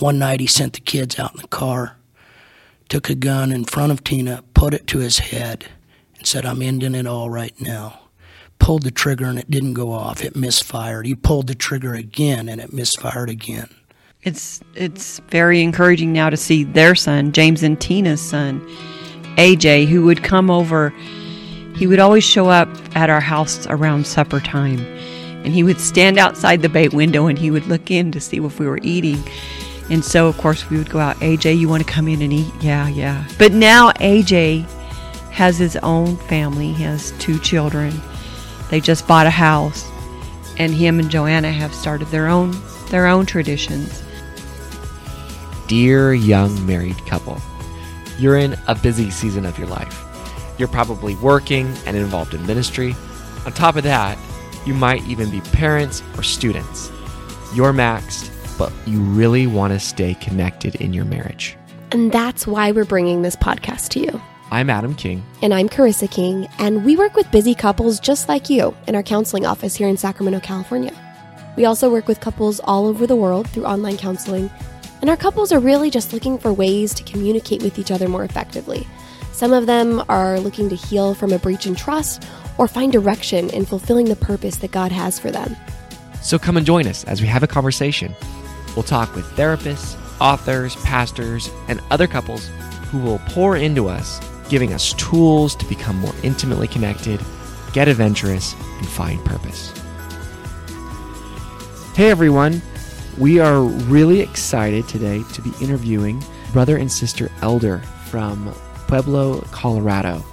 One 0.00 0.18
night 0.18 0.40
he 0.40 0.46
sent 0.46 0.72
the 0.72 0.80
kids 0.80 1.18
out 1.18 1.34
in 1.34 1.42
the 1.42 1.48
car, 1.48 1.98
took 2.88 3.10
a 3.10 3.14
gun 3.14 3.52
in 3.52 3.66
front 3.66 3.92
of 3.92 4.02
Tina, 4.02 4.42
put 4.54 4.72
it 4.72 4.86
to 4.86 4.98
his 4.98 5.18
head, 5.18 5.66
and 6.16 6.26
said, 6.26 6.46
I'm 6.46 6.62
ending 6.62 6.94
it 6.94 7.06
all 7.06 7.28
right 7.28 7.52
now. 7.60 8.00
Pulled 8.58 8.82
the 8.82 8.90
trigger 8.90 9.26
and 9.26 9.38
it 9.38 9.50
didn't 9.50 9.74
go 9.74 9.92
off. 9.92 10.24
It 10.24 10.34
misfired. 10.34 11.06
He 11.06 11.14
pulled 11.14 11.48
the 11.48 11.54
trigger 11.54 11.92
again 11.92 12.48
and 12.48 12.62
it 12.62 12.72
misfired 12.72 13.28
again. 13.28 13.68
It's 14.22 14.60
it's 14.74 15.18
very 15.28 15.62
encouraging 15.62 16.14
now 16.14 16.30
to 16.30 16.36
see 16.36 16.64
their 16.64 16.94
son, 16.94 17.32
James 17.32 17.62
and 17.62 17.78
Tina's 17.78 18.20
son, 18.22 18.60
AJ, 19.36 19.86
who 19.86 20.04
would 20.04 20.22
come 20.22 20.50
over. 20.50 20.90
He 21.74 21.86
would 21.86 22.00
always 22.00 22.24
show 22.24 22.48
up 22.48 22.68
at 22.94 23.10
our 23.10 23.20
house 23.20 23.66
around 23.66 24.06
supper 24.06 24.40
time, 24.40 24.80
and 25.44 25.54
he 25.54 25.62
would 25.62 25.80
stand 25.80 26.18
outside 26.18 26.60
the 26.62 26.68
bay 26.68 26.88
window 26.88 27.26
and 27.26 27.38
he 27.38 27.50
would 27.50 27.66
look 27.66 27.90
in 27.90 28.12
to 28.12 28.20
see 28.20 28.38
if 28.38 28.58
we 28.58 28.66
were 28.66 28.80
eating. 28.82 29.22
And 29.90 30.04
so, 30.04 30.28
of 30.28 30.38
course, 30.38 30.70
we 30.70 30.78
would 30.78 30.88
go 30.88 31.00
out. 31.00 31.16
AJ, 31.16 31.58
you 31.58 31.68
want 31.68 31.84
to 31.84 31.92
come 31.92 32.06
in 32.06 32.22
and 32.22 32.32
eat? 32.32 32.52
Yeah, 32.60 32.88
yeah. 32.88 33.26
But 33.38 33.52
now 33.52 33.90
AJ 33.92 34.62
has 35.30 35.58
his 35.58 35.76
own 35.78 36.16
family. 36.16 36.72
He 36.72 36.84
has 36.84 37.10
two 37.18 37.38
children. 37.40 38.00
They 38.70 38.80
just 38.80 39.08
bought 39.08 39.26
a 39.26 39.30
house, 39.30 39.90
and 40.58 40.72
him 40.72 41.00
and 41.00 41.10
Joanna 41.10 41.50
have 41.50 41.74
started 41.74 42.06
their 42.08 42.28
own 42.28 42.54
their 42.88 43.06
own 43.06 43.26
traditions. 43.26 44.02
Dear 45.66 46.14
young 46.14 46.66
married 46.66 46.98
couple, 47.06 47.40
you're 48.18 48.36
in 48.36 48.56
a 48.68 48.74
busy 48.74 49.10
season 49.10 49.44
of 49.46 49.58
your 49.58 49.68
life. 49.68 50.04
You're 50.58 50.68
probably 50.68 51.14
working 51.16 51.72
and 51.86 51.96
involved 51.96 52.34
in 52.34 52.46
ministry. 52.46 52.94
On 53.46 53.52
top 53.52 53.76
of 53.76 53.84
that, 53.84 54.18
you 54.66 54.74
might 54.74 55.02
even 55.04 55.30
be 55.30 55.40
parents 55.40 56.02
or 56.16 56.22
students. 56.22 56.90
You're 57.54 57.72
maxed, 57.72 58.29
but 58.60 58.70
you 58.86 59.00
really 59.00 59.46
want 59.46 59.72
to 59.72 59.80
stay 59.80 60.12
connected 60.12 60.74
in 60.74 60.92
your 60.92 61.06
marriage. 61.06 61.56
And 61.92 62.12
that's 62.12 62.46
why 62.46 62.72
we're 62.72 62.84
bringing 62.84 63.22
this 63.22 63.34
podcast 63.34 63.88
to 63.92 64.00
you. 64.00 64.20
I'm 64.50 64.68
Adam 64.68 64.94
King. 64.94 65.24
And 65.40 65.54
I'm 65.54 65.66
Carissa 65.66 66.10
King, 66.10 66.46
and 66.58 66.84
we 66.84 66.94
work 66.94 67.14
with 67.14 67.30
busy 67.30 67.54
couples 67.54 67.98
just 67.98 68.28
like 68.28 68.50
you 68.50 68.76
in 68.86 68.94
our 68.94 69.02
counseling 69.02 69.46
office 69.46 69.76
here 69.76 69.88
in 69.88 69.96
Sacramento, 69.96 70.40
California. 70.40 70.92
We 71.56 71.64
also 71.64 71.90
work 71.90 72.06
with 72.06 72.20
couples 72.20 72.60
all 72.64 72.86
over 72.86 73.06
the 73.06 73.16
world 73.16 73.48
through 73.48 73.64
online 73.64 73.96
counseling 73.96 74.50
and 75.00 75.08
our 75.08 75.16
couples 75.16 75.52
are 75.52 75.60
really 75.60 75.88
just 75.88 76.12
looking 76.12 76.38
for 76.38 76.52
ways 76.52 76.92
to 76.94 77.02
communicate 77.04 77.62
with 77.62 77.78
each 77.78 77.90
other 77.90 78.08
more 78.08 78.24
effectively. 78.24 78.86
Some 79.32 79.54
of 79.54 79.64
them 79.64 80.04
are 80.10 80.38
looking 80.38 80.68
to 80.68 80.76
heal 80.76 81.14
from 81.14 81.32
a 81.32 81.38
breach 81.38 81.66
in 81.66 81.74
trust 81.74 82.24
or 82.58 82.68
find 82.68 82.92
direction 82.92 83.48
in 83.50 83.64
fulfilling 83.64 84.06
the 84.06 84.16
purpose 84.16 84.56
that 84.58 84.70
God 84.70 84.92
has 84.92 85.18
for 85.18 85.30
them. 85.30 85.56
So 86.20 86.38
come 86.38 86.58
and 86.58 86.66
join 86.66 86.86
us 86.86 87.04
as 87.04 87.22
we 87.22 87.26
have 87.28 87.42
a 87.42 87.46
conversation. 87.46 88.14
We'll 88.74 88.82
talk 88.82 89.14
with 89.14 89.26
therapists, 89.36 89.96
authors, 90.20 90.76
pastors, 90.76 91.50
and 91.68 91.80
other 91.90 92.06
couples 92.06 92.48
who 92.90 92.98
will 92.98 93.18
pour 93.26 93.56
into 93.56 93.88
us, 93.88 94.20
giving 94.48 94.72
us 94.72 94.92
tools 94.94 95.54
to 95.56 95.66
become 95.66 95.96
more 95.96 96.14
intimately 96.22 96.68
connected, 96.68 97.20
get 97.72 97.88
adventurous, 97.88 98.54
and 98.78 98.86
find 98.88 99.24
purpose. 99.24 99.72
Hey 101.94 102.10
everyone! 102.10 102.62
We 103.18 103.38
are 103.40 103.60
really 103.62 104.20
excited 104.20 104.88
today 104.88 105.22
to 105.34 105.42
be 105.42 105.52
interviewing 105.60 106.22
brother 106.52 106.76
and 106.76 106.90
sister 106.90 107.30
Elder 107.42 107.78
from 108.06 108.52
Pueblo, 108.86 109.40
Colorado. 109.50 110.24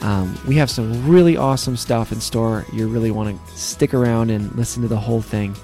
Um, 0.00 0.38
we 0.46 0.54
have 0.56 0.70
some 0.70 1.08
really 1.08 1.36
awesome 1.36 1.76
stuff 1.76 2.12
in 2.12 2.20
store. 2.20 2.64
You 2.72 2.88
really 2.88 3.10
want 3.10 3.36
to 3.36 3.56
stick 3.56 3.94
around 3.94 4.30
and 4.30 4.54
listen 4.54 4.82
to 4.82 4.88
the 4.88 4.96
whole 4.96 5.20
thing. 5.20 5.56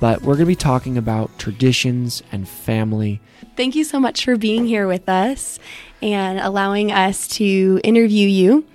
But 0.00 0.22
we're 0.22 0.34
going 0.34 0.40
to 0.40 0.46
be 0.46 0.56
talking 0.56 0.98
about 0.98 1.38
traditions 1.38 2.22
and 2.30 2.48
family. 2.48 3.20
Thank 3.56 3.74
you 3.74 3.84
so 3.84 3.98
much 3.98 4.24
for 4.24 4.36
being 4.36 4.66
here 4.66 4.86
with 4.86 5.08
us 5.08 5.58
and 6.02 6.38
allowing 6.38 6.92
us 6.92 7.26
to 7.28 7.80
interview 7.82 8.28
you. 8.28 8.66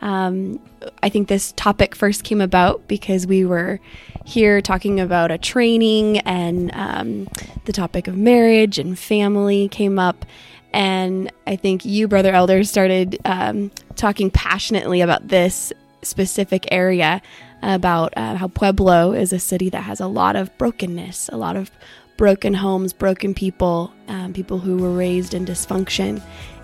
Um, 0.00 0.60
I 1.02 1.08
think 1.08 1.28
this 1.28 1.52
topic 1.52 1.94
first 1.94 2.24
came 2.24 2.40
about 2.40 2.88
because 2.88 3.26
we 3.26 3.44
were 3.44 3.80
here 4.24 4.62
talking 4.62 5.00
about 5.00 5.30
a 5.30 5.38
training 5.38 6.18
and 6.18 6.70
um, 6.74 7.28
the 7.64 7.72
topic 7.72 8.06
of 8.08 8.16
marriage 8.16 8.78
and 8.78 8.98
family 8.98 9.68
came 9.68 9.98
up. 9.98 10.24
And 10.72 11.32
I 11.46 11.56
think 11.56 11.84
you, 11.84 12.06
Brother 12.06 12.32
Elder, 12.32 12.62
started 12.64 13.18
um, 13.24 13.72
talking 13.96 14.30
passionately 14.30 15.00
about 15.00 15.28
this 15.28 15.72
specific 16.02 16.66
area 16.70 17.22
about 17.62 18.12
uh, 18.16 18.36
how 18.36 18.48
Pueblo 18.48 19.12
is 19.12 19.32
a 19.32 19.38
city 19.38 19.70
that 19.70 19.82
has 19.82 20.00
a 20.00 20.06
lot 20.06 20.36
of 20.36 20.56
brokenness, 20.58 21.28
a 21.32 21.36
lot 21.36 21.56
of 21.56 21.70
broken 22.16 22.54
homes, 22.54 22.92
broken 22.92 23.34
people, 23.34 23.92
um, 24.08 24.32
people 24.32 24.58
who 24.58 24.76
were 24.76 24.92
raised 24.92 25.34
in 25.34 25.46
dysfunction, 25.46 26.22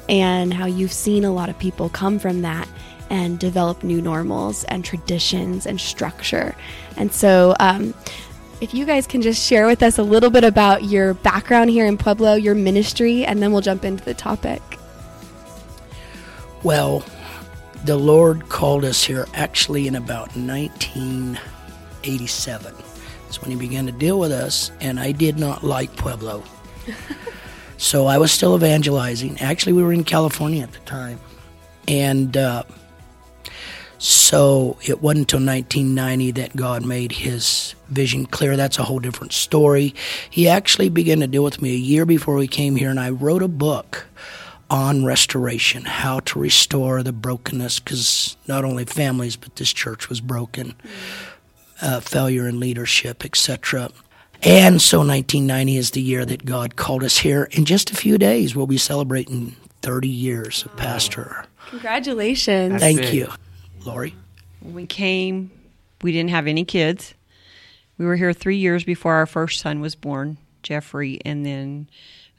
and 0.08 0.52
how 0.52 0.66
you've 0.66 0.92
seen 0.92 1.24
a 1.24 1.32
lot 1.32 1.48
of 1.48 1.58
people 1.58 1.88
come 1.88 2.18
from 2.18 2.42
that 2.42 2.68
and 3.10 3.38
develop 3.38 3.82
new 3.82 4.02
normals 4.02 4.64
and 4.64 4.84
traditions 4.84 5.66
and 5.66 5.80
structure. 5.80 6.54
And 6.96 7.12
so, 7.12 7.54
um, 7.60 7.94
if 8.60 8.72
you 8.72 8.86
guys 8.86 9.06
can 9.06 9.20
just 9.20 9.46
share 9.46 9.66
with 9.66 9.82
us 9.82 9.98
a 9.98 10.02
little 10.02 10.30
bit 10.30 10.44
about 10.44 10.84
your 10.84 11.14
background 11.14 11.70
here 11.70 11.84
in 11.86 11.98
Pueblo, 11.98 12.34
your 12.34 12.54
ministry, 12.54 13.24
and 13.24 13.42
then 13.42 13.52
we'll 13.52 13.60
jump 13.60 13.84
into 13.84 14.04
the 14.04 14.14
topic. 14.14 14.62
Well, 16.62 17.04
the 17.86 17.96
Lord 17.96 18.48
called 18.48 18.84
us 18.84 19.04
here 19.04 19.28
actually 19.32 19.86
in 19.86 19.94
about 19.94 20.36
1987. 20.36 22.74
That's 23.22 23.40
when 23.40 23.52
He 23.52 23.56
began 23.56 23.86
to 23.86 23.92
deal 23.92 24.18
with 24.18 24.32
us, 24.32 24.72
and 24.80 24.98
I 24.98 25.12
did 25.12 25.38
not 25.38 25.62
like 25.62 25.94
Pueblo. 25.96 26.42
so 27.76 28.06
I 28.06 28.18
was 28.18 28.32
still 28.32 28.56
evangelizing. 28.56 29.40
Actually, 29.40 29.74
we 29.74 29.84
were 29.84 29.92
in 29.92 30.02
California 30.02 30.64
at 30.64 30.72
the 30.72 30.80
time. 30.80 31.20
And 31.86 32.36
uh, 32.36 32.64
so 33.98 34.78
it 34.84 35.00
wasn't 35.00 35.32
until 35.32 35.46
1990 35.46 36.32
that 36.32 36.56
God 36.56 36.84
made 36.84 37.12
his 37.12 37.76
vision 37.88 38.26
clear. 38.26 38.56
That's 38.56 38.80
a 38.80 38.82
whole 38.82 38.98
different 38.98 39.32
story. 39.32 39.94
He 40.28 40.48
actually 40.48 40.88
began 40.88 41.20
to 41.20 41.28
deal 41.28 41.44
with 41.44 41.62
me 41.62 41.74
a 41.74 41.78
year 41.78 42.04
before 42.04 42.34
we 42.34 42.48
came 42.48 42.74
here, 42.74 42.90
and 42.90 42.98
I 42.98 43.10
wrote 43.10 43.44
a 43.44 43.48
book 43.48 44.06
on 44.68 45.04
restoration, 45.04 45.84
how 45.84 46.20
to 46.20 46.38
restore 46.38 47.02
the 47.02 47.12
brokenness, 47.12 47.80
because 47.80 48.36
not 48.46 48.64
only 48.64 48.84
families, 48.84 49.36
but 49.36 49.56
this 49.56 49.72
church 49.72 50.08
was 50.08 50.20
broken, 50.20 50.74
uh, 51.80 52.00
failure 52.00 52.48
in 52.48 52.58
leadership, 52.58 53.24
etc. 53.24 53.90
And 54.42 54.82
so 54.82 54.98
1990 54.98 55.76
is 55.76 55.90
the 55.92 56.00
year 56.00 56.24
that 56.24 56.44
God 56.44 56.76
called 56.76 57.04
us 57.04 57.18
here. 57.18 57.44
In 57.52 57.64
just 57.64 57.90
a 57.90 57.96
few 57.96 58.18
days, 58.18 58.54
we'll 58.54 58.66
be 58.66 58.78
celebrating 58.78 59.56
30 59.82 60.08
years 60.08 60.64
of 60.64 60.76
pastor. 60.76 61.44
Congratulations. 61.70 62.80
Thank 62.80 63.12
you. 63.12 63.30
Lori? 63.84 64.14
When 64.60 64.74
we 64.74 64.86
came, 64.86 65.50
we 66.02 66.12
didn't 66.12 66.30
have 66.30 66.46
any 66.46 66.64
kids. 66.64 67.14
We 67.98 68.04
were 68.04 68.16
here 68.16 68.32
three 68.32 68.56
years 68.56 68.84
before 68.84 69.14
our 69.14 69.26
first 69.26 69.60
son 69.60 69.80
was 69.80 69.94
born, 69.94 70.38
Jeffrey, 70.62 71.18
and 71.24 71.46
then, 71.46 71.88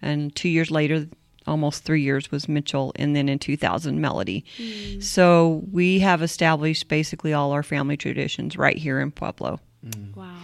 and 0.01 0.35
two 0.35 0.49
years 0.49 0.69
later, 0.69 1.07
almost 1.47 1.83
three 1.83 2.01
years 2.01 2.31
was 2.31 2.47
Mitchell, 2.47 2.91
and 2.95 3.15
then 3.15 3.29
in 3.29 3.39
2000, 3.39 3.99
Melody. 3.99 4.45
Mm. 4.57 5.01
So 5.01 5.63
we 5.71 5.99
have 5.99 6.21
established 6.21 6.87
basically 6.87 7.33
all 7.33 7.51
our 7.51 7.63
family 7.63 7.97
traditions 7.97 8.57
right 8.57 8.77
here 8.77 8.99
in 8.99 9.11
Pueblo. 9.11 9.59
Mm. 9.85 10.15
Wow. 10.15 10.35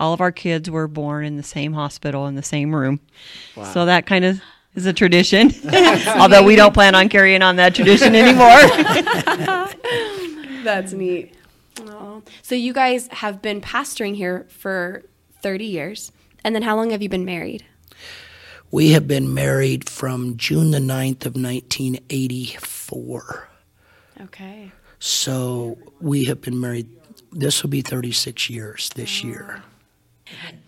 All 0.00 0.12
of 0.12 0.20
our 0.20 0.32
kids 0.32 0.70
were 0.70 0.88
born 0.88 1.24
in 1.24 1.36
the 1.36 1.42
same 1.42 1.72
hospital 1.72 2.26
in 2.26 2.34
the 2.34 2.42
same 2.42 2.74
room. 2.74 3.00
Wow. 3.56 3.72
So 3.72 3.86
that 3.86 4.06
kind 4.06 4.24
of 4.24 4.40
is 4.74 4.86
a 4.86 4.92
tradition. 4.92 5.52
Although 6.16 6.44
we 6.44 6.56
don't 6.56 6.74
plan 6.74 6.94
on 6.94 7.08
carrying 7.08 7.42
on 7.42 7.56
that 7.56 7.74
tradition 7.74 8.14
anymore. 8.14 8.48
That's 10.64 10.92
neat. 10.92 11.34
Oh. 11.80 12.22
So 12.42 12.54
you 12.54 12.72
guys 12.72 13.08
have 13.08 13.42
been 13.42 13.60
pastoring 13.60 14.16
here 14.16 14.46
for 14.48 15.02
30 15.42 15.64
years. 15.64 16.12
And 16.44 16.54
then 16.54 16.62
how 16.62 16.76
long 16.76 16.90
have 16.90 17.02
you 17.02 17.08
been 17.08 17.24
married? 17.24 17.64
We 18.72 18.90
have 18.92 19.06
been 19.06 19.34
married 19.34 19.88
from 19.88 20.36
June 20.38 20.70
the 20.70 20.78
9th 20.78 21.26
of 21.26 21.36
1984. 21.36 23.48
Okay. 24.22 24.72
So 24.98 25.76
we 26.00 26.24
have 26.24 26.40
been 26.40 26.58
married, 26.58 26.88
this 27.32 27.62
will 27.62 27.68
be 27.68 27.82
36 27.82 28.48
years 28.48 28.88
this 28.94 29.20
oh. 29.22 29.28
year. 29.28 29.62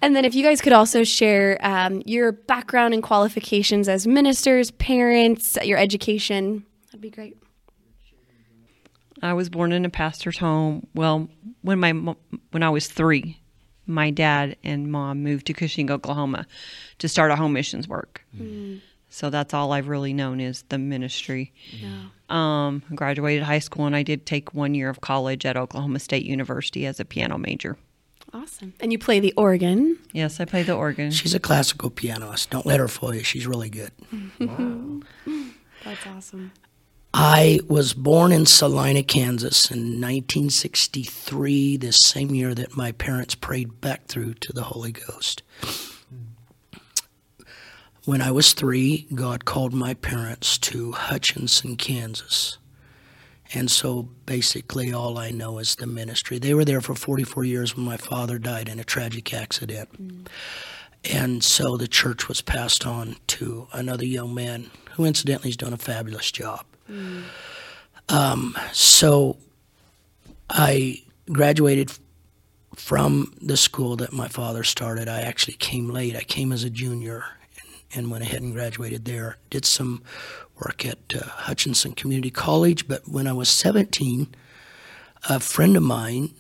And 0.03 0.15
then 0.15 0.27
if 0.27 0.35
you 0.35 0.45
guys 0.45 0.61
could 0.61 0.75
also 0.75 1.03
share 1.03 1.57
um, 1.63 2.03
your 2.05 2.33
background 2.33 2.93
and 2.93 3.03
qualifications 3.03 3.89
as 3.89 4.07
ministers, 4.07 4.71
parents, 4.73 5.57
your 5.63 5.79
education, 5.79 6.67
that'd 6.89 7.01
be 7.01 7.09
great. 7.09 7.39
I 9.23 9.33
was 9.33 9.49
born 9.49 9.73
in 9.73 9.87
a 9.87 9.91
pastor's 9.91 10.37
home. 10.37 10.87
Well, 10.95 11.31
when 11.63 11.81
my 11.81 11.93
when 12.51 12.63
I 12.63 12.69
was 12.69 12.87
three, 12.87 13.41
my 13.87 14.11
dad 14.11 14.57
and 14.65 14.91
mom 14.91 15.23
moved 15.23 15.47
to 15.47 15.53
Cushing, 15.53 15.91
Oklahoma, 15.91 16.47
to 16.99 17.09
start 17.09 17.31
a 17.31 17.37
home 17.37 17.53
missions 17.53 17.87
work. 17.89 18.25
So 19.11 19.31
that's 19.31 19.55
all 19.55 19.73
I've 19.73 19.87
really 19.89 20.13
known 20.13 20.41
is 20.41 20.65
the 20.71 20.79
ministry. 20.79 21.53
Um, 22.29 22.83
I 22.91 22.95
graduated 22.95 23.45
high 23.45 23.61
school 23.61 23.87
and 23.87 23.95
I 23.95 24.03
did 24.03 24.27
take 24.27 24.55
one 24.55 24.75
year 24.75 24.89
of 24.89 25.01
college 25.01 25.47
at 25.47 25.57
Oklahoma 25.57 26.01
State 26.01 26.25
University 26.25 26.85
as 26.87 26.99
a 26.99 27.05
piano 27.05 27.39
major. 27.39 27.77
Awesome. 28.33 28.75
And 28.81 28.91
you 28.91 28.99
play 28.99 29.21
the 29.21 29.33
organ. 29.37 29.99
Yes, 30.13 30.41
I 30.41 30.45
play 30.45 30.65
the 30.65 30.75
organ. 30.75 31.13
She's 31.13 31.35
a 31.35 31.39
classical 31.39 31.91
pianist. 31.91 32.51
Don't 32.51 32.67
let 32.67 32.81
her 32.81 32.89
fool 32.89 33.15
you. 33.15 33.23
She's 33.23 33.47
really 33.47 33.71
good. 33.71 33.93
That's 35.85 36.07
awesome. 36.09 36.51
I 37.17 37.61
was 37.69 37.95
born 37.95 38.33
in 38.33 38.45
Salina, 38.45 39.05
Kansas 39.05 39.71
in 39.71 40.01
1963, 40.01 41.77
this 41.77 41.97
same 42.03 42.35
year 42.35 42.57
that 42.57 42.77
my 42.77 42.91
parents 42.91 43.37
prayed 43.37 43.81
back 43.81 44.07
through 44.07 44.35
to 44.35 44.53
the 44.53 44.65
Holy 44.65 44.91
Ghost. 44.91 45.45
When 48.05 48.21
I 48.21 48.33
was 48.33 48.53
three, 48.53 49.07
God 49.15 49.45
called 49.45 49.73
my 49.73 49.95
parents 49.95 50.59
to 50.59 50.91
Hutchinson, 50.91 51.77
Kansas. 51.77 52.59
And 53.53 53.71
so 53.71 54.09
basically, 54.27 54.93
all 54.93 55.17
I 55.17 55.31
know 55.31 55.59
is 55.59 55.77
the 55.77 55.87
ministry. 55.87 56.41
They 56.41 56.53
were 56.53 56.65
there 56.65 56.81
for 56.81 56.97
44 56.97 57.45
years 57.45 57.77
when 57.77 57.87
my 57.87 57.97
father 57.97 58.41
died 58.41 58.69
in 58.69 58.81
a 58.81 58.85
tragic 58.85 59.33
accident. 59.33 60.29
And 61.05 61.45
so 61.45 61.77
the 61.77 61.87
church 61.87 62.27
was 62.27 62.43
passed 62.43 62.85
on 62.85 63.19
to 63.29 63.69
another 63.73 64.05
young 64.05 64.35
man 64.35 64.73
who, 64.95 65.05
incidentally, 65.05 65.51
has 65.51 65.57
done 65.57 65.73
a 65.73 65.79
fabulous 65.79 66.33
job. 66.33 66.67
Um, 68.09 68.57
so 68.73 69.37
I 70.51 71.03
graduated 71.31 71.93
from 72.77 73.35
the 73.41 73.57
school 73.57 73.97
that 73.97 74.13
my 74.13 74.29
father 74.29 74.65
started. 74.65 75.09
I 75.09 75.21
actually 75.21 75.55
came 75.55 75.89
late. 75.89 76.17
I 76.17 76.23
came 76.23 76.53
as 76.53 76.65
a 76.65 76.71
junior 76.71 77.25
and, 77.57 77.83
and 77.95 78.11
went 78.11 78.25
ahead 78.25 78.43
and 78.43 78.53
graduated 78.53 79.05
there. 79.05 79.39
Did 79.51 79.65
some 79.65 80.03
work 80.61 80.85
at 80.85 80.99
uh, 81.15 81.25
Hutchinson 81.25 81.93
Community 81.93 82.31
College, 82.31 82.87
but 82.87 83.09
when 83.09 83.27
I 83.27 83.33
was 83.33 83.49
17, 83.49 84.35
a 85.29 85.41
friend 85.41 85.77
of 85.77 85.83
mine 85.83 86.35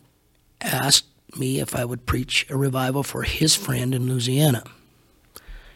asked 0.60 1.06
me 1.36 1.58
if 1.58 1.74
I 1.74 1.84
would 1.84 2.06
preach 2.06 2.46
a 2.48 2.56
revival 2.56 3.02
for 3.02 3.22
his 3.22 3.56
friend 3.56 3.94
in 3.94 4.08
Louisiana. 4.08 4.62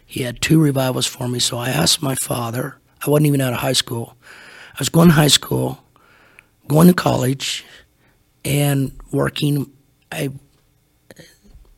He 0.04 0.22
had 0.22 0.40
two 0.40 0.60
revivals 0.60 1.06
for 1.06 1.28
me, 1.28 1.38
so 1.38 1.58
I 1.58 1.68
asked 1.68 2.02
my 2.02 2.14
father. 2.22 2.76
I 3.06 3.10
wasn't 3.10 3.26
even 3.26 3.40
out 3.40 3.52
of 3.52 3.58
high 3.60 3.72
school. 3.72 4.16
I 4.78 4.80
was 4.80 4.88
going 4.88 5.08
to 5.08 5.14
high 5.14 5.26
school, 5.26 5.82
going 6.68 6.86
to 6.86 6.94
college, 6.94 7.64
and 8.44 8.92
working. 9.10 9.72
I 10.12 10.30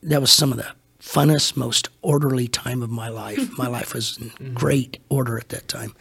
that 0.02 0.20
was 0.20 0.30
some 0.30 0.52
of 0.52 0.58
the 0.58 0.66
funnest, 1.00 1.56
most 1.56 1.88
orderly 2.02 2.46
time 2.46 2.82
of 2.82 2.90
my 2.90 3.08
life. 3.08 3.56
my 3.56 3.66
life 3.78 3.94
was 3.94 4.18
in 4.18 4.52
great 4.52 4.98
order 5.08 5.38
at 5.38 5.48
that 5.48 5.66
time. 5.66 5.94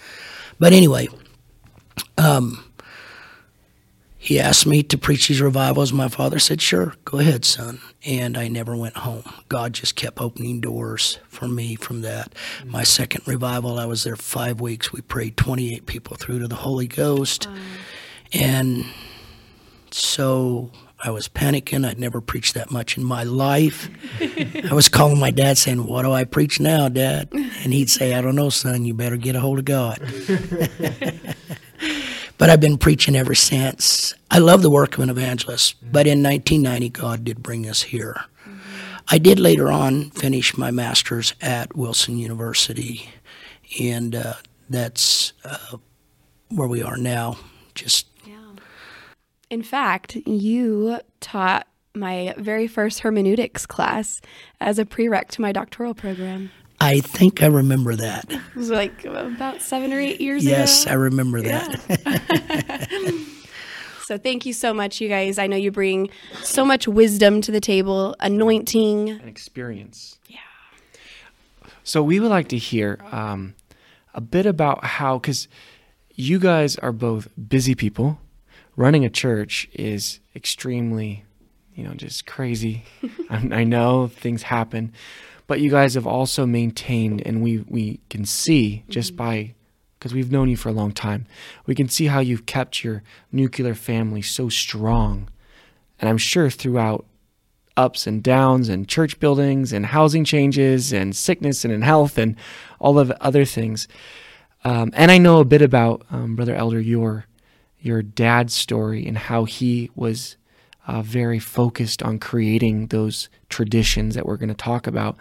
But 0.60 0.74
anyway, 0.74 1.08
um, 2.18 2.69
he 4.22 4.38
asked 4.38 4.66
me 4.68 4.84
to 4.84 4.98
preach 4.98 5.30
these 5.30 5.42
revivals. 5.42 5.94
My 5.94 6.10
father 6.10 6.40
said, 6.40 6.62
Sure, 6.62 6.94
go 7.06 7.20
ahead, 7.20 7.46
son. 7.46 7.80
And 8.06 8.38
I 8.38 8.50
never 8.50 8.76
went 8.76 8.98
home. 8.98 9.24
God 9.48 9.74
just 9.74 9.96
kept 9.96 10.20
opening 10.20 10.60
doors 10.60 11.20
for 11.30 11.48
me 11.48 11.76
from 11.76 12.02
that. 12.02 12.36
My 12.66 12.84
second 12.84 13.26
revival, 13.26 13.80
I 13.80 13.86
was 13.86 14.04
there 14.04 14.18
five 14.18 14.60
weeks. 14.60 14.92
We 14.92 15.00
prayed 15.00 15.38
28 15.38 15.86
people 15.86 16.18
through 16.18 16.40
to 16.40 16.50
the 16.50 16.56
Holy 16.56 16.86
Ghost. 16.86 17.48
And 18.34 18.86
so 19.90 20.70
I 21.02 21.12
was 21.12 21.30
panicking. 21.30 21.88
I'd 21.88 21.98
never 21.98 22.20
preached 22.20 22.56
that 22.56 22.72
much 22.72 22.98
in 22.98 23.06
my 23.06 23.24
life. 23.24 23.90
I 24.70 24.74
was 24.74 24.90
calling 24.90 25.18
my 25.18 25.32
dad 25.32 25.58
saying, 25.58 25.88
What 25.88 26.04
do 26.04 26.12
I 26.12 26.26
preach 26.26 26.60
now, 26.60 26.90
Dad? 26.90 27.30
And 27.32 27.72
he'd 27.74 27.90
say, 27.90 28.14
I 28.14 28.22
don't 28.22 28.36
know, 28.36 28.50
son. 28.50 28.84
You 28.84 28.94
better 28.94 29.16
get 29.16 29.38
a 29.38 29.40
hold 29.40 29.60
of 29.60 29.66
God. 29.66 30.00
but 32.40 32.50
I've 32.50 32.62
been 32.62 32.78
preaching 32.78 33.16
ever 33.16 33.36
since. 33.36 34.16
I 34.32 34.40
love 34.40 34.64
the 34.64 34.70
work 34.72 34.96
of 34.96 35.02
an 35.02 35.10
evangelist, 35.10 35.76
but 35.82 36.08
in 36.08 36.24
1990, 36.24 36.90
God 36.90 37.24
did 37.24 37.44
bring 37.44 37.70
us 37.70 37.84
here. 37.84 38.24
I 39.12 39.18
did 39.18 39.40
later 39.40 39.72
on 39.72 40.12
finish 40.12 40.58
my 40.58 40.72
master's 40.72 41.34
at 41.42 41.76
Wilson 41.76 42.18
University, 42.18 43.10
and 43.80 44.16
uh, 44.16 44.36
that's 44.70 45.34
uh, 45.44 45.78
where 46.50 46.68
we 46.68 46.82
are 46.82 46.96
now. 46.96 47.38
Just 47.76 48.08
In 49.50 49.64
fact, 49.64 50.16
you 50.16 51.00
taught 51.20 51.68
my 51.96 52.36
very 52.38 52.68
first 52.68 53.00
hermeneutics 53.00 53.66
class 53.66 54.22
as 54.62 54.80
a 54.80 54.86
prereq 54.86 55.28
to 55.30 55.42
my 55.42 55.52
doctoral 55.52 55.94
program. 55.94 56.52
I 56.82 57.02
think 57.02 57.44
I 57.44 57.48
remember 57.48 57.96
that. 57.96 58.32
It 58.50 58.56
was 58.56 58.70
like 58.70 59.06
about 59.06 59.62
seven 59.62 59.94
or 59.94 60.00
eight 60.00 60.20
years 60.20 60.46
ago. 60.46 60.52
Yes, 60.52 60.86
I 60.86 60.94
remember 60.94 61.42
that. 61.42 62.88
So 64.10 64.18
thank 64.18 64.44
you 64.44 64.54
so 64.54 64.74
much, 64.74 65.00
you 65.00 65.08
guys. 65.08 65.38
I 65.38 65.46
know 65.46 65.56
you 65.56 65.70
bring 65.70 66.10
so 66.42 66.66
much 66.66 66.88
wisdom 66.88 67.42
to 67.42 67.52
the 67.52 67.60
table, 67.60 68.16
anointing. 68.20 69.08
an 69.12 69.28
experience. 69.28 70.18
Yeah. 70.28 70.40
So 71.84 72.02
we 72.02 72.20
would 72.20 72.32
like 72.32 72.48
to 72.48 72.58
hear 72.58 72.98
um, 73.12 73.54
a 74.16 74.20
bit 74.20 74.48
about 74.48 74.84
how, 74.84 75.20
because 75.20 75.48
you 76.16 76.40
guys 76.40 76.76
are 76.78 76.92
both 76.92 77.28
busy 77.48 77.76
people. 77.76 78.18
Running 78.76 79.06
a 79.06 79.12
church 79.12 79.70
is 79.74 80.20
extremely, 80.36 81.24
you 81.76 81.84
know, 81.84 81.94
just 81.94 82.26
crazy. 82.26 82.86
I, 83.30 83.60
I 83.60 83.64
know 83.64 84.08
things 84.08 84.42
happen, 84.42 84.92
but 85.50 85.60
you 85.60 85.72
guys 85.72 85.96
have 85.96 86.06
also 86.06 86.46
maintained, 86.46 87.24
and 87.26 87.42
we 87.42 87.66
we 87.68 88.00
can 88.12 88.24
see 88.24 88.84
just 88.88 89.16
by 89.16 89.56
because 89.98 90.14
we've 90.14 90.32
known 90.32 90.48
you 90.48 90.56
for 90.56 90.70
a 90.70 90.74
long 90.74 90.92
time, 90.92 91.26
we 91.66 91.74
can 91.74 91.90
see 91.90 92.06
how 92.06 92.20
you've 92.20 92.46
kept 92.46 92.84
your 92.84 93.02
nuclear 93.32 93.74
family 93.74 94.22
so 94.22 94.48
strong. 94.48 95.28
And 96.00 96.08
I'm 96.08 96.20
sure 96.20 96.52
throughout 96.52 97.08
ups 97.76 98.06
and 98.06 98.22
downs 98.22 98.70
and 98.70 98.88
church 98.88 99.20
buildings 99.20 99.74
and 99.74 99.88
housing 99.88 100.24
changes 100.24 100.94
and 100.94 101.16
sickness 101.16 101.66
and 101.66 101.74
in 101.74 101.82
health 101.82 102.20
and 102.20 102.36
all 102.78 103.00
of 103.00 103.08
the 103.08 103.22
other 103.22 103.44
things. 103.44 103.88
Um, 104.64 104.92
and 104.94 105.10
I 105.10 105.18
know 105.18 105.40
a 105.40 105.46
bit 105.46 105.64
about 105.64 106.06
um, 106.12 106.36
Brother 106.36 106.54
Elder 106.54 106.80
your 106.80 107.26
your 107.80 108.04
dad's 108.04 108.54
story 108.54 109.08
and 109.08 109.18
how 109.18 109.46
he 109.46 109.90
was 109.96 110.38
uh, 110.90 111.04
very 111.04 111.38
focused 111.38 112.02
on 112.02 112.18
creating 112.18 112.88
those 112.88 113.30
traditions 113.48 114.16
that 114.16 114.26
we're 114.26 114.38
going 114.38 114.50
to 114.50 114.56
talk 114.56 114.88
about. 114.88 115.18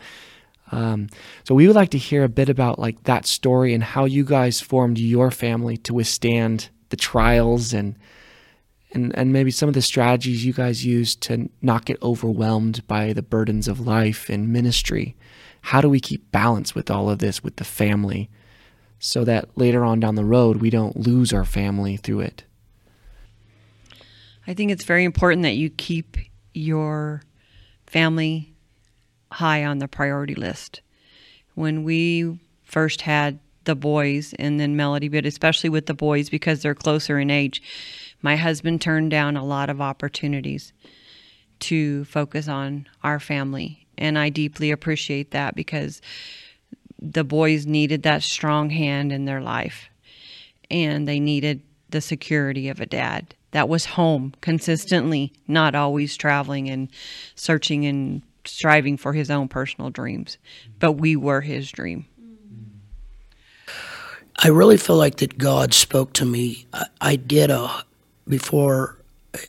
Um, 0.72 1.08
so 1.44 1.54
we 1.54 1.66
would 1.66 1.76
like 1.76 1.90
to 1.90 1.98
hear 1.98 2.24
a 2.24 2.28
bit 2.28 2.48
about 2.48 2.78
like 2.78 3.02
that 3.04 3.26
story 3.26 3.74
and 3.74 3.82
how 3.84 4.06
you 4.06 4.24
guys 4.24 4.62
formed 4.62 4.98
your 4.98 5.30
family 5.30 5.76
to 5.78 5.92
withstand 5.92 6.70
the 6.88 6.96
trials 6.96 7.74
and 7.74 7.96
and 8.92 9.14
and 9.14 9.30
maybe 9.30 9.50
some 9.50 9.68
of 9.68 9.74
the 9.74 9.82
strategies 9.82 10.46
you 10.46 10.54
guys 10.54 10.86
use 10.86 11.14
to 11.14 11.50
not 11.60 11.84
get 11.84 12.02
overwhelmed 12.02 12.86
by 12.86 13.12
the 13.12 13.22
burdens 13.22 13.68
of 13.68 13.86
life 13.86 14.30
and 14.30 14.50
ministry. 14.50 15.16
How 15.60 15.82
do 15.82 15.90
we 15.90 16.00
keep 16.00 16.32
balance 16.32 16.74
with 16.74 16.90
all 16.90 17.10
of 17.10 17.18
this 17.18 17.44
with 17.44 17.56
the 17.56 17.64
family 17.64 18.30
so 18.98 19.22
that 19.24 19.50
later 19.56 19.84
on 19.84 20.00
down 20.00 20.14
the 20.14 20.24
road 20.24 20.62
we 20.62 20.70
don't 20.70 20.96
lose 20.96 21.30
our 21.34 21.44
family 21.44 21.98
through 21.98 22.20
it? 22.20 22.44
I 24.48 24.54
think 24.54 24.70
it's 24.70 24.84
very 24.84 25.04
important 25.04 25.42
that 25.42 25.56
you 25.56 25.68
keep 25.68 26.16
your 26.54 27.22
family 27.86 28.54
high 29.30 29.62
on 29.62 29.78
the 29.78 29.86
priority 29.86 30.34
list. 30.34 30.80
When 31.54 31.84
we 31.84 32.40
first 32.64 33.02
had 33.02 33.40
the 33.64 33.74
boys 33.74 34.34
and 34.38 34.58
then 34.58 34.74
Melody, 34.74 35.08
but 35.08 35.26
especially 35.26 35.68
with 35.68 35.84
the 35.84 35.92
boys 35.92 36.30
because 36.30 36.62
they're 36.62 36.74
closer 36.74 37.18
in 37.18 37.30
age, 37.30 37.62
my 38.22 38.36
husband 38.36 38.80
turned 38.80 39.10
down 39.10 39.36
a 39.36 39.44
lot 39.44 39.68
of 39.68 39.82
opportunities 39.82 40.72
to 41.60 42.06
focus 42.06 42.48
on 42.48 42.88
our 43.04 43.20
family. 43.20 43.86
And 43.98 44.18
I 44.18 44.30
deeply 44.30 44.70
appreciate 44.70 45.30
that 45.32 45.56
because 45.56 46.00
the 46.98 47.24
boys 47.24 47.66
needed 47.66 48.02
that 48.04 48.22
strong 48.22 48.70
hand 48.70 49.12
in 49.12 49.26
their 49.26 49.42
life 49.42 49.90
and 50.70 51.06
they 51.06 51.20
needed 51.20 51.60
the 51.90 52.00
security 52.00 52.68
of 52.68 52.80
a 52.80 52.86
dad 52.86 53.34
that 53.52 53.68
was 53.68 53.86
home 53.86 54.34
consistently, 54.40 55.32
not 55.46 55.74
always 55.74 56.16
traveling 56.16 56.68
and 56.68 56.88
searching 57.34 57.86
and 57.86 58.22
striving 58.44 58.96
for 58.96 59.12
his 59.12 59.30
own 59.30 59.48
personal 59.48 59.90
dreams. 59.90 60.38
But 60.78 60.92
we 60.92 61.16
were 61.16 61.40
his 61.40 61.70
dream. 61.70 62.06
I 64.40 64.48
really 64.48 64.76
feel 64.76 64.96
like 64.96 65.16
that 65.16 65.38
God 65.38 65.74
spoke 65.74 66.12
to 66.14 66.24
me. 66.24 66.66
I, 66.72 66.86
I 67.00 67.16
did 67.16 67.50
a 67.50 67.84
before. 68.28 68.98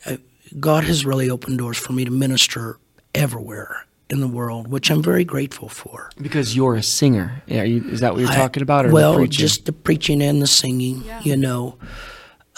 I, 0.06 0.18
God 0.58 0.84
has 0.84 1.04
really 1.04 1.30
opened 1.30 1.58
doors 1.58 1.78
for 1.78 1.92
me 1.92 2.04
to 2.04 2.10
minister 2.10 2.78
everywhere, 3.14 3.86
in 4.10 4.20
the 4.20 4.26
world, 4.28 4.66
which 4.68 4.90
I'm 4.90 5.02
very 5.02 5.24
grateful 5.24 5.68
for. 5.68 6.10
Because 6.20 6.56
you're 6.56 6.74
a 6.74 6.82
singer. 6.82 7.42
Yeah, 7.46 7.62
you, 7.62 7.88
is 7.88 8.00
that 8.00 8.12
what 8.12 8.20
you're 8.20 8.30
I- 8.30 8.36
talking 8.36 8.62
about, 8.62 8.86
or 8.86 8.90
well, 8.90 9.18
the 9.18 9.28
just 9.28 9.66
the 9.66 9.72
preaching 9.72 10.20
and 10.20 10.42
the 10.42 10.48
singing. 10.48 11.04
You 11.22 11.36
know, 11.36 11.78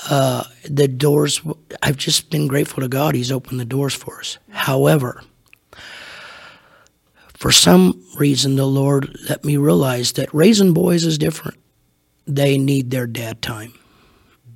uh, 0.08 0.44
the 0.68 0.88
doors. 0.88 1.40
I've 1.82 1.96
just 1.96 2.30
been 2.30 2.48
grateful 2.48 2.82
to 2.82 2.88
God. 2.88 3.14
He's 3.14 3.32
opened 3.32 3.60
the 3.60 3.64
doors 3.64 3.94
for 3.94 4.20
us. 4.20 4.38
However, 4.50 5.22
for 7.34 7.50
some 7.50 8.04
reason, 8.18 8.56
the 8.56 8.66
Lord 8.66 9.16
let 9.28 9.44
me 9.44 9.56
realize 9.56 10.12
that 10.12 10.32
raising 10.32 10.72
boys 10.72 11.04
is 11.04 11.18
different. 11.18 11.58
They 12.26 12.56
need 12.56 12.90
their 12.90 13.06
dad 13.06 13.42
time. 13.42 13.74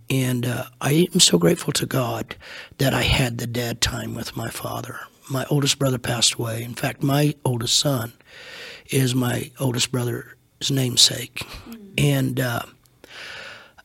And 0.08 0.46
uh, 0.46 0.66
I 0.80 1.08
am 1.12 1.18
so 1.18 1.36
grateful 1.36 1.72
to 1.74 1.86
God 1.86 2.36
that 2.78 2.94
I 2.94 3.02
had 3.02 3.38
the 3.38 3.46
dad 3.46 3.80
time 3.80 4.14
with 4.14 4.36
my 4.36 4.50
father. 4.50 5.00
My 5.28 5.44
oldest 5.50 5.78
brother 5.80 5.98
passed 5.98 6.34
away. 6.34 6.62
In 6.62 6.74
fact, 6.74 7.02
my 7.02 7.34
oldest 7.44 7.76
son 7.76 8.12
is 8.90 9.16
my 9.16 9.50
oldest 9.58 9.90
brother's 9.90 10.70
namesake. 10.70 11.42
And 11.98 12.38
uh, 12.38 12.62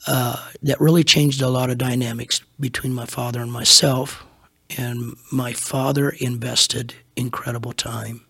uh, 0.07 0.49
that 0.63 0.81
really 0.81 1.03
changed 1.03 1.41
a 1.41 1.49
lot 1.49 1.69
of 1.69 1.77
dynamics 1.77 2.41
between 2.59 2.93
my 2.93 3.05
father 3.05 3.41
and 3.41 3.51
myself. 3.51 4.25
And 4.77 5.17
my 5.31 5.53
father 5.53 6.09
invested 6.09 6.95
incredible 7.15 7.73
time 7.73 8.25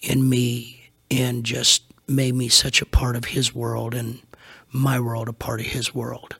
in 0.00 0.28
me 0.28 0.90
and 1.10 1.44
just 1.44 1.84
made 2.08 2.34
me 2.34 2.48
such 2.48 2.80
a 2.80 2.86
part 2.86 3.16
of 3.16 3.26
his 3.26 3.54
world 3.54 3.94
and 3.94 4.20
my 4.72 4.98
world 4.98 5.28
a 5.28 5.32
part 5.32 5.60
of 5.60 5.66
his 5.66 5.94
world 5.94 6.36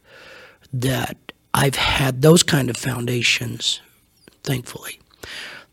that 0.72 1.32
I've 1.54 1.76
had 1.76 2.22
those 2.22 2.42
kind 2.42 2.68
of 2.68 2.76
foundations, 2.76 3.80
thankfully. 4.42 5.00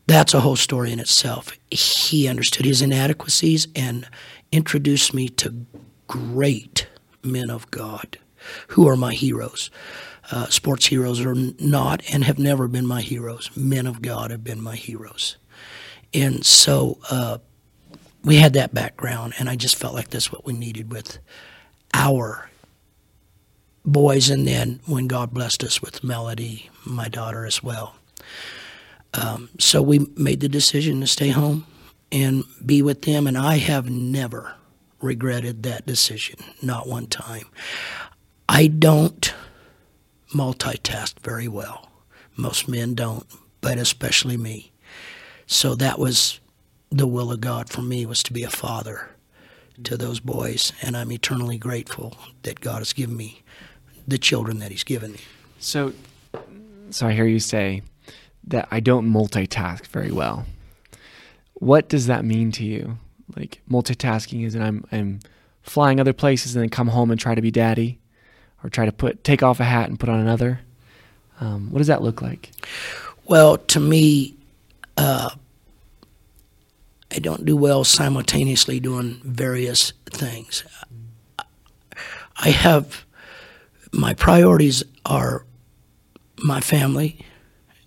That's 0.06 0.34
a 0.34 0.40
whole 0.40 0.56
story 0.56 0.92
in 0.92 1.00
itself. 1.00 1.52
He 1.70 2.28
understood 2.28 2.66
his 2.66 2.82
inadequacies 2.82 3.68
and 3.74 4.06
introduced 4.52 5.14
me 5.14 5.28
to 5.30 5.66
great 6.06 6.88
men 7.22 7.50
of 7.50 7.70
God 7.70 8.18
who 8.68 8.88
are 8.88 8.96
my 8.96 9.14
heroes. 9.14 9.70
Uh, 10.30 10.46
sports 10.48 10.86
heroes 10.86 11.20
are 11.20 11.34
not 11.34 12.02
and 12.12 12.24
have 12.24 12.38
never 12.38 12.66
been 12.66 12.86
my 12.86 13.02
heroes. 13.02 13.50
Men 13.56 13.86
of 13.86 14.00
God 14.00 14.30
have 14.30 14.42
been 14.42 14.62
my 14.62 14.76
heroes. 14.76 15.36
And 16.14 16.46
so 16.46 16.98
uh, 17.10 17.38
we 18.24 18.36
had 18.36 18.54
that 18.54 18.72
background, 18.72 19.34
and 19.38 19.48
I 19.48 19.56
just 19.56 19.76
felt 19.76 19.94
like 19.94 20.08
that's 20.08 20.32
what 20.32 20.46
we 20.46 20.52
needed 20.54 20.92
with 20.92 21.18
our 21.92 22.48
boys. 23.84 24.30
And 24.30 24.46
then 24.46 24.80
when 24.86 25.08
God 25.08 25.34
blessed 25.34 25.62
us 25.62 25.82
with 25.82 26.02
Melody, 26.02 26.70
my 26.86 27.08
daughter 27.08 27.44
as 27.44 27.62
well. 27.62 27.96
Um, 29.12 29.50
so 29.58 29.82
we 29.82 30.06
made 30.16 30.40
the 30.40 30.48
decision 30.48 31.00
to 31.00 31.06
stay 31.06 31.28
home 31.28 31.66
and 32.10 32.44
be 32.64 32.80
with 32.82 33.02
them, 33.02 33.26
and 33.26 33.36
I 33.36 33.58
have 33.58 33.90
never 33.90 34.54
regretted 35.00 35.62
that 35.64 35.86
decision, 35.86 36.38
not 36.62 36.88
one 36.88 37.06
time. 37.06 37.46
I 38.56 38.68
don't 38.68 39.34
multitask 40.32 41.18
very 41.18 41.48
well. 41.48 41.90
Most 42.36 42.68
men 42.68 42.94
don't, 42.94 43.26
but 43.60 43.78
especially 43.78 44.36
me. 44.36 44.70
So 45.44 45.74
that 45.74 45.98
was 45.98 46.38
the 46.88 47.08
will 47.08 47.32
of 47.32 47.40
God 47.40 47.68
for 47.68 47.82
me 47.82 48.06
was 48.06 48.22
to 48.22 48.32
be 48.32 48.44
a 48.44 48.48
father 48.48 49.10
to 49.82 49.96
those 49.96 50.20
boys, 50.20 50.72
and 50.80 50.96
I'm 50.96 51.10
eternally 51.10 51.58
grateful 51.58 52.16
that 52.44 52.60
God 52.60 52.78
has 52.78 52.92
given 52.92 53.16
me 53.16 53.42
the 54.06 54.18
children 54.18 54.60
that 54.60 54.70
He's 54.70 54.84
given 54.84 55.10
me. 55.10 55.20
So, 55.58 55.92
so 56.90 57.08
I 57.08 57.12
hear 57.12 57.26
you 57.26 57.40
say 57.40 57.82
that 58.46 58.68
I 58.70 58.78
don't 58.78 59.12
multitask 59.12 59.88
very 59.88 60.12
well. 60.12 60.46
What 61.54 61.88
does 61.88 62.06
that 62.06 62.24
mean 62.24 62.52
to 62.52 62.64
you? 62.64 62.98
Like 63.34 63.62
multitasking 63.68 64.46
is 64.46 64.52
that 64.52 64.62
I'm 64.62 64.84
I'm 64.92 65.18
flying 65.62 65.98
other 65.98 66.12
places 66.12 66.54
and 66.54 66.62
then 66.62 66.70
come 66.70 66.86
home 66.86 67.10
and 67.10 67.18
try 67.18 67.34
to 67.34 67.42
be 67.42 67.50
daddy, 67.50 67.98
or 68.64 68.70
try 68.70 68.86
to 68.86 68.92
put 68.92 69.22
take 69.22 69.42
off 69.42 69.60
a 69.60 69.64
hat 69.64 69.88
and 69.88 70.00
put 70.00 70.08
on 70.08 70.18
another. 70.18 70.60
Um, 71.40 71.70
what 71.70 71.78
does 71.78 71.88
that 71.88 72.02
look 72.02 72.22
like? 72.22 72.50
Well, 73.26 73.58
to 73.58 73.80
me, 73.80 74.34
uh, 74.96 75.30
I 77.12 77.18
don't 77.18 77.44
do 77.44 77.56
well 77.56 77.84
simultaneously 77.84 78.80
doing 78.80 79.20
various 79.24 79.92
things. 80.06 80.64
I 82.36 82.50
have 82.50 83.04
my 83.92 84.14
priorities 84.14 84.82
are 85.06 85.44
my 86.38 86.60
family, 86.60 87.24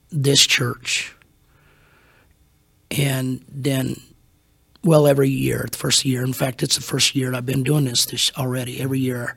this 0.10 0.46
church, 0.46 1.14
and 2.90 3.44
then, 3.50 4.00
well, 4.84 5.06
every 5.06 5.30
year, 5.30 5.68
the 5.70 5.78
first 5.78 6.06
year. 6.06 6.24
In 6.24 6.32
fact, 6.32 6.64
it's 6.64 6.78
the 6.78 6.82
first 6.82 7.14
year 7.14 7.34
I've 7.34 7.46
been 7.46 7.64
doing 7.64 7.86
this, 7.86 8.06
this 8.06 8.32
already. 8.38 8.80
Every 8.80 9.00
year, 9.00 9.36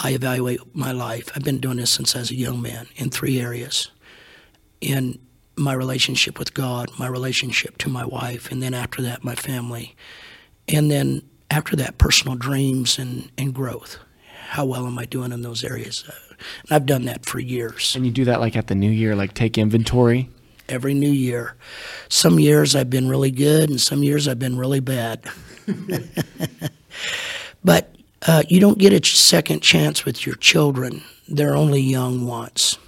I 0.00 0.10
evaluate 0.10 0.60
my 0.74 0.92
life. 0.92 1.30
I've 1.34 1.42
been 1.42 1.58
doing 1.58 1.78
this 1.78 1.90
since 1.90 2.14
I 2.14 2.20
was 2.20 2.30
a 2.30 2.36
young 2.36 2.62
man 2.62 2.86
in 2.96 3.10
three 3.10 3.40
areas. 3.40 3.90
In 4.80 5.18
my 5.56 5.72
relationship 5.72 6.38
with 6.38 6.54
God, 6.54 6.88
my 6.98 7.08
relationship 7.08 7.78
to 7.78 7.88
my 7.88 8.04
wife, 8.04 8.52
and 8.52 8.62
then 8.62 8.74
after 8.74 9.02
that, 9.02 9.24
my 9.24 9.34
family. 9.34 9.96
And 10.68 10.88
then 10.88 11.22
after 11.50 11.74
that, 11.76 11.98
personal 11.98 12.36
dreams 12.36 12.96
and, 12.96 13.30
and 13.36 13.52
growth. 13.52 13.98
How 14.50 14.64
well 14.64 14.86
am 14.86 14.98
I 14.98 15.04
doing 15.04 15.32
in 15.32 15.42
those 15.42 15.64
areas? 15.64 16.04
Uh, 16.08 16.12
and 16.30 16.70
I've 16.70 16.86
done 16.86 17.04
that 17.06 17.26
for 17.26 17.40
years. 17.40 17.96
And 17.96 18.06
you 18.06 18.12
do 18.12 18.24
that 18.26 18.38
like 18.38 18.56
at 18.56 18.68
the 18.68 18.76
new 18.76 18.90
year, 18.90 19.16
like 19.16 19.34
take 19.34 19.58
inventory. 19.58 20.30
Every 20.68 20.94
new 20.94 21.10
year. 21.10 21.56
Some 22.08 22.38
years 22.38 22.76
I've 22.76 22.90
been 22.90 23.08
really 23.08 23.32
good, 23.32 23.68
and 23.68 23.80
some 23.80 24.04
years 24.04 24.28
I've 24.28 24.38
been 24.38 24.56
really 24.56 24.80
bad. 24.80 25.24
but 27.64 27.97
uh, 28.28 28.42
you 28.46 28.60
don't 28.60 28.78
get 28.78 28.92
a 28.92 29.04
second 29.04 29.60
chance 29.60 30.04
with 30.04 30.26
your 30.26 30.34
children. 30.36 31.02
They're 31.26 31.56
only 31.56 31.80
young 31.80 32.26
once. 32.26 32.78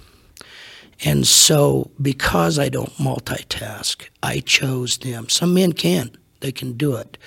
And 1.03 1.25
so, 1.25 1.89
because 1.99 2.59
I 2.59 2.69
don't 2.69 2.93
multitask, 2.97 4.07
I 4.21 4.41
chose 4.41 4.99
them. 4.99 5.29
Some 5.29 5.55
men 5.55 5.73
can, 5.73 6.15
they 6.41 6.51
can 6.51 6.73
do 6.73 6.95
it, 6.95 7.17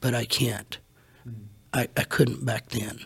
but 0.00 0.14
I 0.14 0.24
can't. 0.24 0.78
I, 1.72 1.88
I 1.96 2.04
couldn't 2.04 2.46
back 2.46 2.68
then. 2.68 3.00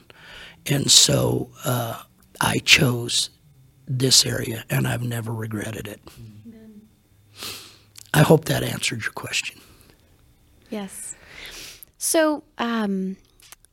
And 0.66 0.90
so, 0.90 1.50
uh, 1.64 2.02
I 2.42 2.58
chose 2.58 3.30
this 3.86 4.26
area, 4.26 4.64
and 4.68 4.86
I've 4.86 5.02
never 5.02 5.32
regretted 5.32 5.88
it. 5.88 6.00
I 8.12 8.20
hope 8.20 8.44
that 8.46 8.62
answered 8.62 9.02
your 9.02 9.12
question. 9.12 9.58
Yes. 10.68 11.14
So, 11.96 12.44
um, 12.58 13.16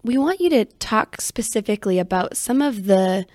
we 0.06 0.18
want 0.20 0.40
you 0.40 0.50
to 0.52 0.66
talk 0.66 1.20
specifically 1.20 1.98
about 1.98 2.38
some 2.38 2.62
of 2.62 2.86
the 2.86 3.26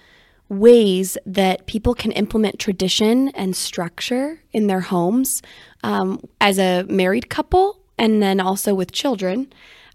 ways 0.48 1.18
that 1.26 1.66
people 1.66 1.94
can 1.94 2.12
implement 2.12 2.58
tradition 2.58 3.28
and 3.30 3.56
structure 3.56 4.40
in 4.52 4.68
their 4.68 4.80
homes 4.80 5.42
um, 5.82 6.20
as 6.40 6.58
a 6.58 6.84
married 6.84 7.28
couple 7.28 7.80
and 7.98 8.22
then 8.22 8.40
also 8.40 8.74
with 8.74 8.92
children. 8.92 9.52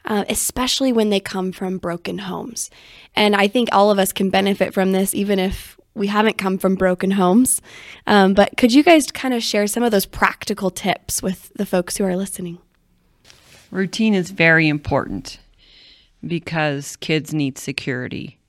Uh, 0.07 0.23
especially 0.29 0.93
when 0.93 1.09
they 1.09 1.19
come 1.19 1.51
from 1.51 1.79
broken 1.79 2.19
homes. 2.19 2.69
And 3.15 3.35
I 3.35 3.47
think 3.47 3.69
all 3.71 3.89
of 3.89 3.97
us 3.97 4.13
can 4.13 4.29
benefit 4.29 4.71
from 4.71 4.91
this, 4.91 5.15
even 5.15 5.39
if 5.39 5.79
we 5.95 6.05
haven't 6.05 6.37
come 6.37 6.59
from 6.59 6.75
broken 6.75 7.09
homes. 7.09 7.59
Um, 8.05 8.35
but 8.35 8.55
could 8.55 8.71
you 8.71 8.83
guys 8.83 9.09
kind 9.09 9.33
of 9.33 9.41
share 9.41 9.65
some 9.65 9.81
of 9.81 9.89
those 9.89 10.05
practical 10.05 10.69
tips 10.69 11.23
with 11.23 11.51
the 11.55 11.65
folks 11.65 11.97
who 11.97 12.03
are 12.03 12.15
listening? 12.15 12.59
Routine 13.71 14.13
is 14.13 14.29
very 14.29 14.67
important 14.67 15.39
because 16.27 16.95
kids 16.97 17.33
need 17.33 17.57
security. 17.57 18.39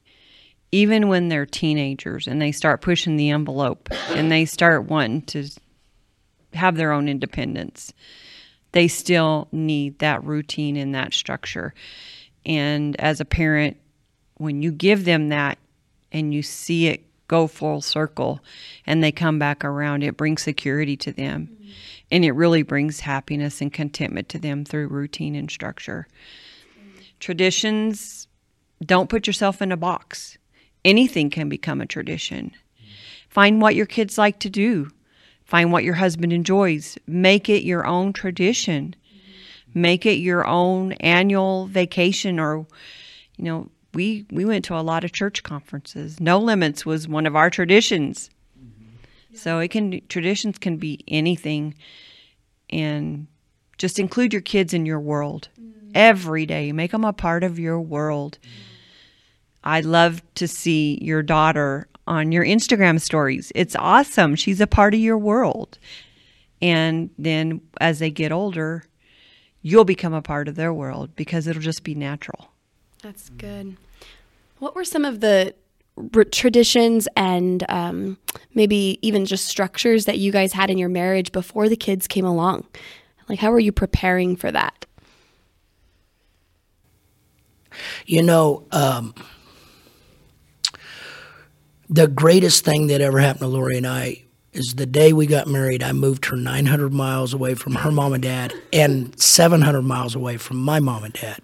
Even 0.72 1.08
when 1.08 1.28
they're 1.28 1.46
teenagers 1.46 2.26
and 2.26 2.40
they 2.42 2.52
start 2.52 2.80
pushing 2.80 3.16
the 3.16 3.30
envelope 3.30 3.88
and 4.10 4.30
they 4.30 4.44
start 4.44 4.84
wanting 4.84 5.22
to 5.22 5.48
have 6.54 6.76
their 6.76 6.92
own 6.92 7.08
independence, 7.08 7.92
they 8.72 8.88
still 8.88 9.48
need 9.52 9.98
that 10.00 10.24
routine 10.24 10.76
and 10.76 10.94
that 10.94 11.14
structure. 11.14 11.72
And 12.44 12.94
as 13.00 13.20
a 13.20 13.24
parent, 13.24 13.76
when 14.36 14.62
you 14.62 14.70
give 14.70 15.04
them 15.04 15.30
that 15.30 15.58
and 16.12 16.34
you 16.34 16.42
see 16.42 16.88
it 16.88 17.02
go 17.28 17.46
full 17.46 17.80
circle 17.80 18.40
and 18.86 19.02
they 19.02 19.12
come 19.12 19.38
back 19.38 19.64
around, 19.64 20.02
it 20.02 20.16
brings 20.16 20.42
security 20.42 20.96
to 20.98 21.12
them. 21.12 21.48
Mm-hmm. 21.52 21.70
And 22.12 22.24
it 22.24 22.32
really 22.32 22.62
brings 22.62 23.00
happiness 23.00 23.60
and 23.60 23.72
contentment 23.72 24.28
to 24.30 24.38
them 24.38 24.64
through 24.64 24.88
routine 24.88 25.34
and 25.34 25.50
structure. 25.50 26.06
Traditions, 27.20 28.28
don't 28.84 29.08
put 29.08 29.26
yourself 29.26 29.62
in 29.62 29.72
a 29.72 29.76
box. 29.76 30.38
Anything 30.84 31.30
can 31.30 31.48
become 31.48 31.80
a 31.80 31.86
tradition. 31.86 32.52
Find 33.28 33.60
what 33.60 33.74
your 33.74 33.86
kids 33.86 34.18
like 34.18 34.38
to 34.40 34.50
do. 34.50 34.90
Find 35.44 35.72
what 35.72 35.84
your 35.84 35.94
husband 35.94 36.32
enjoys. 36.32 36.98
Make 37.06 37.48
it 37.48 37.62
your 37.62 37.86
own 37.86 38.12
tradition. 38.12 38.94
Make 39.74 40.06
it 40.06 40.18
your 40.18 40.46
own 40.46 40.92
annual 40.92 41.66
vacation 41.66 42.40
or 42.40 42.66
you 43.36 43.44
know, 43.44 43.70
we 43.92 44.26
we 44.30 44.44
went 44.44 44.64
to 44.66 44.74
a 44.74 44.80
lot 44.80 45.04
of 45.04 45.12
church 45.12 45.42
conferences. 45.42 46.20
No 46.20 46.38
limits 46.38 46.86
was 46.86 47.08
one 47.08 47.26
of 47.26 47.36
our 47.36 47.50
traditions. 47.50 48.30
So 49.34 49.58
it 49.58 49.68
can 49.68 50.00
traditions 50.08 50.58
can 50.58 50.78
be 50.78 51.04
anything 51.08 51.74
and 52.70 53.26
just 53.76 53.98
include 53.98 54.32
your 54.32 54.42
kids 54.42 54.72
in 54.72 54.86
your 54.86 55.00
world 55.00 55.48
every 55.96 56.46
day. 56.46 56.70
Make 56.70 56.92
them 56.92 57.04
a 57.04 57.12
part 57.12 57.42
of 57.42 57.58
your 57.58 57.80
world. 57.80 58.38
I 59.64 59.80
love 59.80 60.22
to 60.36 60.46
see 60.46 60.98
your 61.02 61.22
daughter 61.22 61.88
on 62.06 62.30
your 62.30 62.44
Instagram 62.44 63.00
stories. 63.00 63.50
It's 63.54 63.74
awesome. 63.74 64.36
She's 64.36 64.60
a 64.60 64.66
part 64.66 64.94
of 64.94 65.00
your 65.00 65.18
world. 65.18 65.78
And 66.62 67.10
then 67.18 67.60
as 67.80 67.98
they 67.98 68.10
get 68.10 68.30
older, 68.30 68.84
you'll 69.62 69.84
become 69.84 70.14
a 70.14 70.22
part 70.22 70.46
of 70.46 70.54
their 70.54 70.72
world 70.72 71.16
because 71.16 71.46
it'll 71.46 71.62
just 71.62 71.82
be 71.82 71.94
natural. 71.94 72.52
That's 73.02 73.30
good. 73.30 73.76
What 74.58 74.76
were 74.76 74.84
some 74.84 75.04
of 75.04 75.20
the 75.20 75.54
traditions 76.30 77.08
and 77.16 77.64
um, 77.68 78.18
maybe 78.54 78.98
even 79.02 79.24
just 79.24 79.46
structures 79.46 80.04
that 80.04 80.18
you 80.18 80.30
guys 80.30 80.52
had 80.52 80.70
in 80.70 80.78
your 80.78 80.88
marriage 80.88 81.32
before 81.32 81.68
the 81.68 81.76
kids 81.76 82.06
came 82.06 82.24
along? 82.24 82.66
Like, 83.28 83.40
how 83.40 83.50
were 83.50 83.58
you 83.58 83.72
preparing 83.72 84.36
for 84.36 84.52
that? 84.52 84.86
You 88.06 88.22
know, 88.22 88.66
um, 88.72 89.14
the 91.88 92.08
greatest 92.08 92.64
thing 92.64 92.88
that 92.88 93.00
ever 93.00 93.18
happened 93.20 93.40
to 93.40 93.46
Lori 93.46 93.76
and 93.76 93.86
I 93.86 94.22
is 94.52 94.74
the 94.74 94.86
day 94.86 95.12
we 95.12 95.26
got 95.26 95.46
married. 95.46 95.82
I 95.82 95.92
moved 95.92 96.26
her 96.26 96.36
900 96.36 96.92
miles 96.92 97.34
away 97.34 97.54
from 97.54 97.76
her 97.76 97.90
mom 97.90 98.12
and 98.12 98.22
dad 98.22 98.54
and 98.72 99.18
700 99.20 99.82
miles 99.82 100.14
away 100.14 100.36
from 100.36 100.56
my 100.56 100.80
mom 100.80 101.04
and 101.04 101.12
dad. 101.12 101.40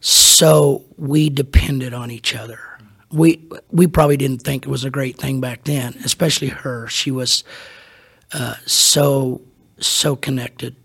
So 0.00 0.84
we 0.96 1.28
depended 1.28 1.92
on 1.94 2.10
each 2.10 2.34
other. 2.34 2.58
We 3.10 3.46
we 3.70 3.86
probably 3.86 4.16
didn't 4.16 4.42
think 4.42 4.64
it 4.64 4.68
was 4.68 4.84
a 4.84 4.90
great 4.90 5.18
thing 5.18 5.40
back 5.40 5.64
then, 5.64 5.94
especially 6.04 6.48
her. 6.48 6.88
She 6.88 7.10
was 7.10 7.44
uh, 8.32 8.54
so 8.64 9.42
so 9.78 10.16
connected 10.16 10.76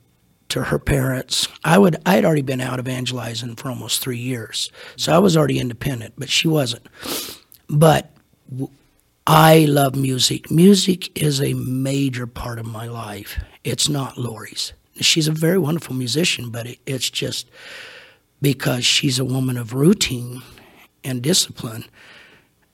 to 0.50 0.64
her 0.66 0.80
parents. 0.80 1.48
I 1.64 1.78
would 1.78 1.98
I 2.06 2.16
had 2.16 2.26
already 2.26 2.42
been 2.42 2.62
out 2.62 2.80
evangelizing 2.80 3.56
for 3.56 3.70
almost 3.70 4.02
three 4.02 4.18
years, 4.18 4.72
so 4.96 5.14
I 5.14 5.20
was 5.20 5.36
already 5.36 5.60
independent, 5.60 6.14
but 6.18 6.30
she 6.30 6.48
wasn't. 6.48 6.88
But 7.70 8.12
w- 8.50 8.72
I 9.26 9.66
love 9.66 9.96
music. 9.96 10.50
Music 10.50 11.22
is 11.22 11.42
a 11.42 11.54
major 11.54 12.28
part 12.28 12.60
of 12.60 12.66
my 12.66 12.88
life. 12.88 13.44
It's 13.64 13.90
not 13.90 14.18
Lori's. 14.18 14.74
She's 15.02 15.28
a 15.28 15.34
very 15.34 15.58
wonderful 15.58 15.96
musician, 15.96 16.50
but 16.50 16.66
it, 16.66 16.80
it's 16.86 17.10
just 17.10 17.50
because 18.42 18.86
she's 18.86 19.20
a 19.20 19.26
woman 19.26 19.58
of 19.58 19.74
routine 19.74 20.42
and 21.04 21.22
discipline, 21.22 21.86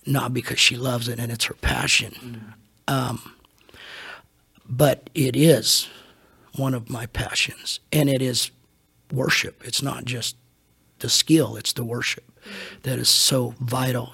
not 0.06 0.34
because 0.34 0.60
she 0.60 0.76
loves 0.76 1.08
it 1.08 1.20
and 1.20 1.32
it's 1.32 1.46
her 1.46 1.56
passion. 1.56 2.54
Um, 2.88 3.34
but 4.70 5.10
it 5.16 5.36
is 5.36 5.90
one 6.56 6.74
of 6.74 6.90
my 6.90 7.06
passions, 7.08 7.80
and 7.92 8.10
it 8.10 8.22
is 8.22 8.52
worship. 9.12 9.62
It's 9.66 9.82
not 9.82 10.06
just 10.06 10.36
the 11.00 11.10
skill, 11.10 11.56
it's 11.56 11.74
the 11.74 11.84
worship 11.84 12.24
that 12.84 13.00
is 13.00 13.10
so 13.10 13.56
vital 13.60 14.14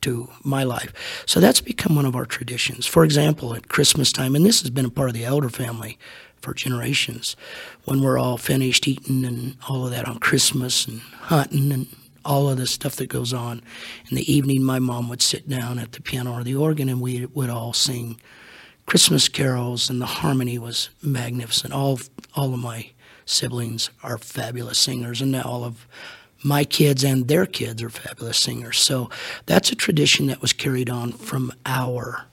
to 0.00 0.28
my 0.44 0.62
life. 0.62 0.92
So 1.26 1.40
that's 1.40 1.60
become 1.60 1.96
one 1.96 2.06
of 2.06 2.14
our 2.14 2.26
traditions. 2.26 2.86
For 2.86 3.04
example, 3.04 3.54
at 3.54 3.68
Christmas 3.68 4.12
time, 4.12 4.36
and 4.36 4.44
this 4.44 4.60
has 4.60 4.70
been 4.70 4.84
a 4.84 4.90
part 4.90 5.08
of 5.08 5.14
the 5.14 5.24
elder 5.24 5.48
family 5.48 5.98
for 6.40 6.54
generations, 6.54 7.34
when 7.84 8.00
we're 8.00 8.18
all 8.18 8.38
finished 8.38 8.86
eating 8.86 9.24
and 9.24 9.56
all 9.68 9.84
of 9.84 9.90
that 9.90 10.06
on 10.06 10.18
Christmas 10.18 10.86
and 10.86 11.00
hunting 11.00 11.72
and 11.72 11.88
all 12.24 12.48
of 12.48 12.58
the 12.58 12.66
stuff 12.66 12.94
that 12.96 13.08
goes 13.08 13.32
on. 13.32 13.62
In 14.10 14.16
the 14.16 14.32
evening, 14.32 14.62
my 14.62 14.78
mom 14.78 15.08
would 15.08 15.22
sit 15.22 15.48
down 15.48 15.78
at 15.78 15.92
the 15.92 16.02
piano 16.02 16.32
or 16.32 16.44
the 16.44 16.54
organ, 16.54 16.88
and 16.88 17.00
we 17.00 17.26
would 17.26 17.50
all 17.50 17.72
sing 17.72 18.20
Christmas 18.88 19.28
carols, 19.28 19.90
and 19.90 20.00
the 20.00 20.06
harmony 20.06 20.58
was 20.58 20.88
magnificent. 21.02 21.74
All 21.74 22.00
all 22.34 22.54
of 22.54 22.60
my 22.60 22.90
siblings 23.26 23.90
are 24.02 24.16
fabulous 24.16 24.78
singers, 24.78 25.20
and 25.20 25.30
now 25.30 25.42
all 25.42 25.62
of 25.62 25.86
my 26.42 26.64
kids 26.64 27.04
and 27.04 27.28
their 27.28 27.44
kids 27.44 27.82
are 27.82 27.90
fabulous 27.90 28.38
singers. 28.38 28.78
So 28.78 29.10
that's 29.44 29.70
a 29.70 29.74
tradition 29.74 30.26
that 30.28 30.40
was 30.40 30.54
carried 30.54 30.88
on 30.88 31.12
from 31.12 31.52
our 31.66 32.24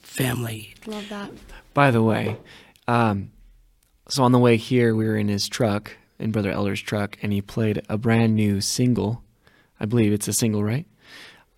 family. 0.00 0.74
Love 0.86 1.08
that. 1.08 1.32
By 1.74 1.90
the 1.90 2.04
way, 2.04 2.36
um, 2.86 3.32
so 4.06 4.22
on 4.22 4.30
the 4.30 4.38
way 4.38 4.56
here, 4.56 4.94
we 4.94 5.06
were 5.06 5.16
in 5.16 5.26
his 5.26 5.48
truck, 5.48 5.96
in 6.20 6.30
Brother 6.30 6.52
Elder's 6.52 6.82
truck, 6.82 7.18
and 7.20 7.32
he 7.32 7.42
played 7.42 7.82
a 7.88 7.98
brand 7.98 8.36
new 8.36 8.60
single. 8.60 9.24
I 9.80 9.86
believe 9.86 10.12
it's 10.12 10.28
a 10.28 10.32
single, 10.32 10.62
right? 10.62 10.86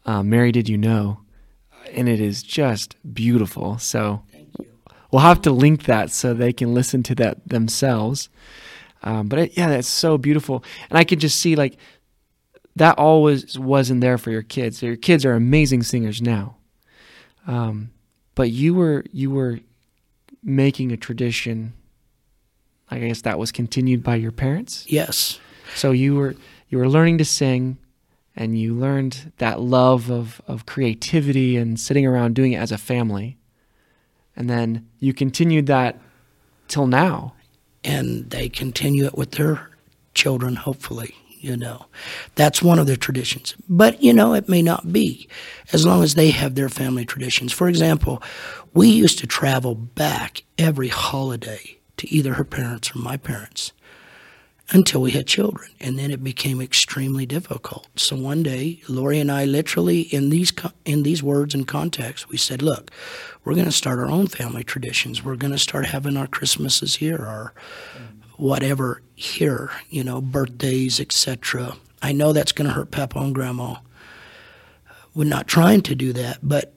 Uh, 0.07 0.23
Mary, 0.23 0.53
did 0.53 0.71
you 0.71 0.79
know? 0.79 1.21
And 1.93 2.09
it 2.09 2.21
is 2.21 2.43
just 2.43 2.97
beautiful. 3.15 3.79
So 3.79 4.23
we'll 5.11 5.23
have 5.23 5.43
to 5.43 5.51
link 5.51 5.85
that 5.85 6.11
so 6.11 6.35
they 6.35 6.53
can 6.53 6.75
listen 6.75 7.03
to 7.05 7.15
that 7.17 7.49
themselves. 7.49 8.29
Um, 9.03 9.29
but 9.29 9.39
it, 9.39 9.57
yeah, 9.57 9.69
that's 9.69 9.89
so 9.89 10.19
beautiful, 10.19 10.65
and 10.91 10.99
I 10.99 11.05
could 11.05 11.21
just 11.21 11.41
see 11.41 11.55
like 11.55 11.77
that 12.75 12.99
always 12.99 13.59
wasn't 13.59 14.01
there 14.01 14.19
for 14.19 14.31
your 14.31 14.43
kids. 14.43 14.83
Your 14.83 14.97
kids 14.97 15.25
are 15.25 15.35
amazing 15.35 15.85
singers 15.85 16.21
now, 16.21 16.57
um, 17.47 17.91
but 18.35 18.51
you 18.51 18.75
were 18.75 19.05
you 19.13 19.31
were 19.31 19.61
making 20.43 20.91
a 20.93 20.97
tradition. 20.97 21.75
I 22.91 22.99
guess 22.99 23.23
that 23.23 23.39
was 23.39 23.53
continued 23.53 24.03
by 24.03 24.17
your 24.17 24.33
parents. 24.33 24.87
Yes. 24.89 25.39
So 25.75 25.93
you 25.93 26.17
were 26.17 26.35
you 26.69 26.79
were 26.79 26.89
learning 26.89 27.19
to 27.19 27.25
sing, 27.25 27.79
and 28.37 28.59
you 28.59 28.75
learned 28.75 29.33
that 29.39 29.61
love 29.61 30.11
of 30.11 30.41
of 30.47 30.67
creativity 30.67 31.57
and 31.57 31.81
sitting 31.81 32.07
around 32.07 32.35
doing 32.35 32.53
it 32.53 32.59
as 32.59 32.73
a 32.73 32.79
family, 32.79 33.39
and 34.37 34.49
then 34.51 34.87
you 35.01 35.15
continued 35.15 35.67
that 35.67 35.99
till 36.69 36.87
now. 36.87 37.33
and 37.85 38.31
they 38.31 38.49
continue 38.49 39.05
it 39.07 39.17
with 39.17 39.33
their 39.33 39.71
children, 40.15 40.57
hopefully. 40.57 41.15
You 41.41 41.57
know, 41.57 41.87
that's 42.35 42.63
one 42.63 42.81
of 42.81 42.87
their 42.89 42.97
traditions. 42.97 43.55
But, 43.69 44.03
you 44.03 44.13
know, 44.13 44.35
it 44.35 44.49
may 44.49 44.63
not 44.63 44.93
be 44.93 45.29
as 45.73 45.87
long 45.87 46.03
as 46.03 46.15
they 46.17 46.31
have 46.31 46.57
their 46.57 46.69
family 46.69 47.05
traditions. 47.05 47.53
For 47.53 47.69
example, 47.69 48.21
we 48.75 48.89
used 48.89 49.19
to 49.21 49.27
travel 49.29 49.75
back 49.77 50.43
every 50.59 50.89
holiday 50.89 51.79
to 51.99 52.09
either 52.13 52.35
her 52.35 52.45
parents 52.45 52.97
or 52.97 52.99
my 52.99 53.17
parents 53.17 53.73
until 54.71 55.01
we 55.01 55.13
had 55.13 55.27
children. 55.27 55.71
And 55.81 55.99
then 55.99 56.11
it 56.11 56.25
became 56.25 56.61
extremely 56.61 57.27
difficult. 57.27 57.89
So 57.97 58.17
one 58.17 58.43
day, 58.43 58.81
Lori 58.89 59.21
and 59.21 59.31
I 59.31 59.45
literally, 59.45 60.03
in 60.03 60.31
these, 60.31 60.53
in 60.85 61.03
these 61.03 61.23
words 61.23 61.55
and 61.55 61.67
contexts, 61.67 62.29
we 62.29 62.37
said, 62.37 62.63
look, 62.63 62.91
we're 63.45 63.55
going 63.55 63.67
to 63.67 63.73
start 63.73 63.99
our 63.99 64.07
own 64.07 64.27
family 64.27 64.65
traditions. 64.65 65.23
We're 65.23 65.37
going 65.37 65.53
to 65.53 65.59
start 65.59 65.87
having 65.87 66.17
our 66.17 66.27
Christmases 66.27 66.97
here, 66.97 67.19
our 67.19 67.55
whatever 68.37 69.03
here, 69.15 69.71
you 69.89 70.03
know, 70.03 70.21
birthdays, 70.21 71.01
etc. 71.01 71.77
I 72.03 72.13
know 72.13 72.33
that's 72.33 72.53
going 72.53 72.69
to 72.69 72.75
hurt 72.75 72.91
Papa 72.91 73.19
and 73.19 73.35
Grandma. 73.35 73.77
We're 75.15 75.25
not 75.25 75.47
trying 75.47 75.83
to 75.83 75.95
do 75.95 76.13
that, 76.13 76.39
but 76.43 76.75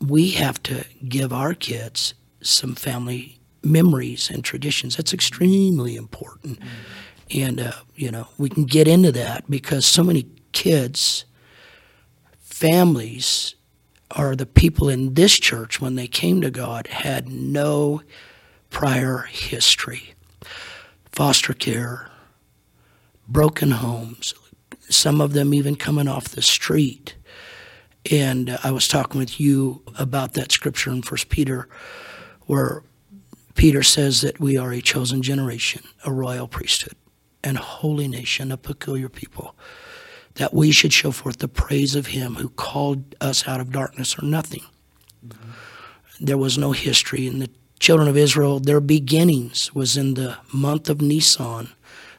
we 0.00 0.30
have 0.30 0.62
to 0.64 0.84
give 1.06 1.32
our 1.32 1.54
kids 1.54 2.14
some 2.40 2.74
family 2.74 3.38
memories 3.62 4.30
and 4.30 4.44
traditions. 4.44 4.96
That's 4.96 5.12
extremely 5.12 5.96
important. 5.96 6.60
Mm-hmm. 6.60 6.68
And, 7.34 7.60
uh, 7.60 7.72
you 7.94 8.10
know, 8.10 8.28
we 8.38 8.48
can 8.48 8.64
get 8.64 8.86
into 8.86 9.12
that 9.12 9.50
because 9.50 9.84
so 9.84 10.04
many 10.04 10.28
kids, 10.52 11.24
families, 12.38 13.54
are 14.12 14.36
the 14.36 14.46
people 14.46 14.88
in 14.88 15.14
this 15.14 15.38
church 15.38 15.80
when 15.80 15.96
they 15.96 16.06
came 16.06 16.40
to 16.40 16.50
God 16.50 16.86
had 16.86 17.28
no 17.28 18.02
prior 18.70 19.26
history. 19.30 20.14
Foster 21.12 21.52
care, 21.52 22.10
broken 23.26 23.72
homes, 23.72 24.34
some 24.88 25.20
of 25.20 25.32
them 25.32 25.52
even 25.52 25.74
coming 25.76 26.08
off 26.08 26.28
the 26.28 26.42
street. 26.42 27.16
And 28.10 28.50
uh, 28.50 28.58
I 28.62 28.70
was 28.70 28.86
talking 28.86 29.18
with 29.18 29.40
you 29.40 29.82
about 29.98 30.34
that 30.34 30.52
scripture 30.52 30.90
in 30.90 31.02
First 31.02 31.28
Peter, 31.28 31.68
where 32.42 32.82
Peter 33.54 33.82
says 33.82 34.20
that 34.20 34.38
we 34.38 34.56
are 34.56 34.72
a 34.72 34.80
chosen 34.80 35.22
generation, 35.22 35.82
a 36.04 36.12
royal 36.12 36.46
priesthood, 36.46 36.94
and 37.42 37.56
holy 37.56 38.08
nation, 38.08 38.50
a 38.50 38.56
peculiar 38.56 39.08
people, 39.08 39.54
that 40.34 40.52
we 40.52 40.70
should 40.70 40.92
show 40.92 41.10
forth 41.10 41.38
the 41.38 41.48
praise 41.48 41.94
of 41.94 42.08
him 42.08 42.36
who 42.36 42.48
called 42.48 43.14
us 43.20 43.46
out 43.48 43.60
of 43.60 43.72
darkness 43.72 44.18
or 44.18 44.24
nothing. 44.24 44.64
There 46.20 46.38
was 46.38 46.56
no 46.58 46.72
history 46.72 47.26
in 47.26 47.38
the 47.38 47.50
children 47.78 48.08
of 48.08 48.16
Israel. 48.16 48.60
Their 48.60 48.80
beginnings 48.80 49.74
was 49.74 49.96
in 49.96 50.14
the 50.14 50.36
month 50.52 50.88
of 50.88 51.00
Nisan, 51.00 51.68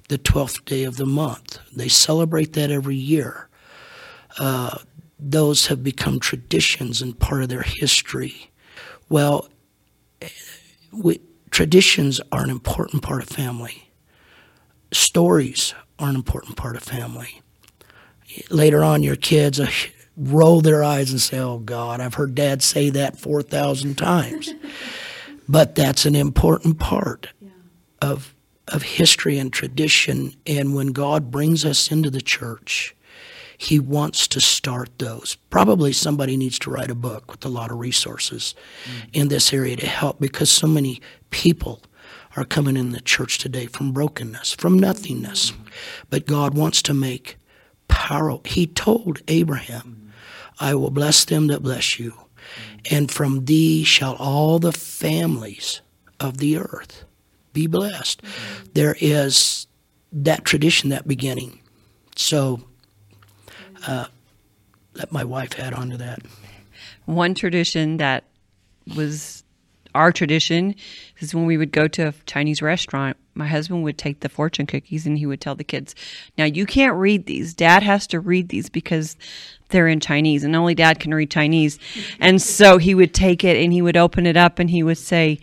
the 0.08 0.18
12th 0.18 0.66
day 0.66 0.84
of 0.84 0.98
the 0.98 1.06
month. 1.06 1.60
They 1.76 1.88
celebrate 1.88 2.54
that 2.54 2.72
every 2.72 2.96
year. 2.96 3.50
Uh, 4.40 4.78
those 5.20 5.68
have 5.68 5.84
become 5.84 6.20
traditions 6.20 7.02
and 7.02 7.18
part 7.18 7.44
of 7.44 7.50
their 7.50 7.64
history. 7.64 8.52
Well, 9.10 9.50
we, 10.92 11.22
traditions 11.50 12.22
are 12.32 12.44
an 12.44 12.50
important 12.50 13.02
part 13.02 13.22
of 13.24 13.30
family. 13.30 13.87
Stories 14.92 15.74
are 16.00 16.10
an 16.10 16.16
important 16.16 16.56
part 16.58 16.76
of 16.76 16.84
family. 16.84 17.42
Later 18.50 18.84
on, 18.84 19.04
your 19.04 19.16
kids 19.16 19.60
uh, 19.60 19.70
roll 20.16 20.62
their 20.62 20.84
eyes 20.84 21.12
and 21.12 21.22
say, 21.22 21.40
Oh 21.40 21.60
God, 21.60 22.02
I've 22.02 22.16
heard 22.16 22.36
dad 22.36 22.62
say 22.62 22.90
that 22.92 23.20
4,000 23.20 23.98
times. 23.98 24.54
but 25.50 25.76
that's 25.76 26.06
an 26.06 26.16
important 26.16 26.80
part. 26.80 27.28
of 28.02 28.34
of 28.68 28.84
history 28.84 29.38
and 29.38 29.52
tradition. 29.52 30.34
And 30.46 30.76
when 30.76 30.88
God 30.88 31.32
brings 31.32 31.66
us 31.66 31.92
into 31.92 32.10
the 32.10 32.22
church, 32.22 32.96
He 33.58 33.80
wants 33.80 34.28
to 34.30 34.42
start 34.42 35.00
those. 35.00 35.38
Probably 35.50 35.94
somebody 35.94 36.38
needs 36.38 36.60
to 36.60 36.70
write 36.70 36.92
a 36.92 36.96
book 36.96 37.32
with 37.32 37.46
a 37.46 37.50
lot 37.50 37.72
of 37.72 37.80
resources 37.80 38.56
mm. 38.86 39.10
in 39.14 39.30
this 39.30 39.54
area 39.54 39.76
to 39.78 39.88
help 39.88 40.20
because 40.20 40.52
so 40.52 40.68
many 40.68 41.02
people 41.30 41.82
are 42.38 42.46
coming 42.46 42.78
in 42.78 42.92
the 42.92 43.02
church 43.02 43.40
today 43.40 43.66
from 43.66 43.92
brokenness, 43.92 44.54
from 44.54 44.80
nothingness. 44.80 45.52
But 46.12 46.28
God 46.28 46.54
wants 46.54 46.84
to 46.84 46.94
make 46.94 47.38
power. 47.88 48.40
He 48.46 48.68
told 48.68 49.22
Abraham, 49.28 50.14
I 50.60 50.76
will 50.76 50.92
bless 50.92 51.26
them 51.26 51.48
that 51.48 51.64
bless 51.64 52.00
you, 52.00 52.14
and 52.90 53.12
from 53.12 53.46
thee 53.46 53.84
shall 53.84 54.16
all 54.16 54.60
the 54.60 54.72
families 54.72 55.82
of 56.20 56.38
the 56.38 56.58
earth 56.58 57.06
be 57.54 57.68
blessed. 57.68 58.22
There 58.74 58.96
is 59.02 59.68
that 60.12 60.46
tradition, 60.46 60.90
that 60.92 61.08
beginning. 61.08 61.60
So 62.16 62.62
uh, 63.88 64.06
let 64.94 65.12
my 65.12 65.24
wife 65.24 65.60
add 65.60 65.74
on 65.74 65.90
to 65.90 65.98
that. 65.98 66.20
One 67.06 67.34
tradition 67.34 67.98
that 67.98 68.26
was 68.96 69.44
our 69.98 70.12
tradition 70.12 70.76
is 71.20 71.34
when 71.34 71.46
we 71.46 71.58
would 71.58 71.72
go 71.72 71.88
to 71.88 72.10
a 72.10 72.14
Chinese 72.28 72.62
restaurant, 72.62 73.18
my 73.34 73.48
husband 73.48 73.84
would 73.84 73.98
take 73.98 74.20
the 74.20 74.30
fortune 74.30 74.68
cookies 74.68 75.08
and 75.08 75.18
he 75.18 75.26
would 75.26 75.42
tell 75.42 75.56
the 75.56 75.64
kids, 75.64 75.96
Now 76.38 76.46
you 76.46 76.66
can't 76.66 76.96
read 76.96 77.26
these. 77.26 77.54
Dad 77.54 77.84
has 77.84 78.06
to 78.08 78.20
read 78.20 78.50
these 78.50 78.70
because 78.70 79.18
they're 79.70 79.88
in 79.88 80.00
Chinese 80.00 80.44
and 80.44 80.56
only 80.56 80.76
dad 80.76 81.00
can 81.00 81.14
read 81.14 81.32
Chinese. 81.32 81.80
And 82.20 82.42
so 82.42 82.78
he 82.78 82.96
would 82.96 83.14
take 83.14 83.44
it 83.44 83.58
and 83.58 83.74
he 83.74 83.82
would 83.82 83.98
open 83.98 84.26
it 84.26 84.38
up 84.38 84.60
and 84.60 84.70
he 84.70 84.84
would 84.84 84.98
say, 84.98 85.40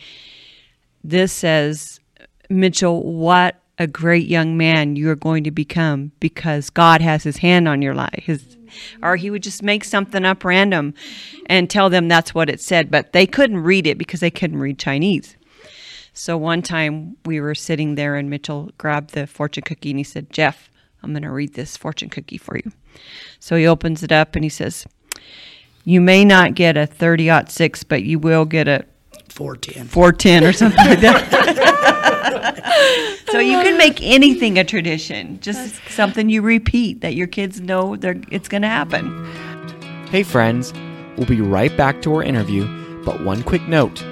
This 1.03 1.33
says, 1.33 2.01
Mitchell, 2.49 3.03
what 3.03 3.61
a 3.79 3.87
great 3.88 4.29
young 4.29 4.57
man 4.57 4.95
you 4.95 5.11
are 5.11 5.17
going 5.17 5.45
to 5.45 5.51
become 5.51 6.12
because 6.21 6.71
God 6.71 7.01
has 7.01 7.25
his 7.25 7.38
hand 7.38 7.67
on 7.67 7.83
your 7.83 7.95
life. 7.95 8.23
His, 8.23 8.54
or 9.03 9.17
he 9.17 9.31
would 9.31 9.43
just 9.43 9.63
make 9.63 9.85
something 9.85 10.25
up 10.25 10.45
random 10.45 10.95
and 11.47 11.69
tell 11.69 11.91
them 11.91 12.09
that's 12.09 12.35
what 12.35 12.51
it 12.51 12.61
said, 12.61 12.91
but 12.91 13.13
they 13.13 13.27
couldn't 13.27 13.59
read 13.59 13.87
it 13.87 13.99
because 13.99 14.21
they 14.21 14.31
couldn't 14.31 14.61
read 14.61 14.79
Chinese. 14.79 15.37
So 16.13 16.37
one 16.39 16.63
time 16.63 17.17
we 17.25 17.41
were 17.41 17.55
sitting 17.55 17.97
there 17.97 18.15
and 18.15 18.31
Mitchell 18.31 18.71
grabbed 18.79 19.15
the 19.15 19.27
fortune 19.27 19.65
cookie 19.65 19.91
and 19.91 19.99
he 19.99 20.05
said, 20.05 20.31
Jeff, 20.31 20.71
I'm 21.03 21.13
going 21.13 21.23
to 21.23 21.31
read 21.31 21.55
this 21.55 21.77
fortune 21.77 22.09
cookie 22.09 22.39
for 22.39 22.57
you. 22.57 22.71
So 23.41 23.57
he 23.57 23.67
opens 23.67 24.03
it 24.03 24.13
up 24.13 24.37
and 24.37 24.45
he 24.45 24.49
says, 24.49 24.87
You 25.85 26.01
may 26.01 26.25
not 26.25 26.55
get 26.55 26.77
a 26.77 26.87
30 26.87 27.47
6, 27.49 27.83
but 27.85 28.05
you 28.05 28.19
will 28.19 28.45
get 28.45 28.69
a 28.69 28.85
410. 29.29 29.89
410 29.89 30.45
or 30.45 30.53
something 30.53 30.87
like 30.87 31.01
that. 31.01 31.71
so 33.31 33.38
you 33.38 33.61
can 33.62 33.79
make 33.79 34.03
anything 34.03 34.59
a 34.59 34.64
tradition, 34.64 35.38
just 35.40 35.81
something 35.88 36.29
you 36.29 36.43
repeat 36.43 37.01
that 37.01 37.14
your 37.14 37.27
kids 37.27 37.61
know 37.61 37.97
it's 38.31 38.49
going 38.49 38.62
to 38.62 38.69
happen. 38.69 39.25
Hey, 40.11 40.23
friends, 40.23 40.73
we'll 41.17 41.27
be 41.27 41.40
right 41.40 41.75
back 41.77 42.03
to 42.03 42.14
our 42.14 42.23
interview, 42.23 42.67
but 43.05 43.25
one 43.25 43.43
quick 43.43 43.67
note. 43.69 44.05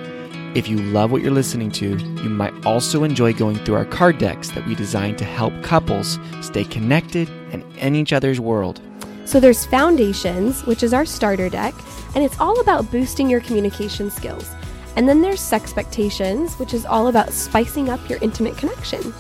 If 0.54 0.68
you 0.68 0.76
love 0.76 1.10
what 1.10 1.22
you're 1.22 1.30
listening 1.30 1.70
to, 1.72 1.96
you 1.96 2.28
might 2.28 2.66
also 2.66 3.04
enjoy 3.04 3.32
going 3.32 3.56
through 3.56 3.76
our 3.76 3.86
card 3.86 4.18
decks 4.18 4.50
that 4.50 4.66
we 4.66 4.74
designed 4.74 5.16
to 5.18 5.24
help 5.24 5.54
couples 5.62 6.18
stay 6.42 6.64
connected 6.64 7.30
and 7.52 7.64
in 7.78 7.94
each 7.94 8.12
other's 8.12 8.38
world. 8.38 8.80
So 9.24 9.40
there's 9.40 9.64
Foundations, 9.64 10.66
which 10.66 10.82
is 10.82 10.92
our 10.92 11.06
starter 11.06 11.48
deck, 11.48 11.72
and 12.14 12.22
it's 12.22 12.38
all 12.38 12.60
about 12.60 12.90
boosting 12.90 13.30
your 13.30 13.40
communication 13.40 14.10
skills. 14.10 14.50
And 14.96 15.08
then 15.08 15.22
there's 15.22 15.40
Sexpectations, 15.40 16.58
which 16.58 16.74
is 16.74 16.84
all 16.84 17.08
about 17.08 17.32
spicing 17.32 17.88
up 17.88 18.08
your 18.08 18.18
intimate 18.20 18.56
connection. 18.58 19.14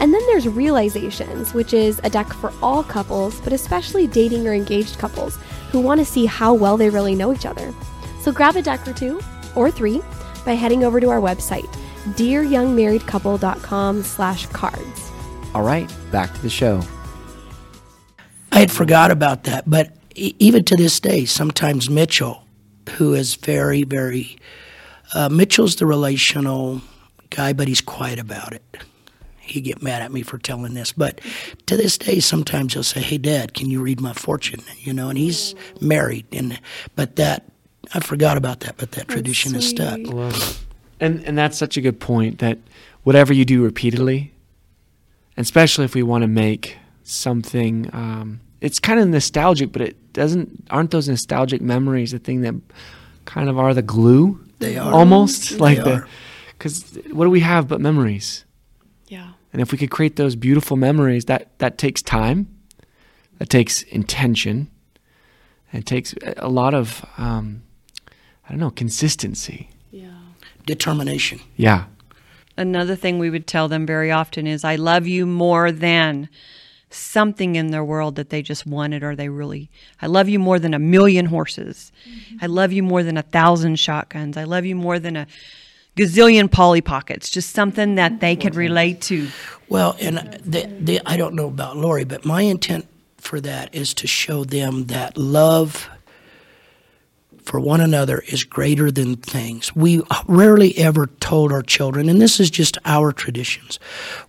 And 0.00 0.14
then 0.14 0.22
there's 0.26 0.46
Realizations, 0.46 1.52
which 1.54 1.74
is 1.74 2.00
a 2.04 2.10
deck 2.10 2.32
for 2.32 2.52
all 2.62 2.84
couples, 2.84 3.40
but 3.40 3.52
especially 3.52 4.06
dating 4.06 4.46
or 4.46 4.52
engaged 4.54 4.98
couples 4.98 5.38
who 5.70 5.80
want 5.80 5.98
to 5.98 6.04
see 6.04 6.24
how 6.26 6.54
well 6.54 6.76
they 6.76 6.88
really 6.88 7.16
know 7.16 7.32
each 7.32 7.46
other. 7.46 7.74
So 8.20 8.30
grab 8.30 8.56
a 8.56 8.62
deck 8.62 8.86
or 8.86 8.92
two, 8.92 9.20
or 9.56 9.70
three, 9.70 10.00
by 10.44 10.52
heading 10.52 10.84
over 10.84 11.00
to 11.00 11.08
our 11.08 11.20
website, 11.20 11.68
dearyoungmarriedcouple.com 12.10 14.02
slash 14.02 14.46
cards. 14.46 15.10
All 15.54 15.62
right, 15.62 15.92
back 16.12 16.32
to 16.34 16.42
the 16.42 16.50
show. 16.50 16.80
I 18.52 18.60
had 18.60 18.70
forgot 18.70 19.10
about 19.10 19.44
that, 19.44 19.68
but 19.68 19.96
even 20.14 20.64
to 20.64 20.76
this 20.76 21.00
day, 21.00 21.24
sometimes 21.24 21.90
Mitchell, 21.90 22.44
who 22.90 23.14
is 23.14 23.34
very, 23.34 23.82
very 23.82 24.38
uh, 25.14 25.28
Mitchell's 25.28 25.76
the 25.76 25.86
relational 25.86 26.80
guy, 27.30 27.52
but 27.52 27.68
he's 27.68 27.80
quiet 27.80 28.18
about 28.18 28.52
it. 28.52 28.62
He'd 29.38 29.62
get 29.62 29.82
mad 29.82 30.02
at 30.02 30.12
me 30.12 30.22
for 30.22 30.36
telling 30.36 30.74
this, 30.74 30.92
but 30.92 31.20
to 31.66 31.76
this 31.76 31.96
day, 31.96 32.20
sometimes 32.20 32.74
he'll 32.74 32.82
say, 32.82 33.00
"Hey, 33.00 33.16
Dad, 33.16 33.54
can 33.54 33.70
you 33.70 33.80
read 33.80 33.98
my 33.98 34.12
fortune?" 34.12 34.60
You 34.80 34.92
know, 34.92 35.08
and 35.08 35.16
he's 35.16 35.54
married, 35.80 36.26
and 36.32 36.60
but 36.96 37.16
that 37.16 37.44
I 37.94 38.00
forgot 38.00 38.36
about 38.36 38.60
that, 38.60 38.76
but 38.76 38.92
that 38.92 39.08
tradition 39.08 39.54
is 39.54 39.66
stuck. 39.68 39.98
And 41.00 41.24
and 41.24 41.38
that's 41.38 41.56
such 41.56 41.78
a 41.78 41.80
good 41.80 41.98
point 41.98 42.40
that 42.40 42.58
whatever 43.04 43.32
you 43.32 43.46
do 43.46 43.62
repeatedly, 43.62 44.34
especially 45.38 45.86
if 45.86 45.94
we 45.94 46.02
want 46.02 46.22
to 46.22 46.28
make 46.28 46.76
something, 47.04 47.88
um, 47.94 48.40
it's 48.60 48.78
kind 48.78 49.00
of 49.00 49.08
nostalgic, 49.08 49.72
but 49.72 49.80
it 49.80 50.12
doesn't. 50.12 50.66
Aren't 50.70 50.90
those 50.90 51.08
nostalgic 51.08 51.62
memories 51.62 52.12
the 52.12 52.18
thing 52.18 52.42
that 52.42 52.54
kind 53.24 53.48
of 53.48 53.58
are 53.58 53.72
the 53.72 53.82
glue 53.82 54.38
they 54.58 54.76
are 54.76 54.92
almost 54.92 55.50
they 55.50 55.56
like 55.56 55.78
are. 55.78 55.84
the 55.84 56.06
because 56.50 56.98
what 57.12 57.24
do 57.24 57.30
we 57.30 57.40
have 57.40 57.68
but 57.68 57.80
memories? 57.80 58.44
Yeah. 59.06 59.32
And 59.52 59.62
if 59.62 59.72
we 59.72 59.78
could 59.78 59.90
create 59.90 60.16
those 60.16 60.36
beautiful 60.36 60.76
memories, 60.76 61.24
that 61.26 61.58
that 61.58 61.78
takes 61.78 62.02
time, 62.02 62.48
that 63.38 63.48
takes 63.48 63.82
intention, 63.82 64.70
it 65.72 65.86
takes 65.86 66.14
a 66.36 66.48
lot 66.48 66.74
of 66.74 67.04
um, 67.16 67.62
I 68.08 68.50
don't 68.50 68.58
know 68.58 68.70
consistency. 68.70 69.70
Yeah. 69.90 70.10
Determination. 70.66 71.40
Yeah. 71.56 71.84
Another 72.56 72.96
thing 72.96 73.18
we 73.18 73.30
would 73.30 73.46
tell 73.46 73.68
them 73.68 73.86
very 73.86 74.10
often 74.10 74.46
is, 74.46 74.64
"I 74.64 74.76
love 74.76 75.06
you 75.06 75.26
more 75.26 75.72
than." 75.72 76.28
Something 76.90 77.56
in 77.56 77.70
their 77.70 77.84
world 77.84 78.16
that 78.16 78.30
they 78.30 78.42
just 78.42 78.66
wanted 78.66 79.02
or 79.02 79.14
they 79.14 79.28
really 79.28 79.70
I 80.00 80.06
love 80.06 80.28
you 80.28 80.38
more 80.38 80.58
than 80.58 80.74
a 80.74 80.78
million 80.78 81.26
horses. 81.26 81.92
Mm-hmm. 82.08 82.36
I 82.40 82.46
love 82.46 82.72
you 82.72 82.82
more 82.82 83.02
than 83.02 83.16
a 83.16 83.22
thousand 83.22 83.76
shotguns. 83.78 84.36
I 84.36 84.44
love 84.44 84.64
you 84.64 84.74
more 84.74 84.98
than 84.98 85.16
a 85.16 85.26
gazillion 85.96 86.50
Polly 86.50 86.80
Pockets. 86.80 87.28
Just 87.28 87.50
something 87.50 87.96
that 87.96 88.20
they 88.20 88.36
could 88.36 88.54
relate 88.54 89.00
to. 89.02 89.28
Well, 89.68 89.96
and 90.00 90.18
the, 90.44 90.66
the, 90.80 91.00
I 91.04 91.16
don't 91.16 91.34
know 91.34 91.48
about 91.48 91.76
Lori, 91.76 92.04
but 92.04 92.24
my 92.24 92.42
intent 92.42 92.86
for 93.18 93.40
that 93.40 93.74
is 93.74 93.92
to 93.94 94.06
show 94.06 94.44
them 94.44 94.86
that 94.86 95.18
love 95.18 95.90
for 97.48 97.58
one 97.58 97.80
another 97.80 98.22
is 98.26 98.44
greater 98.44 98.90
than 98.90 99.16
things. 99.16 99.74
We 99.74 100.02
rarely 100.26 100.76
ever 100.76 101.06
told 101.06 101.50
our 101.50 101.62
children, 101.62 102.10
and 102.10 102.20
this 102.20 102.38
is 102.38 102.50
just 102.50 102.76
our 102.84 103.10
traditions, 103.10 103.78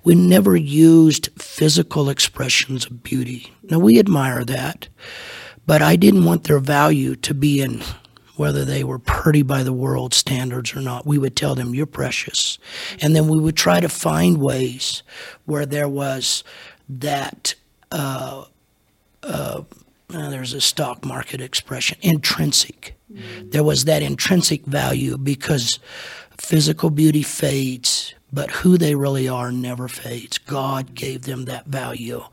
we 0.05 0.15
never 0.15 0.55
used 0.55 1.27
physical 1.37 2.09
expressions 2.09 2.85
of 2.85 3.03
beauty. 3.03 3.51
Now, 3.63 3.77
we 3.79 3.99
admire 3.99 4.45
that, 4.45 4.87
but 5.65 5.81
I 5.81 5.97
didn't 5.97 6.23
want 6.23 6.45
their 6.45 6.59
value 6.59 7.17
to 7.17 7.33
be 7.33 7.59
in 7.59 7.83
whether 8.37 8.63
they 8.63 8.85
were 8.85 8.99
pretty 8.99 9.41
by 9.41 9.63
the 9.63 9.73
world 9.73 10.13
standards 10.13 10.73
or 10.73 10.79
not. 10.79 11.05
We 11.05 11.17
would 11.17 11.35
tell 11.35 11.55
them, 11.55 11.75
You're 11.75 11.87
precious. 11.87 12.57
And 13.01 13.13
then 13.13 13.27
we 13.27 13.37
would 13.37 13.57
try 13.57 13.81
to 13.81 13.89
find 13.89 14.37
ways 14.37 15.03
where 15.43 15.65
there 15.65 15.89
was 15.89 16.45
that. 16.87 17.55
Uh, 17.91 18.45
uh, 19.23 19.63
uh, 20.11 20.29
there's 20.29 20.53
a 20.53 20.61
stock 20.61 21.05
market 21.05 21.41
expression, 21.41 21.97
intrinsic. 22.01 22.95
There 23.09 23.63
was 23.63 23.85
that 23.85 24.03
intrinsic 24.03 24.65
value 24.65 25.17
because 25.17 25.79
physical 26.37 26.89
beauty 26.89 27.23
fades, 27.23 28.13
but 28.31 28.51
who 28.51 28.77
they 28.77 28.95
really 28.95 29.27
are 29.27 29.51
never 29.51 29.87
fades. 29.87 30.37
God 30.37 30.93
gave 30.93 31.23
them 31.23 31.45
that 31.45 31.65
value. 31.65 32.23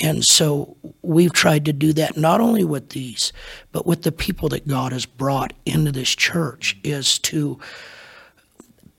And 0.00 0.24
so 0.24 0.76
we've 1.02 1.32
tried 1.32 1.64
to 1.66 1.72
do 1.72 1.92
that 1.94 2.16
not 2.16 2.40
only 2.40 2.64
with 2.64 2.90
these, 2.90 3.32
but 3.70 3.86
with 3.86 4.02
the 4.02 4.12
people 4.12 4.48
that 4.50 4.66
God 4.66 4.92
has 4.92 5.06
brought 5.06 5.52
into 5.64 5.92
this 5.92 6.10
church, 6.10 6.76
is 6.82 7.18
to 7.20 7.60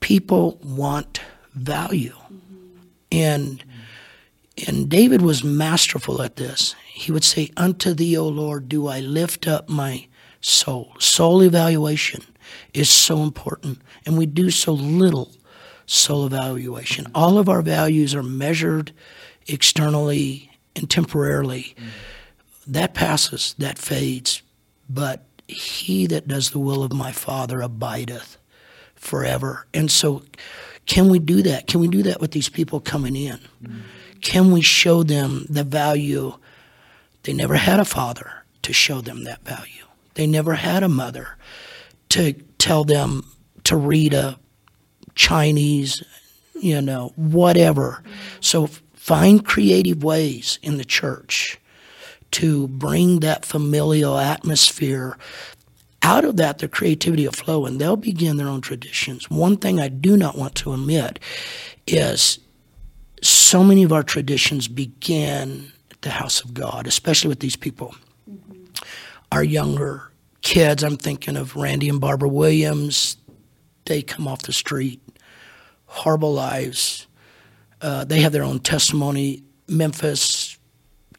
people 0.00 0.58
want 0.62 1.20
value. 1.54 2.14
Mm-hmm. 2.14 2.78
And 3.12 3.64
and 4.66 4.88
David 4.88 5.20
was 5.20 5.44
masterful 5.44 6.22
at 6.22 6.36
this. 6.36 6.74
He 6.86 7.12
would 7.12 7.24
say, 7.24 7.50
Unto 7.58 7.92
thee, 7.92 8.16
O 8.16 8.26
Lord, 8.26 8.70
do 8.70 8.86
I 8.86 9.00
lift 9.00 9.46
up 9.46 9.68
my 9.68 10.06
soul. 10.46 10.94
Soul 10.98 11.42
evaluation 11.42 12.22
is 12.72 12.88
so 12.88 13.22
important, 13.22 13.80
and 14.04 14.16
we 14.16 14.26
do 14.26 14.50
so 14.50 14.72
little 14.72 15.32
soul 15.86 16.26
evaluation. 16.26 17.06
All 17.14 17.38
of 17.38 17.48
our 17.48 17.62
values 17.62 18.14
are 18.14 18.22
measured 18.22 18.92
externally 19.48 20.50
and 20.76 20.88
temporarily. 20.88 21.74
Mm. 21.76 21.84
That 22.66 22.94
passes, 22.94 23.54
that 23.58 23.78
fades. 23.78 24.42
But 24.88 25.24
he 25.48 26.06
that 26.06 26.28
does 26.28 26.50
the 26.50 26.58
will 26.58 26.82
of 26.82 26.92
my 26.92 27.12
Father 27.12 27.60
abideth 27.60 28.36
forever. 28.94 29.66
And 29.74 29.90
so 29.90 30.22
Can 30.86 31.08
we 31.08 31.18
do 31.18 31.42
that? 31.42 31.66
Can 31.66 31.80
we 31.80 31.88
do 31.88 32.02
that 32.04 32.20
with 32.20 32.30
these 32.30 32.48
people 32.48 32.80
coming 32.80 33.16
in? 33.16 33.40
Can 34.20 34.52
we 34.52 34.62
show 34.62 35.02
them 35.02 35.44
the 35.48 35.64
value? 35.64 36.34
They 37.24 37.32
never 37.32 37.56
had 37.56 37.80
a 37.80 37.84
father 37.84 38.44
to 38.62 38.72
show 38.72 39.00
them 39.00 39.24
that 39.24 39.44
value. 39.44 39.85
They 40.16 40.26
never 40.26 40.54
had 40.54 40.82
a 40.82 40.88
mother 40.88 41.36
to 42.10 42.32
tell 42.58 42.84
them 42.84 43.30
to 43.64 43.76
read 43.76 44.14
a 44.14 44.38
Chinese, 45.14 46.02
you 46.60 46.80
know, 46.80 47.12
whatever. 47.16 48.02
So 48.40 48.68
find 48.94 49.44
creative 49.44 50.02
ways 50.02 50.58
in 50.62 50.78
the 50.78 50.84
church 50.84 51.58
to 52.32 52.66
bring 52.68 53.20
that 53.20 53.44
familial 53.44 54.18
atmosphere. 54.18 55.18
Out 56.02 56.24
of 56.24 56.36
that, 56.36 56.58
the 56.58 56.68
creativity 56.68 57.24
will 57.24 57.32
flow, 57.32 57.66
and 57.66 57.80
they'll 57.80 57.96
begin 57.96 58.36
their 58.36 58.48
own 58.48 58.62
traditions. 58.62 59.30
One 59.30 59.56
thing 59.56 59.80
I 59.80 59.88
do 59.88 60.16
not 60.16 60.36
want 60.36 60.54
to 60.56 60.72
omit 60.72 61.18
is 61.86 62.38
so 63.22 63.62
many 63.62 63.82
of 63.82 63.92
our 63.92 64.02
traditions 64.02 64.66
begin 64.66 65.72
at 65.90 66.02
the 66.02 66.10
house 66.10 66.42
of 66.42 66.54
God, 66.54 66.86
especially 66.86 67.28
with 67.28 67.40
these 67.40 67.56
people. 67.56 67.94
Our 69.32 69.44
younger 69.44 70.12
kids, 70.42 70.82
I'm 70.82 70.96
thinking 70.96 71.36
of 71.36 71.56
Randy 71.56 71.88
and 71.88 72.00
Barbara 72.00 72.28
Williams, 72.28 73.16
they 73.86 74.02
come 74.02 74.28
off 74.28 74.42
the 74.42 74.52
street, 74.52 75.00
horrible 75.86 76.32
lives. 76.32 77.06
Uh, 77.80 78.04
they 78.04 78.20
have 78.20 78.32
their 78.32 78.44
own 78.44 78.60
testimony. 78.60 79.42
Memphis 79.68 80.58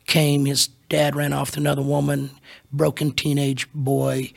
came, 0.06 0.46
his 0.46 0.68
dad 0.90 1.16
ran 1.16 1.34
off 1.34 1.52
with 1.52 1.58
another 1.58 1.82
woman, 1.82 2.32
broken 2.72 3.12
teenage 3.12 3.72
boy. 3.74 4.32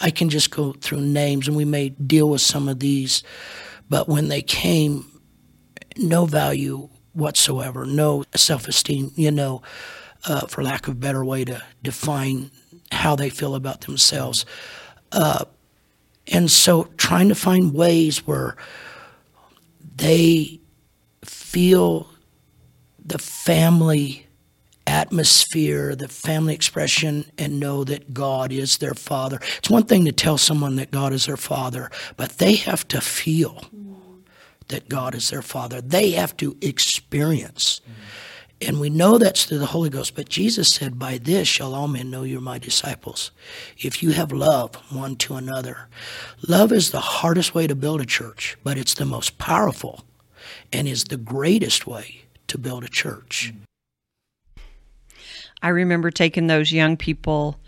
I 0.00 0.10
can 0.10 0.30
just 0.30 0.50
go 0.50 0.72
through 0.72 1.02
names, 1.02 1.46
and 1.46 1.56
we 1.56 1.64
may 1.64 1.90
deal 1.90 2.30
with 2.30 2.40
some 2.40 2.68
of 2.68 2.80
these. 2.80 3.22
But 3.88 4.08
when 4.08 4.28
they 4.28 4.40
came, 4.42 5.04
no 5.96 6.24
value 6.24 6.88
whatsoever, 7.12 7.84
no 7.84 8.24
self 8.34 8.68
esteem, 8.68 9.12
you 9.16 9.30
know, 9.30 9.62
uh, 10.26 10.46
for 10.46 10.62
lack 10.62 10.88
of 10.88 10.94
a 10.94 10.96
better 10.96 11.24
way 11.24 11.44
to 11.44 11.62
define 11.82 12.50
how 12.90 13.16
they 13.16 13.30
feel 13.30 13.54
about 13.54 13.82
themselves. 13.82 14.44
Uh, 15.12 15.44
and 16.28 16.50
so 16.50 16.84
trying 16.96 17.28
to 17.28 17.34
find 17.34 17.74
ways 17.74 18.26
where 18.26 18.56
they 19.96 20.60
feel 21.24 22.08
the 23.04 23.18
family 23.18 24.26
atmosphere, 24.86 25.94
the 25.94 26.08
family 26.08 26.54
expression, 26.54 27.24
and 27.38 27.60
know 27.60 27.84
that 27.84 28.12
God 28.12 28.52
is 28.52 28.78
their 28.78 28.94
father. 28.94 29.38
It's 29.58 29.70
one 29.70 29.84
thing 29.84 30.04
to 30.04 30.12
tell 30.12 30.38
someone 30.38 30.76
that 30.76 30.90
God 30.90 31.12
is 31.12 31.26
their 31.26 31.36
father, 31.36 31.90
but 32.16 32.38
they 32.38 32.54
have 32.56 32.86
to 32.88 33.00
feel 33.00 33.64
that 34.68 34.88
God 34.88 35.14
is 35.14 35.30
their 35.30 35.42
father. 35.42 35.80
They 35.80 36.12
have 36.12 36.36
to 36.38 36.56
experience. 36.60 37.80
And 38.62 38.78
we 38.78 38.90
know 38.90 39.16
that's 39.16 39.46
through 39.46 39.58
the 39.58 39.66
Holy 39.66 39.88
Ghost. 39.88 40.14
But 40.14 40.28
Jesus 40.28 40.68
said, 40.68 40.98
By 40.98 41.16
this 41.16 41.48
shall 41.48 41.74
all 41.74 41.88
men 41.88 42.10
know 42.10 42.24
you're 42.24 42.42
my 42.42 42.58
disciples. 42.58 43.30
If 43.78 44.02
you 44.02 44.10
have 44.10 44.32
love 44.32 44.74
one 44.92 45.16
to 45.16 45.36
another. 45.36 45.88
Love 46.46 46.70
is 46.70 46.90
the 46.90 47.00
hardest 47.00 47.54
way 47.54 47.66
to 47.66 47.74
build 47.74 48.00
a 48.02 48.06
church, 48.06 48.58
but 48.62 48.76
it's 48.76 48.94
the 48.94 49.06
most 49.06 49.38
powerful 49.38 50.04
and 50.72 50.86
is 50.86 51.04
the 51.04 51.16
greatest 51.16 51.86
way 51.86 52.22
to 52.48 52.58
build 52.58 52.84
a 52.84 52.88
church. 52.88 53.54
I 55.62 55.68
remember 55.68 56.10
taking 56.10 56.46
those 56.46 56.72
young 56.72 56.96
people. 56.96 57.58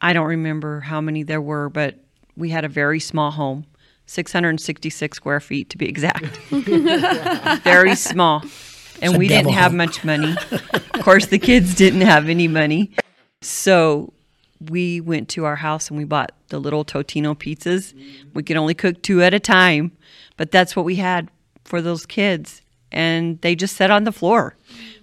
I 0.00 0.12
don't 0.12 0.26
remember 0.26 0.80
how 0.80 1.00
many 1.00 1.22
there 1.22 1.40
were, 1.40 1.68
but 1.68 1.96
we 2.36 2.50
had 2.50 2.64
a 2.64 2.68
very 2.68 3.00
small 3.00 3.30
home, 3.30 3.66
666 4.06 5.16
square 5.16 5.40
feet 5.40 5.70
to 5.70 5.78
be 5.78 5.88
exact. 5.88 6.36
very 7.64 7.94
small. 7.94 8.42
And 9.02 9.18
we 9.18 9.28
didn't 9.28 9.52
have 9.52 9.74
much 9.74 10.04
money. 10.04 10.34
of 10.52 10.92
course, 11.02 11.26
the 11.26 11.38
kids 11.38 11.74
didn't 11.74 12.02
have 12.02 12.28
any 12.28 12.48
money. 12.48 12.92
So 13.40 14.12
we 14.70 15.00
went 15.00 15.28
to 15.30 15.44
our 15.44 15.56
house 15.56 15.88
and 15.88 15.98
we 15.98 16.04
bought 16.04 16.32
the 16.48 16.58
little 16.58 16.84
Totino 16.84 17.34
pizzas. 17.34 17.94
We 18.34 18.42
could 18.42 18.56
only 18.56 18.74
cook 18.74 19.02
two 19.02 19.22
at 19.22 19.34
a 19.34 19.40
time, 19.40 19.92
but 20.36 20.50
that's 20.50 20.76
what 20.76 20.84
we 20.84 20.96
had 20.96 21.28
for 21.64 21.82
those 21.82 22.06
kids. 22.06 22.62
And 22.92 23.40
they 23.40 23.54
just 23.54 23.76
sat 23.76 23.90
on 23.90 24.04
the 24.04 24.12
floor. 24.12 24.56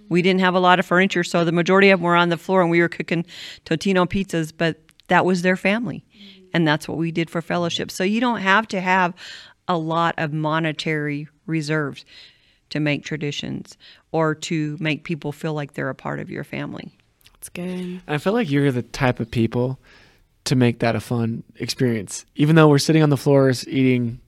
We 0.08 0.22
didn't 0.22 0.40
have 0.40 0.54
a 0.54 0.60
lot 0.60 0.78
of 0.78 0.86
furniture, 0.86 1.22
so 1.22 1.44
the 1.44 1.52
majority 1.52 1.90
of 1.90 2.00
them 2.00 2.04
were 2.04 2.16
on 2.16 2.30
the 2.30 2.36
floor 2.36 2.62
and 2.62 2.70
we 2.70 2.80
were 2.80 2.88
cooking 2.88 3.24
Totino 3.64 4.08
pizzas, 4.08 4.52
but 4.56 4.78
that 5.08 5.24
was 5.24 5.42
their 5.42 5.56
family. 5.56 6.04
And 6.52 6.66
that's 6.66 6.88
what 6.88 6.98
we 6.98 7.12
did 7.12 7.30
for 7.30 7.42
fellowship. 7.42 7.90
So 7.90 8.02
you 8.02 8.20
don't 8.20 8.40
have 8.40 8.66
to 8.68 8.80
have 8.80 9.14
a 9.68 9.76
lot 9.76 10.14
of 10.18 10.32
monetary 10.32 11.28
reserves 11.46 12.04
to 12.70 12.80
make 12.80 13.04
traditions 13.04 13.76
or 14.12 14.34
to 14.34 14.76
make 14.80 15.04
people 15.04 15.32
feel 15.32 15.54
like 15.54 15.74
they're 15.74 15.88
a 15.90 15.94
part 15.94 16.20
of 16.20 16.30
your 16.30 16.44
family. 16.44 16.90
It's 17.36 17.48
good. 17.48 18.00
I 18.08 18.18
feel 18.18 18.32
like 18.32 18.50
you're 18.50 18.72
the 18.72 18.82
type 18.82 19.20
of 19.20 19.30
people 19.30 19.78
to 20.44 20.56
make 20.56 20.78
that 20.80 20.96
a 20.96 21.00
fun 21.00 21.42
experience. 21.56 22.24
Even 22.36 22.56
though 22.56 22.68
we're 22.68 22.78
sitting 22.78 23.02
on 23.02 23.10
the 23.10 23.16
floors 23.16 23.66
eating 23.68 24.20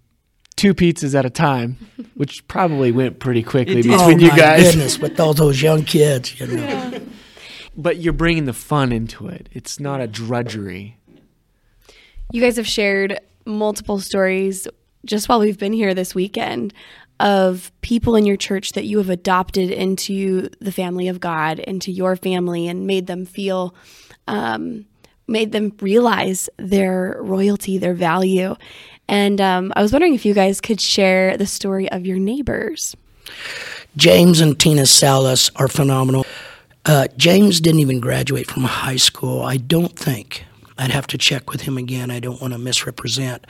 two 0.56 0.74
pizzas 0.74 1.14
at 1.14 1.24
a 1.24 1.30
time, 1.30 1.76
which 2.14 2.46
probably 2.48 2.92
went 2.92 3.18
pretty 3.18 3.42
quickly 3.42 3.80
It 3.80 3.82
did. 3.82 3.90
between 3.92 4.18
oh 4.20 4.24
you 4.24 4.28
my 4.28 4.36
guys. 4.36 4.62
goodness, 4.62 4.98
with 4.98 5.18
all 5.20 5.34
those 5.34 5.60
young 5.62 5.84
kids, 5.84 6.38
you 6.38 6.46
know. 6.46 7.00
But 7.76 7.96
you're 7.98 8.12
bringing 8.12 8.44
the 8.44 8.52
fun 8.52 8.92
into 8.92 9.28
it. 9.28 9.48
It's 9.52 9.80
not 9.80 10.00
a 10.00 10.06
drudgery. 10.06 10.98
You 12.30 12.40
guys 12.40 12.56
have 12.56 12.66
shared 12.66 13.18
multiple 13.46 13.98
stories 13.98 14.68
just 15.04 15.28
while 15.28 15.40
we've 15.40 15.58
been 15.58 15.72
here 15.72 15.94
this 15.94 16.14
weekend 16.14 16.72
of 17.22 17.70
people 17.82 18.16
in 18.16 18.26
your 18.26 18.36
church 18.36 18.72
that 18.72 18.84
you 18.84 18.98
have 18.98 19.08
adopted 19.08 19.70
into 19.70 20.50
the 20.60 20.72
family 20.72 21.06
of 21.06 21.20
God, 21.20 21.60
into 21.60 21.92
your 21.92 22.16
family, 22.16 22.66
and 22.66 22.86
made 22.86 23.06
them 23.06 23.24
feel, 23.24 23.74
um, 24.26 24.84
made 25.28 25.52
them 25.52 25.72
realize 25.80 26.50
their 26.58 27.16
royalty, 27.20 27.78
their 27.78 27.94
value. 27.94 28.56
And 29.08 29.40
um, 29.40 29.72
I 29.76 29.82
was 29.82 29.92
wondering 29.92 30.14
if 30.14 30.26
you 30.26 30.34
guys 30.34 30.60
could 30.60 30.80
share 30.80 31.36
the 31.36 31.46
story 31.46 31.88
of 31.92 32.04
your 32.04 32.18
neighbors. 32.18 32.96
James 33.96 34.40
and 34.40 34.58
Tina 34.58 34.84
Salas 34.84 35.48
are 35.56 35.68
phenomenal. 35.68 36.26
Uh, 36.84 37.06
James 37.16 37.60
didn't 37.60 37.80
even 37.80 38.00
graduate 38.00 38.48
from 38.48 38.64
high 38.64 38.96
school, 38.96 39.42
I 39.42 39.58
don't 39.58 39.96
think. 39.96 40.44
I'd 40.76 40.90
have 40.90 41.06
to 41.08 41.18
check 41.18 41.50
with 41.50 41.60
him 41.60 41.78
again. 41.78 42.10
I 42.10 42.18
don't 42.18 42.40
want 42.40 42.52
to 42.52 42.58
misrepresent. 42.58 43.46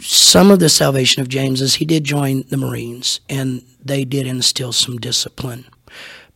Some 0.00 0.50
of 0.50 0.58
the 0.58 0.68
salvation 0.68 1.22
of 1.22 1.28
James 1.28 1.60
is 1.60 1.76
he 1.76 1.84
did 1.84 2.04
join 2.04 2.44
the 2.48 2.56
Marines, 2.56 3.20
and 3.28 3.62
they 3.84 4.04
did 4.04 4.26
instill 4.26 4.72
some 4.72 4.96
discipline. 4.96 5.64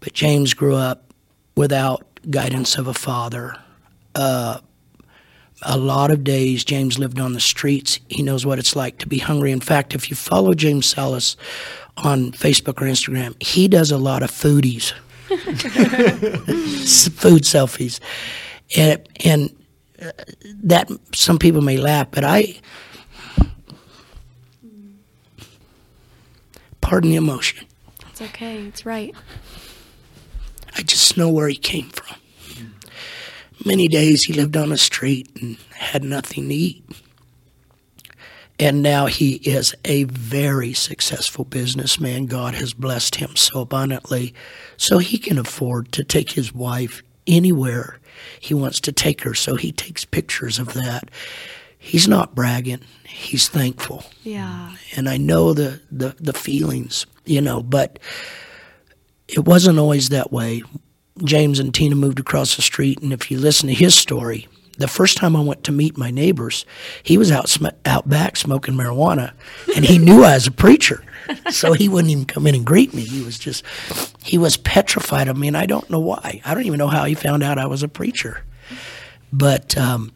But 0.01 0.15
James 0.15 0.55
grew 0.55 0.75
up 0.75 1.13
without 1.57 2.07
guidance 2.31 2.77
of 2.77 2.87
a 2.87 2.95
father. 2.95 3.57
Uh, 4.15 4.59
a 5.63 5.79
lot 5.79 6.11
of 6.11 6.25
days 6.25 6.65
James 6.65 6.99
lived 6.99 7.21
on 7.21 7.35
the 7.35 7.41
streets. 7.41 8.01
He 8.09 8.23
knows 8.23 8.45
what 8.45 8.59
it's 8.59 8.75
like 8.75 8.99
to 8.99 9.07
be 9.07 9.19
hungry. 9.19 9.53
In 9.53 9.61
fact, 9.61 9.95
if 9.95 10.11
you 10.11 10.17
follow 10.17 10.55
James 10.55 10.87
Salas 10.87 11.37
on 11.99 12.33
Facebook 12.33 12.81
or 12.81 12.87
Instagram, 12.87 13.41
he 13.43 13.69
does 13.69 13.91
a 13.91 13.99
lot 13.99 14.23
of 14.23 14.31
foodies, 14.31 14.93
food 15.29 15.39
selfies, 17.43 18.01
and 18.77 19.09
and 19.25 19.57
uh, 20.01 20.11
that 20.65 20.91
some 21.15 21.39
people 21.39 21.61
may 21.61 21.77
laugh, 21.77 22.09
but 22.11 22.25
I. 22.25 22.61
Pardon 26.83 27.11
the 27.11 27.17
emotion. 27.17 27.67
It's 28.11 28.21
okay. 28.21 28.59
It's 28.67 28.85
right. 28.85 29.15
I 30.77 30.83
just 30.83 31.17
know 31.17 31.31
where 31.31 31.49
he 31.49 31.57
came 31.57 31.89
from. 31.89 32.17
Many 33.65 33.89
days 33.89 34.25
he 34.25 34.35
lived 34.35 34.57
on 34.57 34.69
the 34.69 34.77
street 34.77 35.31
and 35.41 35.57
had 35.71 36.05
nothing 36.05 36.49
to 36.49 36.55
eat. 36.55 36.85
And 38.59 38.83
now 38.83 39.07
he 39.07 39.37
is 39.37 39.75
a 39.85 40.05
very 40.05 40.73
successful 40.73 41.45
businessman. 41.45 42.27
God 42.27 42.55
has 42.55 42.75
blessed 42.75 43.17
him 43.17 43.35
so 43.37 43.61
abundantly, 43.61 44.35
so 44.77 44.99
he 44.99 45.19
can 45.19 45.39
afford 45.39 45.91
to 45.93 46.05
take 46.05 46.33
his 46.33 46.53
wife 46.53 47.03
anywhere 47.27 47.99
he 48.41 48.55
wants 48.55 48.81
to 48.81 48.93
take 48.93 49.23
her. 49.23 49.35
So 49.35 49.57
he 49.57 49.73
takes 49.73 50.05
pictures 50.05 50.59
of 50.59 50.75
that. 50.75 51.11
He's 51.85 52.07
not 52.07 52.35
bragging, 52.37 52.81
he's 53.05 53.49
thankful 53.49 54.05
Yeah. 54.23 54.77
and 54.97 55.09
I 55.09 55.17
know 55.17 55.53
the, 55.53 55.81
the, 55.91 56.15
the 56.21 56.33
feelings, 56.33 57.07
you 57.25 57.41
know, 57.41 57.61
but 57.63 57.99
it 59.29 59.45
wasn't 59.45 59.79
always 59.81 60.09
that 60.11 60.33
way. 60.33 60.63
James 61.25 61.59
and 61.59 61.75
Tina 61.75 61.95
moved 61.97 62.21
across 62.21 62.55
the 62.57 62.63
street, 62.63 63.01
and 63.03 63.13
if 63.13 63.31
you 63.31 63.39
listen 63.39 63.69
to 63.69 63.75
his 63.75 63.95
story, 63.97 64.47
the 64.79 64.87
first 64.89 65.17
time 65.17 65.35
I 65.37 65.41
went 65.41 65.65
to 65.65 65.73
meet 65.73 65.99
my 65.99 66.11
neighbors, 66.11 66.65
he 67.03 67.19
was 67.19 67.31
out 67.33 67.49
sm- 67.49 67.67
out 67.85 68.09
back 68.09 68.37
smoking 68.37 68.75
marijuana, 68.75 69.33
and 69.77 69.85
he 69.85 69.99
knew 69.99 70.23
I 70.23 70.35
was 70.35 70.47
a 70.47 70.51
preacher, 70.53 71.05
so 71.51 71.73
he 71.75 71.89
wouldn't 71.89 72.11
even 72.13 72.25
come 72.27 72.47
in 72.47 72.55
and 72.55 72.65
greet 72.65 72.95
me. 72.95 73.03
He 73.03 73.23
was 73.23 73.39
just 73.39 73.65
he 74.23 74.39
was 74.39 74.57
petrified 74.57 75.29
of 75.29 75.37
me, 75.37 75.49
and 75.49 75.57
I 75.57 75.67
don't 75.67 75.91
know 75.91 76.01
why. 76.01 76.41
I 76.45 76.55
don't 76.55 76.65
even 76.65 76.79
know 76.79 76.89
how 76.89 77.05
he 77.05 77.15
found 77.15 77.43
out 77.43 77.59
I 77.59 77.67
was 77.67 77.83
a 77.83 77.89
preacher, 77.89 78.43
but 79.33 79.77
um, 79.77 80.13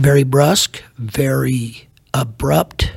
very 0.00 0.24
brusque, 0.24 0.82
very 0.98 1.88
abrupt. 2.14 2.92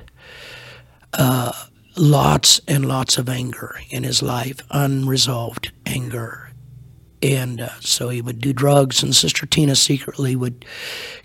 uh, 1.14 1.52
lots 1.98 2.62
and 2.68 2.88
lots 2.88 3.18
of 3.18 3.30
anger 3.30 3.76
in 3.90 4.04
his 4.04 4.24
life, 4.24 4.60
unresolved 4.72 5.72
anger. 5.86 6.52
And 7.22 7.62
uh, 7.62 7.70
so 7.80 8.10
he 8.10 8.22
would 8.22 8.40
do 8.40 8.54
drugs, 8.54 9.04
and 9.04 9.16
Sister 9.16 9.46
Tina 9.46 9.76
secretly 9.76 10.36
would 10.36 10.66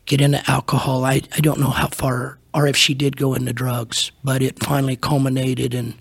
get 0.06 0.20
into 0.20 0.42
alcohol. 0.50 1.04
I, 1.04 1.22
I 1.36 1.40
don't 1.40 1.60
know 1.60 1.70
how 1.70 1.88
far 1.88 2.38
or 2.54 2.66
if 2.66 2.76
she 2.76 2.94
did 2.94 3.16
go 3.16 3.34
into 3.34 3.52
drugs, 3.52 4.12
but 4.24 4.42
it 4.42 4.62
finally 4.64 4.96
culminated 4.96 5.74
in 5.74 5.94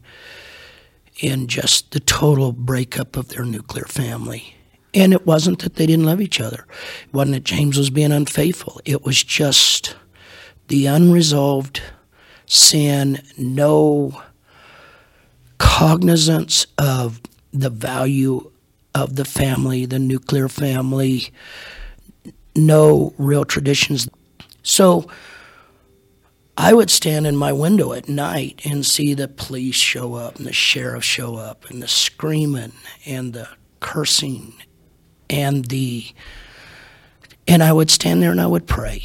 in 1.22 1.48
just 1.48 1.92
the 1.94 2.00
total 2.02 2.52
breakup 2.52 3.18
of 3.18 3.30
their 3.30 3.46
nuclear 3.46 3.86
family. 3.86 4.57
And 4.94 5.14
it 5.14 5.26
wasn't 5.26 5.60
that 5.60 5.76
they 5.76 5.86
didn't 5.86 6.06
love 6.06 6.22
each 6.22 6.40
other. 6.40 6.66
It 7.06 7.14
wasn't 7.14 7.36
that 7.36 7.44
James 7.44 7.78
was 7.78 7.90
being 7.90 8.12
unfaithful. 8.12 8.82
It 8.86 9.04
was 9.04 9.24
just 9.24 9.96
the 10.68 10.86
unresolved 10.88 11.82
sin, 12.46 13.22
no 13.38 14.22
cognizance 15.58 16.66
of 16.78 17.22
the 17.52 17.70
value 17.70 18.52
of 18.96 19.16
the 19.16 19.26
family, 19.26 19.86
the 19.86 20.00
nuclear 20.00 20.48
family, 20.48 21.32
no 22.56 23.14
real 23.18 23.46
traditions. 23.46 24.10
So 24.64 25.08
I 26.58 26.74
would 26.74 26.90
stand 26.90 27.28
in 27.28 27.36
my 27.36 27.54
window 27.54 27.94
at 27.94 28.10
night 28.10 28.62
and 28.66 28.86
see 28.86 29.14
the 29.14 29.28
police 29.28 29.76
show 29.76 30.16
up 30.16 30.38
and 30.38 30.48
the 30.48 30.54
sheriff 30.54 31.04
show 31.04 31.36
up 31.36 31.70
and 31.70 31.82
the 31.82 31.88
screaming 31.88 32.74
and 33.06 33.34
the 33.34 33.48
cursing 33.80 34.54
and 35.30 35.66
the 35.66 36.14
and 37.48 37.64
I 37.64 37.72
would 37.72 37.90
stand 37.90 38.22
there 38.22 38.32
and 38.32 38.42
I 38.42 38.48
would 38.48 38.68
pray. 38.68 39.04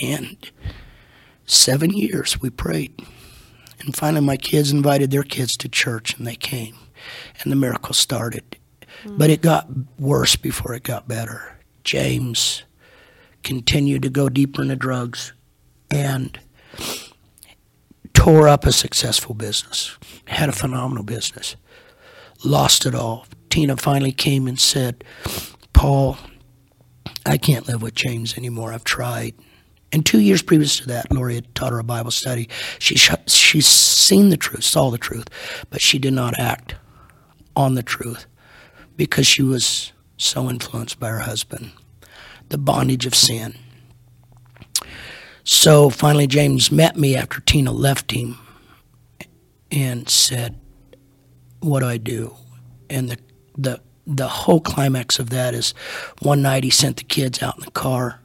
And 0.00 0.36
seven 1.46 1.90
years 1.90 2.40
we 2.40 2.50
prayed. 2.50 2.94
And 3.80 3.96
finally 3.96 4.24
my 4.24 4.36
kids 4.36 4.70
invited 4.70 5.10
their 5.10 5.24
kids 5.24 5.56
to 5.58 5.68
church 5.68 6.16
and 6.16 6.26
they 6.26 6.36
came. 6.36 6.76
And 7.42 7.50
the 7.50 7.56
miracle 7.56 7.94
started. 7.94 8.56
Mm-hmm. 9.02 9.18
But 9.18 9.30
it 9.30 9.42
got 9.42 9.68
worse 9.98 10.36
before 10.36 10.74
it 10.74 10.84
got 10.84 11.08
better. 11.08 11.56
James 11.82 12.62
continued 13.42 14.02
to 14.02 14.10
go 14.10 14.28
deeper 14.28 14.62
into 14.62 14.76
drugs 14.76 15.32
and 15.90 16.38
tore 18.12 18.48
up 18.48 18.66
a 18.66 18.72
successful 18.72 19.34
business, 19.34 19.96
had 20.26 20.48
a 20.48 20.52
phenomenal 20.52 21.04
business, 21.04 21.56
lost 22.44 22.86
it 22.86 22.94
all. 22.94 23.26
Tina 23.50 23.76
finally 23.76 24.12
came 24.12 24.46
and 24.46 24.58
said, 24.58 25.04
Paul, 25.72 26.18
I 27.24 27.38
can't 27.38 27.66
live 27.68 27.82
with 27.82 27.94
James 27.94 28.36
anymore. 28.36 28.72
I've 28.72 28.84
tried. 28.84 29.34
And 29.90 30.04
two 30.04 30.20
years 30.20 30.42
previous 30.42 30.78
to 30.78 30.86
that, 30.88 31.10
Lori 31.12 31.36
had 31.36 31.54
taught 31.54 31.72
her 31.72 31.78
a 31.78 31.84
Bible 31.84 32.10
study. 32.10 32.48
She 32.78 32.96
she's 32.96 33.66
seen 33.66 34.28
the 34.28 34.36
truth, 34.36 34.64
saw 34.64 34.90
the 34.90 34.98
truth, 34.98 35.28
but 35.70 35.80
she 35.80 35.98
did 35.98 36.12
not 36.12 36.38
act 36.38 36.74
on 37.56 37.74
the 37.74 37.82
truth 37.82 38.26
because 38.96 39.26
she 39.26 39.42
was 39.42 39.92
so 40.18 40.50
influenced 40.50 41.00
by 41.00 41.08
her 41.08 41.20
husband 41.20 41.72
the 42.48 42.58
bondage 42.58 43.06
of 43.06 43.14
sin. 43.14 43.54
So 45.44 45.90
finally, 45.90 46.26
James 46.26 46.70
met 46.70 46.96
me 46.96 47.16
after 47.16 47.40
Tina 47.40 47.72
left 47.72 48.10
him 48.10 48.38
and 49.70 50.08
said, 50.08 50.58
What 51.60 51.80
do 51.80 51.86
I 51.86 51.96
do? 51.96 52.34
And 52.88 53.10
the, 53.10 53.18
the, 53.56 53.80
the 54.06 54.28
whole 54.28 54.60
climax 54.60 55.18
of 55.18 55.30
that 55.30 55.54
is 55.54 55.74
one 56.20 56.42
night 56.42 56.64
he 56.64 56.70
sent 56.70 56.96
the 56.96 57.04
kids 57.04 57.42
out 57.42 57.58
in 57.58 57.64
the 57.64 57.70
car, 57.70 58.20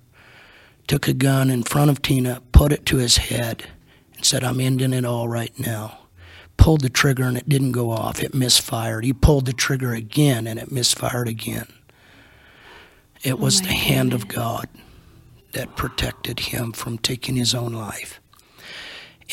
took 0.87 1.07
a 1.07 1.13
gun 1.13 1.49
in 1.49 1.63
front 1.63 1.91
of 1.91 2.01
Tina, 2.01 2.41
put 2.51 2.71
it 2.71 2.85
to 2.87 2.97
his 2.97 3.17
head, 3.17 3.65
and 4.15 4.25
said, 4.25 4.43
I'm 4.43 4.59
ending 4.59 4.93
it 4.93 5.05
all 5.05 5.27
right 5.27 5.57
now. 5.59 5.99
Pulled 6.55 6.81
the 6.81 6.89
trigger 6.89 7.23
and 7.23 7.35
it 7.35 7.49
didn't 7.49 7.71
go 7.71 7.89
off, 7.89 8.21
it 8.21 8.33
misfired. 8.33 9.03
He 9.03 9.11
pulled 9.11 9.45
the 9.47 9.53
trigger 9.53 9.93
again 9.93 10.47
and 10.47 10.59
it 10.59 10.71
misfired 10.71 11.27
again. 11.27 11.67
It 13.23 13.39
was 13.39 13.61
oh 13.61 13.65
the 13.65 13.73
hand 13.73 14.11
goodness. 14.11 14.23
of 14.23 14.35
God 14.35 14.69
that 15.53 15.75
protected 15.75 16.39
him 16.39 16.71
from 16.71 16.97
taking 16.97 17.35
his 17.35 17.55
own 17.55 17.73
life. 17.73 18.19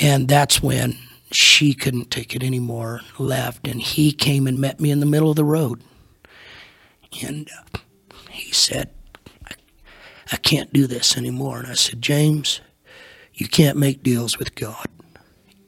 And 0.01 0.29
that's 0.29 0.63
when 0.63 0.99
she 1.31 1.75
couldn't 1.75 2.11
take 2.11 2.35
it 2.35 2.43
anymore, 2.43 3.01
left, 3.19 3.67
and 3.69 3.81
he 3.81 4.13
came 4.13 4.47
and 4.47 4.59
met 4.59 4.81
me 4.81 4.91
in 4.91 5.01
the 5.01 5.07
middle 5.07 5.31
of 5.31 5.37
the 5.37 5.45
road. 5.45 5.83
And 7.23 7.49
uh, 7.57 7.79
he 8.31 8.53
said, 8.53 8.91
I, 9.47 9.55
I 10.33 10.37
can't 10.37 10.73
do 10.73 10.87
this 10.87 11.17
anymore. 11.17 11.59
And 11.59 11.69
I 11.69 11.75
said, 11.75 12.03
James, 12.03 12.61
you 13.35 13.49
can't 13.49 13.79
make 13.79 14.03
deals 14.03 14.39
with 14.39 14.55
God. 14.55 14.87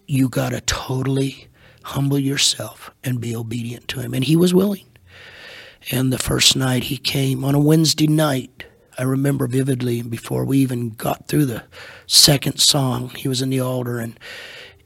You 0.06 0.28
got 0.28 0.50
to 0.50 0.60
totally 0.60 1.48
humble 1.84 2.18
yourself 2.18 2.90
and 3.02 3.20
be 3.20 3.34
obedient 3.34 3.88
to 3.88 4.00
Him. 4.00 4.14
And 4.14 4.24
he 4.24 4.36
was 4.36 4.54
willing. 4.54 4.86
And 5.90 6.12
the 6.12 6.18
first 6.18 6.54
night 6.54 6.84
he 6.84 6.96
came 6.96 7.44
on 7.44 7.54
a 7.54 7.60
Wednesday 7.60 8.06
night, 8.06 8.64
I 8.98 9.02
remember 9.02 9.48
vividly 9.48 10.02
before 10.02 10.44
we 10.44 10.58
even 10.58 10.90
got 10.90 11.26
through 11.26 11.46
the 11.46 11.64
second 12.06 12.58
song, 12.58 13.08
he 13.10 13.28
was 13.28 13.42
in 13.42 13.50
the 13.50 13.60
altar 13.60 13.98
and 13.98 14.18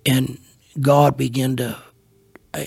and 0.07 0.39
God 0.81 1.17
began 1.17 1.57
to 1.57 1.77
uh, 2.55 2.65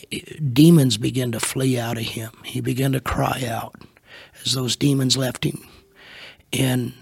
demons 0.53 0.97
began 0.97 1.31
to 1.31 1.39
flee 1.39 1.79
out 1.79 1.97
of 1.97 2.03
him. 2.03 2.31
He 2.43 2.61
began 2.61 2.91
to 2.91 2.99
cry 2.99 3.43
out 3.47 3.75
as 4.45 4.53
those 4.53 4.75
demons 4.75 5.17
left 5.17 5.43
him. 5.43 5.65
And 6.53 6.93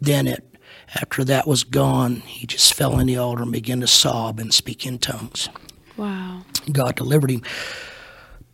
then 0.00 0.26
it 0.26 0.56
after 0.94 1.24
that 1.24 1.46
was 1.46 1.64
gone, 1.64 2.16
he 2.16 2.46
just 2.46 2.72
fell 2.74 2.98
in 3.00 3.06
the 3.08 3.16
altar 3.16 3.42
and 3.42 3.52
began 3.52 3.80
to 3.80 3.86
sob 3.86 4.38
and 4.38 4.54
speak 4.54 4.86
in 4.86 4.98
tongues. 4.98 5.48
Wow. 5.96 6.42
God 6.70 6.94
delivered 6.94 7.30
him. 7.30 7.42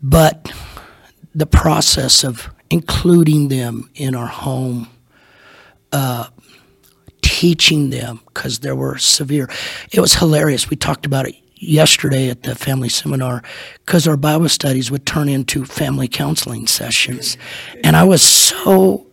But 0.02 0.52
the 1.34 1.46
process 1.46 2.24
of 2.24 2.50
including 2.70 3.48
them 3.48 3.90
in 3.94 4.14
our 4.14 4.26
home, 4.26 4.88
uh, 5.92 6.28
teaching 7.20 7.90
them 7.90 8.20
because 8.26 8.60
there 8.60 8.74
were 8.74 8.96
severe. 8.98 9.48
It 9.92 10.00
was 10.00 10.14
hilarious. 10.14 10.70
We 10.70 10.76
talked 10.76 11.06
about 11.06 11.28
it 11.28 11.36
yesterday 11.62 12.28
at 12.28 12.42
the 12.42 12.54
family 12.54 12.88
seminar 12.88 13.42
because 13.84 14.06
our 14.08 14.16
Bible 14.16 14.48
studies 14.48 14.90
would 14.90 15.06
turn 15.06 15.28
into 15.28 15.64
family 15.64 16.08
counseling 16.08 16.66
sessions, 16.66 17.36
and 17.84 17.96
I 17.96 18.04
was 18.04 18.22
so 18.22 19.06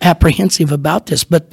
apprehensive 0.00 0.72
about 0.72 1.06
this, 1.06 1.24
but. 1.24 1.52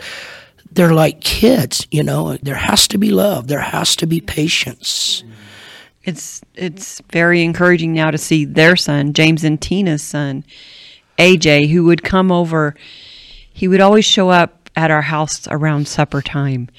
They're 0.72 0.94
like 0.94 1.20
kids, 1.22 1.88
you 1.90 2.04
know. 2.04 2.38
There 2.44 2.54
has 2.54 2.88
to 2.90 3.00
be 3.00 3.10
love. 3.10 3.48
There 3.48 3.60
has 3.60 3.96
to 3.96 4.06
be 4.06 4.22
patience 4.22 5.24
it's 6.04 6.42
it's 6.56 7.02
very 7.12 7.44
encouraging 7.44 7.94
now 7.94 8.12
to 8.12 8.18
see 8.18 8.46
their 8.46 8.76
son, 8.76 9.14
James 9.14 9.44
and 9.44 9.62
Tina's 9.62 10.04
son, 10.04 10.44
AJ, 11.18 11.70
who 11.70 11.86
would 11.86 12.04
come 12.04 12.32
over. 12.32 12.76
He 13.52 13.68
would 13.68 13.82
always 13.82 14.06
show 14.06 14.30
up 14.30 14.70
at 14.76 14.92
our 14.92 15.02
house 15.02 15.48
around 15.50 15.88
supper 15.88 16.22
time, 16.22 16.70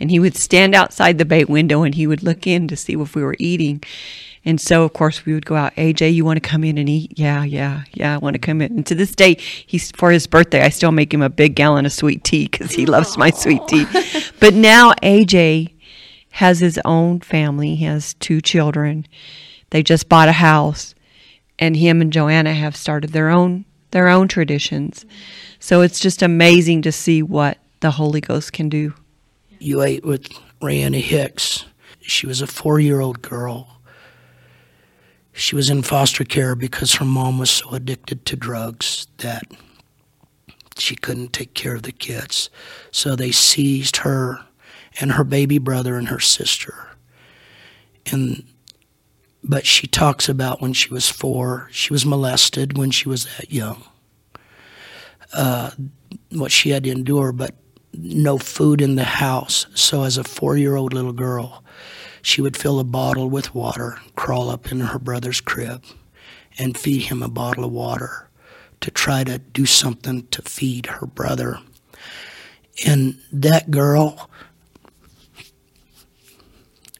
and 0.00 0.10
he 0.10 0.18
would 0.18 0.36
stand 0.36 0.74
outside 0.74 1.18
the 1.18 1.24
bay 1.24 1.44
window 1.44 1.82
and 1.82 1.94
he 1.94 2.06
would 2.06 2.22
look 2.22 2.46
in 2.46 2.68
to 2.68 2.76
see 2.76 2.94
if 2.94 3.14
we 3.14 3.22
were 3.22 3.36
eating. 3.38 3.82
And 4.44 4.60
so, 4.60 4.84
of 4.84 4.92
course, 4.92 5.24
we 5.24 5.32
would 5.32 5.46
go 5.46 5.56
out. 5.56 5.74
AJ, 5.76 6.12
you 6.12 6.24
want 6.24 6.42
to 6.42 6.46
come 6.46 6.64
in 6.64 6.76
and 6.76 6.88
eat? 6.88 7.18
Yeah, 7.18 7.44
yeah, 7.44 7.84
yeah. 7.92 8.14
I 8.14 8.18
want 8.18 8.34
to 8.34 8.38
come 8.38 8.60
in. 8.60 8.76
And 8.76 8.86
to 8.86 8.94
this 8.94 9.14
day, 9.14 9.36
he's 9.66 9.90
for 9.92 10.10
his 10.10 10.26
birthday. 10.26 10.62
I 10.62 10.68
still 10.68 10.92
make 10.92 11.14
him 11.14 11.22
a 11.22 11.30
big 11.30 11.54
gallon 11.54 11.86
of 11.86 11.92
sweet 11.92 12.24
tea 12.24 12.48
because 12.48 12.72
he 12.72 12.84
loves 12.84 13.16
my 13.16 13.30
sweet 13.30 13.66
tea. 13.68 13.86
but 14.40 14.52
now 14.52 14.92
AJ 15.02 15.72
has 16.32 16.60
his 16.60 16.78
own 16.84 17.20
family. 17.20 17.76
He 17.76 17.84
has 17.86 18.14
two 18.14 18.40
children. 18.42 19.06
They 19.70 19.82
just 19.82 20.08
bought 20.08 20.28
a 20.28 20.32
house, 20.32 20.94
and 21.58 21.76
him 21.76 22.02
and 22.02 22.12
Joanna 22.12 22.52
have 22.52 22.76
started 22.76 23.10
their 23.10 23.30
own 23.30 23.64
their 23.92 24.08
own 24.08 24.26
traditions. 24.26 25.06
So 25.60 25.80
it's 25.80 26.00
just 26.00 26.20
amazing 26.20 26.82
to 26.82 26.92
see 26.92 27.22
what 27.22 27.58
the 27.80 27.92
Holy 27.92 28.20
Ghost 28.20 28.52
can 28.52 28.68
do. 28.68 28.92
You 29.64 29.80
ate 29.80 30.04
with 30.04 30.28
Rayanna 30.60 31.00
Hicks. 31.00 31.64
She 32.02 32.26
was 32.26 32.42
a 32.42 32.46
four 32.46 32.80
year 32.80 33.00
old 33.00 33.22
girl. 33.22 33.80
She 35.32 35.56
was 35.56 35.70
in 35.70 35.80
foster 35.80 36.22
care 36.22 36.54
because 36.54 36.96
her 36.96 37.04
mom 37.06 37.38
was 37.38 37.48
so 37.48 37.70
addicted 37.70 38.26
to 38.26 38.36
drugs 38.36 39.06
that 39.18 39.44
she 40.76 40.94
couldn't 40.94 41.32
take 41.32 41.54
care 41.54 41.76
of 41.76 41.82
the 41.84 41.92
kids. 41.92 42.50
So 42.90 43.16
they 43.16 43.32
seized 43.32 43.96
her 43.98 44.44
and 45.00 45.12
her 45.12 45.24
baby 45.24 45.56
brother 45.56 45.96
and 45.96 46.08
her 46.08 46.20
sister. 46.20 46.90
And 48.12 48.44
but 49.42 49.64
she 49.64 49.86
talks 49.86 50.28
about 50.28 50.60
when 50.60 50.74
she 50.74 50.92
was 50.92 51.08
four, 51.08 51.70
she 51.72 51.90
was 51.90 52.04
molested 52.04 52.76
when 52.76 52.90
she 52.90 53.08
was 53.08 53.24
that 53.38 53.50
young. 53.50 53.82
Uh, 55.32 55.70
what 56.32 56.52
she 56.52 56.68
had 56.68 56.84
to 56.84 56.90
endure, 56.90 57.32
but 57.32 57.54
no 57.98 58.38
food 58.38 58.80
in 58.80 58.96
the 58.96 59.04
house. 59.04 59.66
So 59.74 60.04
as 60.04 60.18
a 60.18 60.24
four-year-old 60.24 60.92
little 60.92 61.12
girl, 61.12 61.64
she 62.22 62.40
would 62.40 62.56
fill 62.56 62.80
a 62.80 62.84
bottle 62.84 63.28
with 63.28 63.54
water, 63.54 63.98
crawl 64.16 64.48
up 64.48 64.72
in 64.72 64.80
her 64.80 64.98
brother's 64.98 65.40
crib, 65.40 65.84
and 66.58 66.76
feed 66.76 67.02
him 67.02 67.22
a 67.22 67.28
bottle 67.28 67.64
of 67.64 67.72
water 67.72 68.28
to 68.80 68.90
try 68.90 69.24
to 69.24 69.38
do 69.38 69.66
something 69.66 70.26
to 70.28 70.42
feed 70.42 70.86
her 70.86 71.06
brother. 71.06 71.58
And 72.86 73.18
that 73.32 73.70
girl 73.70 74.30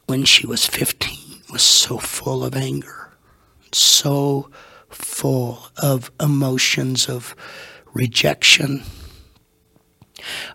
when 0.06 0.24
she 0.24 0.46
was 0.46 0.66
15 0.66 1.42
was 1.52 1.62
so 1.62 1.98
full 1.98 2.44
of 2.44 2.54
anger, 2.54 3.12
so 3.72 4.50
full 4.88 5.68
of 5.76 6.10
emotions 6.20 7.08
of 7.08 7.34
rejection. 7.94 8.82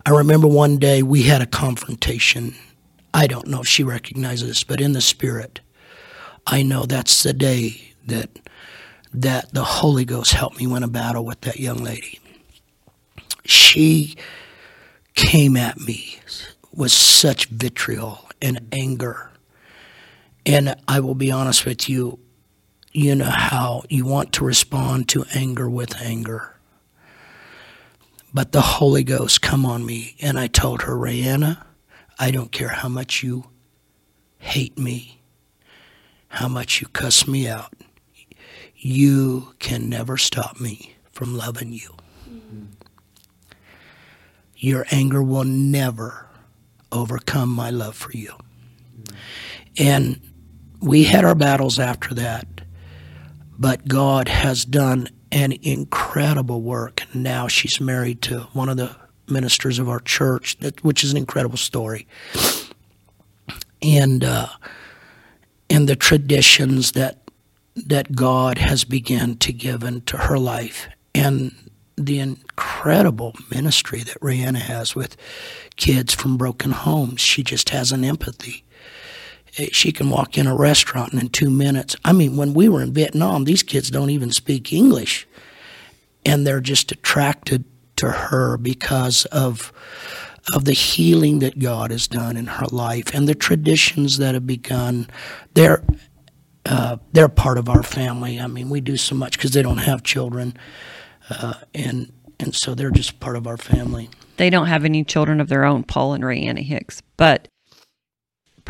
I 0.04 0.10
remember 0.10 0.48
one 0.48 0.78
day 0.78 1.02
we 1.02 1.22
had 1.22 1.42
a 1.42 1.46
confrontation. 1.46 2.54
I 3.12 3.26
don't 3.26 3.48
know 3.48 3.62
if 3.62 3.68
she 3.68 3.82
recognizes 3.82 4.48
this, 4.48 4.64
but 4.64 4.80
in 4.80 4.92
the 4.92 5.00
spirit, 5.00 5.60
I 6.46 6.62
know 6.62 6.84
that's 6.84 7.22
the 7.22 7.32
day 7.32 7.92
that 8.06 8.30
that 9.12 9.52
the 9.52 9.64
Holy 9.64 10.04
Ghost 10.04 10.32
helped 10.32 10.58
me 10.58 10.66
win 10.66 10.84
a 10.84 10.88
battle 10.88 11.24
with 11.24 11.40
that 11.40 11.58
young 11.58 11.78
lady. 11.78 12.20
She 13.44 14.16
came 15.14 15.56
at 15.56 15.78
me 15.78 16.20
with 16.72 16.92
such 16.92 17.46
vitriol 17.46 18.28
and 18.40 18.68
anger. 18.72 19.30
And 20.46 20.76
I 20.86 21.00
will 21.00 21.14
be 21.14 21.32
honest 21.32 21.66
with 21.66 21.88
you, 21.88 22.20
you 22.92 23.14
know 23.14 23.24
how 23.24 23.82
you 23.88 24.04
want 24.04 24.32
to 24.34 24.44
respond 24.44 25.08
to 25.10 25.24
anger 25.34 25.68
with 25.68 26.00
anger. 26.00 26.56
But 28.32 28.52
the 28.52 28.60
Holy 28.60 29.02
Ghost 29.02 29.42
come 29.42 29.66
on 29.66 29.84
me, 29.84 30.16
and 30.20 30.38
I 30.38 30.46
told 30.46 30.82
her, 30.82 30.94
Rayanna, 30.94 31.64
I 32.18 32.30
don't 32.30 32.52
care 32.52 32.68
how 32.68 32.88
much 32.88 33.22
you 33.22 33.46
hate 34.38 34.78
me, 34.78 35.20
how 36.28 36.46
much 36.48 36.80
you 36.80 36.86
cuss 36.88 37.26
me 37.26 37.48
out. 37.48 37.74
You 38.76 39.54
can 39.58 39.88
never 39.88 40.16
stop 40.16 40.60
me 40.60 40.94
from 41.10 41.36
loving 41.36 41.72
you. 41.72 41.90
Mm-hmm. 42.28 42.66
Your 44.56 44.86
anger 44.90 45.22
will 45.22 45.44
never 45.44 46.26
overcome 46.92 47.50
my 47.50 47.70
love 47.70 47.96
for 47.96 48.12
you. 48.12 48.32
Mm-hmm. 49.02 49.16
And 49.78 50.20
we 50.80 51.04
had 51.04 51.24
our 51.24 51.34
battles 51.34 51.78
after 51.78 52.14
that, 52.14 52.46
but 53.58 53.86
God 53.88 54.28
has 54.28 54.64
done 54.64 55.08
an 55.32 55.52
incredible 55.62 56.62
work. 56.62 57.02
Now 57.14 57.48
she's 57.48 57.80
married 57.80 58.22
to 58.22 58.40
one 58.52 58.68
of 58.68 58.76
the 58.76 58.96
ministers 59.28 59.78
of 59.78 59.88
our 59.88 60.00
church, 60.00 60.56
which 60.82 61.04
is 61.04 61.12
an 61.12 61.16
incredible 61.16 61.56
story. 61.56 62.06
And 63.82 64.24
uh, 64.24 64.48
and 65.70 65.88
the 65.88 65.96
traditions 65.96 66.92
that 66.92 67.18
that 67.76 68.14
God 68.14 68.58
has 68.58 68.84
begun 68.84 69.36
to 69.36 69.52
give 69.52 69.82
into 69.84 70.16
her 70.16 70.38
life, 70.38 70.88
and 71.14 71.54
the 71.96 72.18
incredible 72.18 73.34
ministry 73.50 74.02
that 74.02 74.20
Rayanna 74.20 74.58
has 74.58 74.94
with 74.94 75.16
kids 75.76 76.14
from 76.14 76.36
broken 76.36 76.72
homes. 76.72 77.20
She 77.20 77.42
just 77.42 77.70
has 77.70 77.92
an 77.92 78.04
empathy. 78.04 78.64
Eh, 79.58 79.68
she 79.72 79.92
can 79.92 80.10
walk 80.10 80.38
in 80.38 80.46
a 80.46 80.54
restaurant 80.54 81.12
and 81.12 81.22
in 81.22 81.28
two 81.28 81.50
minutes. 81.50 81.96
I 82.04 82.12
mean, 82.12 82.36
when 82.36 82.54
we 82.54 82.68
were 82.68 82.82
in 82.82 82.92
Vietnam, 82.92 83.44
these 83.44 83.62
kids 83.62 83.90
don't 83.90 84.10
even 84.10 84.30
speak 84.30 84.72
English, 84.72 85.26
and 86.24 86.46
they're 86.46 86.60
just 86.60 86.92
attracted 86.92 87.64
to 87.96 88.10
her 88.10 88.56
because 88.56 89.26
of 89.26 89.72
of 90.54 90.64
the 90.64 90.72
healing 90.72 91.40
that 91.40 91.58
God 91.58 91.90
has 91.90 92.08
done 92.08 92.36
in 92.36 92.46
her 92.46 92.66
life 92.72 93.14
and 93.14 93.28
the 93.28 93.34
traditions 93.34 94.18
that 94.18 94.34
have 94.34 94.46
begun. 94.46 95.06
They're 95.54 95.84
uh, 96.66 96.98
they're 97.12 97.28
part 97.28 97.58
of 97.58 97.68
our 97.68 97.82
family. 97.82 98.38
I 98.38 98.46
mean, 98.46 98.70
we 98.70 98.80
do 98.80 98.96
so 98.96 99.14
much 99.14 99.36
because 99.36 99.52
they 99.52 99.62
don't 99.62 99.78
have 99.78 100.02
children, 100.02 100.56
uh, 101.28 101.54
and 101.74 102.12
and 102.38 102.54
so 102.54 102.74
they're 102.74 102.90
just 102.90 103.20
part 103.20 103.36
of 103.36 103.46
our 103.46 103.56
family. 103.56 104.08
They 104.36 104.50
don't 104.50 104.66
have 104.66 104.84
any 104.84 105.04
children 105.04 105.40
of 105.40 105.48
their 105.48 105.64
own, 105.64 105.84
Paul 105.84 106.14
and 106.14 106.24
Rayanna 106.24 106.62
Hicks, 106.62 107.02
but 107.16 107.48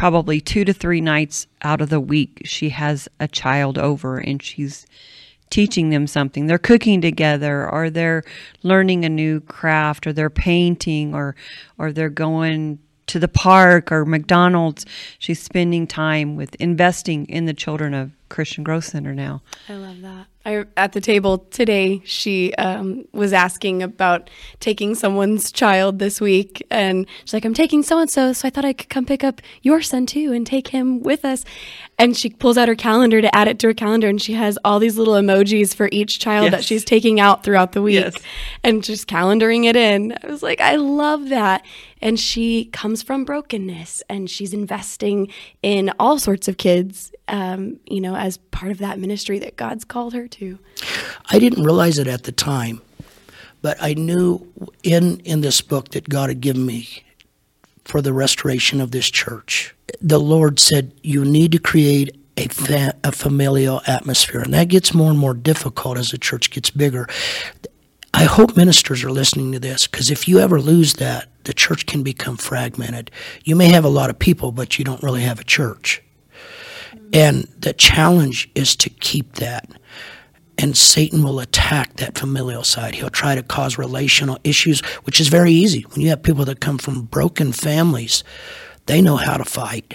probably 0.01 0.41
two 0.41 0.65
to 0.65 0.73
three 0.73 1.03
nights 1.03 1.47
out 1.61 1.83
of 1.83 1.91
the 1.91 2.01
week, 2.01 2.41
she 2.47 2.71
has 2.71 3.07
a 3.21 3.29
child 3.29 3.77
over 3.77 4.17
and 4.17 4.43
she's 4.43 4.87
teaching 5.51 5.91
them 5.91 6.07
something. 6.07 6.47
They're 6.47 6.57
cooking 6.57 7.03
together 7.03 7.69
or 7.69 7.91
they're 7.91 8.25
learning 8.63 9.05
a 9.05 9.11
new 9.11 9.41
craft 9.43 10.07
or 10.07 10.15
they're 10.15 10.31
painting 10.31 11.15
or 11.15 11.37
or 11.77 11.93
they're 11.93 12.09
going 12.09 12.79
to 13.09 13.19
the 13.19 13.29
park 13.29 13.93
or 13.93 14.07
McDonald's. 14.07 14.87
She's 15.19 15.43
spending 15.43 15.87
time 15.87 16.35
with 16.35 16.55
investing 16.55 17.27
in 17.27 17.45
the 17.45 17.53
children 17.53 17.93
of 17.93 18.13
Christian 18.31 18.65
Growth 18.65 18.85
Center 18.85 19.15
now. 19.15 19.43
I 19.69 19.75
love 19.75 20.01
that. 20.01 20.27
I, 20.47 20.65
at 20.75 20.93
the 20.93 21.03
table 21.03 21.39
today, 21.51 22.01
she 22.07 22.55
um, 22.55 23.05
was 23.13 23.35
asking 23.35 23.83
about 23.83 24.31
taking 24.59 24.95
someone's 24.95 25.53
child 25.53 25.99
this 25.99 26.19
week, 26.19 26.67
and 26.71 27.07
she's 27.25 27.35
like, 27.35 27.45
"I'm 27.45 27.53
taking 27.53 27.83
so 27.83 27.99
and 27.99 28.09
so, 28.09 28.33
so 28.33 28.49
I 28.49 28.51
thought 28.51 28.65
I 28.65 28.73
could 28.73 28.89
come 28.89 29.05
pick 29.05 29.23
up 29.23 29.43
your 29.61 29.83
son 29.83 30.07
too 30.07 30.33
and 30.33 30.47
take 30.47 30.69
him 30.69 31.03
with 31.03 31.27
us." 31.27 31.45
And 31.99 32.17
she 32.17 32.31
pulls 32.31 32.57
out 32.57 32.69
her 32.69 32.75
calendar 32.75 33.21
to 33.21 33.35
add 33.35 33.49
it 33.49 33.59
to 33.59 33.67
her 33.67 33.75
calendar, 33.75 34.09
and 34.09 34.21
she 34.21 34.33
has 34.33 34.59
all 34.65 34.79
these 34.79 34.97
little 34.97 35.15
emojis 35.15 35.75
for 35.75 35.91
each 35.93 36.19
child 36.19 36.45
yes. 36.45 36.53
that 36.53 36.65
she's 36.65 36.85
taking 36.87 37.21
out 37.21 37.45
throughout 37.45 37.73
the 37.73 37.83
week, 37.83 37.97
yes. 37.97 38.17
and 38.65 38.83
just 38.83 39.07
calendaring 39.09 39.67
it 39.67 39.77
in. 39.77 40.17
I 40.23 40.27
was 40.27 40.43
like, 40.43 40.63
I 40.63 40.77
love 40.77 41.29
that. 41.29 41.67
And 42.01 42.19
she 42.19 42.65
comes 42.67 43.03
from 43.03 43.27
brokenness, 43.27 44.03
and 44.09 44.31
she's 44.31 44.55
investing 44.55 45.29
in 45.63 45.93
all 45.99 46.19
sorts 46.19 46.49
of 46.49 46.57
kids, 46.57 47.13
um, 47.31 47.79
you 47.87 48.01
know, 48.01 48.17
as 48.17 48.37
part 48.37 48.73
of 48.73 48.79
that 48.79 48.99
ministry 48.99 49.39
that 49.39 49.57
God's 49.57 49.85
called 49.85 50.13
her 50.15 50.29
to. 50.29 50.59
I 51.31 51.39
didn't 51.39 51.65
realize 51.65 51.99
it 51.99 52.07
at 52.07 52.25
the 52.25 52.33
time, 52.33 52.83
but 53.63 53.77
I 53.81 53.95
knew 53.95 54.47
in 54.83 55.21
in 55.21 55.41
this 55.41 55.61
book 55.61 55.91
that 55.91 56.09
God 56.09 56.29
had 56.29 56.41
given 56.41 56.67
me 56.67 57.05
for 57.85 58.03
the 58.03 58.13
restoration 58.13 58.81
of 58.81 58.91
this 58.91 59.11
church. 59.11 59.75
The 60.01 60.21
Lord 60.21 60.61
said, 60.61 60.93
You 61.03 61.25
need 61.25 61.53
to 61.53 61.59
create 61.59 62.17
a, 62.37 62.49
fa- 62.49 62.95
a 63.05 63.13
familial 63.13 63.83
atmosphere. 63.87 64.41
And 64.41 64.55
that 64.55 64.69
gets 64.69 64.95
more 64.95 65.11
and 65.11 65.19
more 65.19 65.35
difficult 65.35 65.99
as 65.99 66.11
the 66.11 66.19
church 66.19 66.51
gets 66.51 66.71
bigger. 66.71 67.09
I 68.13 68.25
hope 68.25 68.57
ministers 68.57 69.05
are 69.05 69.11
listening 69.11 69.53
to 69.53 69.61
this 69.61 69.87
because 69.87 70.11
if 70.11 70.27
you 70.27 70.41
ever 70.41 70.61
lose 70.61 70.95
that, 70.95 71.29
the 71.45 71.55
church 71.55 71.87
can 71.87 72.03
become 72.03 72.37
fragmented. 72.37 73.11
You 73.45 73.57
may 73.57 73.69
have 73.69 73.85
a 73.85 73.89
lot 73.89 74.11
of 74.11 74.19
people, 74.19 74.53
but 74.53 74.79
you 74.79 74.85
don't 74.85 75.03
really 75.03 75.23
have 75.23 75.41
a 75.41 75.45
church. 75.45 76.03
And 77.13 77.45
the 77.59 77.73
challenge 77.73 78.51
is 78.55 78.77
to 78.77 78.91
keep 78.91 79.35
that. 79.35 79.71
And 80.59 80.77
Satan 80.77 81.23
will 81.23 81.41
attack 81.41 81.97
that 81.97 82.19
familial 82.19 82.65
side. 82.65 82.95
He'll 82.95 83.09
try 83.09 83.35
to 83.35 83.43
cause 83.43 83.79
relational 83.79 84.39
issues, 84.45 84.81
which 85.05 85.21
is 85.21 85.29
very 85.29 85.53
easy. 85.53 85.83
When 85.83 86.03
you 86.03 86.11
have 86.11 86.23
people 86.23 86.45
that 86.45 86.61
come 86.61 86.79
from 86.79 87.03
broken 87.03 87.53
families, 87.53 88.23
they 88.87 89.01
know 89.01 89.17
how 89.17 89.37
to 89.37 89.45
fight, 89.45 89.95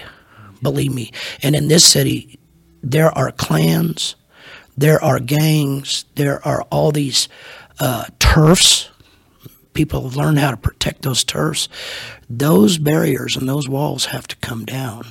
believe 0.62 0.92
me. 0.92 1.12
And 1.42 1.54
in 1.54 1.68
this 1.68 1.84
city, 1.84 2.38
there 2.82 3.16
are 3.16 3.30
clans, 3.30 4.16
there 4.76 5.02
are 5.02 5.20
gangs, 5.20 6.04
there 6.16 6.44
are 6.46 6.62
all 6.70 6.92
these 6.92 7.28
uh, 7.78 8.06
turfs. 8.18 8.90
People 9.72 10.08
learned 10.10 10.38
how 10.38 10.50
to 10.50 10.56
protect 10.56 11.02
those 11.02 11.22
turfs. 11.22 11.68
Those 12.28 12.78
barriers 12.78 13.36
and 13.36 13.48
those 13.48 13.68
walls 13.68 14.06
have 14.06 14.26
to 14.28 14.36
come 14.36 14.64
down. 14.64 15.06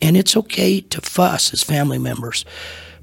And 0.00 0.16
it's 0.16 0.36
okay 0.36 0.80
to 0.80 1.00
fuss 1.00 1.52
as 1.52 1.62
family 1.62 1.98
members 1.98 2.44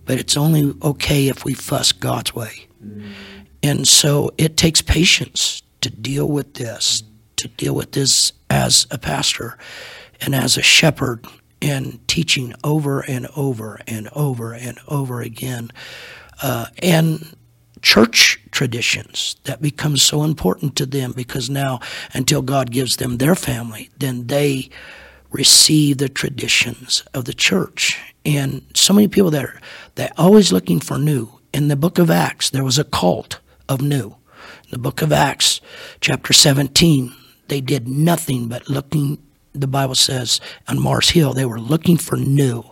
but 0.06 0.20
it's 0.20 0.38
only 0.38 0.74
okay 0.82 1.28
if 1.28 1.46
we 1.46 1.54
fuss 1.54 1.92
God's 1.92 2.36
way. 2.36 2.68
Mm-hmm. 2.84 3.12
And 3.62 3.88
so 3.88 4.32
it 4.38 4.58
takes 4.58 4.82
patience 4.82 5.62
to 5.82 5.90
deal 5.90 6.28
with 6.28 6.56
this, 6.56 7.04
to 7.38 7.48
deal 7.48 7.76
with 7.76 7.94
this 7.94 8.34
as 8.50 8.86
a 8.92 8.98
pastor 8.98 9.58
and 10.22 10.36
as 10.36 10.58
a 10.58 10.62
shepherd 10.62 11.26
and 11.62 12.06
teaching 12.08 12.54
over 12.64 13.02
and 13.02 13.28
over 13.38 13.80
and 13.88 14.10
over 14.14 14.54
and 14.54 14.78
over 14.88 15.22
again. 15.22 15.72
Uh, 16.42 16.66
and 16.82 17.36
church 17.82 18.40
traditions 18.52 19.38
that 19.46 19.62
become 19.62 19.96
so 19.96 20.24
important 20.24 20.76
to 20.76 20.86
them 20.86 21.14
because 21.14 21.50
now, 21.50 21.80
until 22.14 22.42
God 22.42 22.72
gives 22.72 22.98
them 22.98 23.18
their 23.18 23.36
family, 23.36 23.90
then 23.98 24.28
they 24.28 24.70
receive 25.34 25.98
the 25.98 26.08
traditions 26.08 27.04
of 27.14 27.26
the 27.26 27.34
church. 27.34 28.14
And 28.26 28.64
so 28.74 28.94
many 28.94 29.08
people 29.08 29.32
that 29.32 29.44
are 29.44 29.60
they're 29.96 30.14
always 30.18 30.54
looking 30.54 30.80
for 30.80 30.98
new. 30.98 31.30
In 31.54 31.68
the 31.68 31.76
book 31.76 32.00
of 32.00 32.10
Acts, 32.10 32.50
there 32.50 32.64
was 32.64 32.80
a 32.80 32.84
cult 32.84 33.40
of 33.68 33.82
new. 33.82 34.16
In 34.64 34.72
the 34.72 34.78
book 34.78 35.02
of 35.02 35.12
Acts, 35.12 35.62
chapter 36.00 36.34
17, 36.34 37.14
they 37.48 37.62
did 37.62 37.88
nothing 37.88 38.48
but 38.48 38.70
looking, 38.70 39.20
the 39.54 39.68
Bible 39.68 39.94
says, 39.94 40.42
on 40.68 40.82
Mars 40.82 41.10
Hill, 41.12 41.34
they 41.34 41.46
were 41.46 41.60
looking 41.60 41.98
for 41.98 42.16
new. 42.16 42.64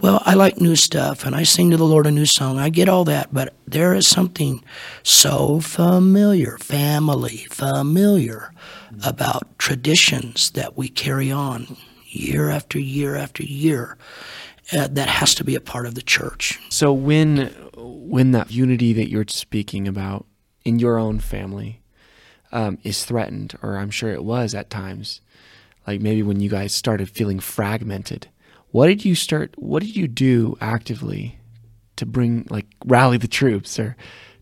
Well, 0.00 0.22
I 0.24 0.34
like 0.34 0.58
new 0.58 0.76
stuff, 0.76 1.26
and 1.26 1.34
I 1.34 1.42
sing 1.42 1.70
to 1.70 1.76
the 1.76 1.84
Lord 1.84 2.06
a 2.06 2.10
new 2.10 2.24
song. 2.24 2.58
I 2.58 2.70
get 2.70 2.88
all 2.88 3.04
that, 3.04 3.34
but 3.34 3.52
there 3.66 3.92
is 3.92 4.06
something 4.06 4.64
so 5.02 5.60
familiar, 5.60 6.56
family, 6.58 7.46
familiar 7.50 8.52
about 9.04 9.58
traditions 9.58 10.50
that 10.52 10.78
we 10.78 10.88
carry 10.88 11.30
on 11.30 11.76
year 12.14 12.50
after 12.50 12.78
year 12.78 13.16
after 13.16 13.42
year 13.42 13.96
uh, 14.72 14.88
that 14.88 15.08
has 15.08 15.34
to 15.34 15.44
be 15.44 15.54
a 15.54 15.60
part 15.60 15.86
of 15.86 15.94
the 15.94 16.02
church. 16.02 16.60
So 16.70 16.92
when 16.92 17.54
when 17.76 18.32
that 18.32 18.50
unity 18.50 18.92
that 18.94 19.08
you're 19.08 19.24
speaking 19.28 19.88
about 19.88 20.26
in 20.64 20.78
your 20.78 20.98
own 20.98 21.18
family 21.18 21.82
um, 22.52 22.78
is 22.82 23.04
threatened, 23.04 23.58
or 23.62 23.76
I'm 23.76 23.90
sure 23.90 24.12
it 24.12 24.24
was 24.24 24.54
at 24.54 24.70
times, 24.70 25.20
like 25.86 26.00
maybe 26.00 26.22
when 26.22 26.40
you 26.40 26.48
guys 26.48 26.72
started 26.72 27.10
feeling 27.10 27.40
fragmented, 27.40 28.28
what 28.70 28.86
did 28.86 29.04
you 29.04 29.14
start? 29.14 29.54
What 29.56 29.82
did 29.82 29.96
you 29.96 30.08
do 30.08 30.56
actively 30.60 31.38
to 31.96 32.06
bring, 32.06 32.46
like, 32.50 32.66
rally 32.84 33.18
the 33.18 33.28
troops 33.28 33.78
or 33.78 33.96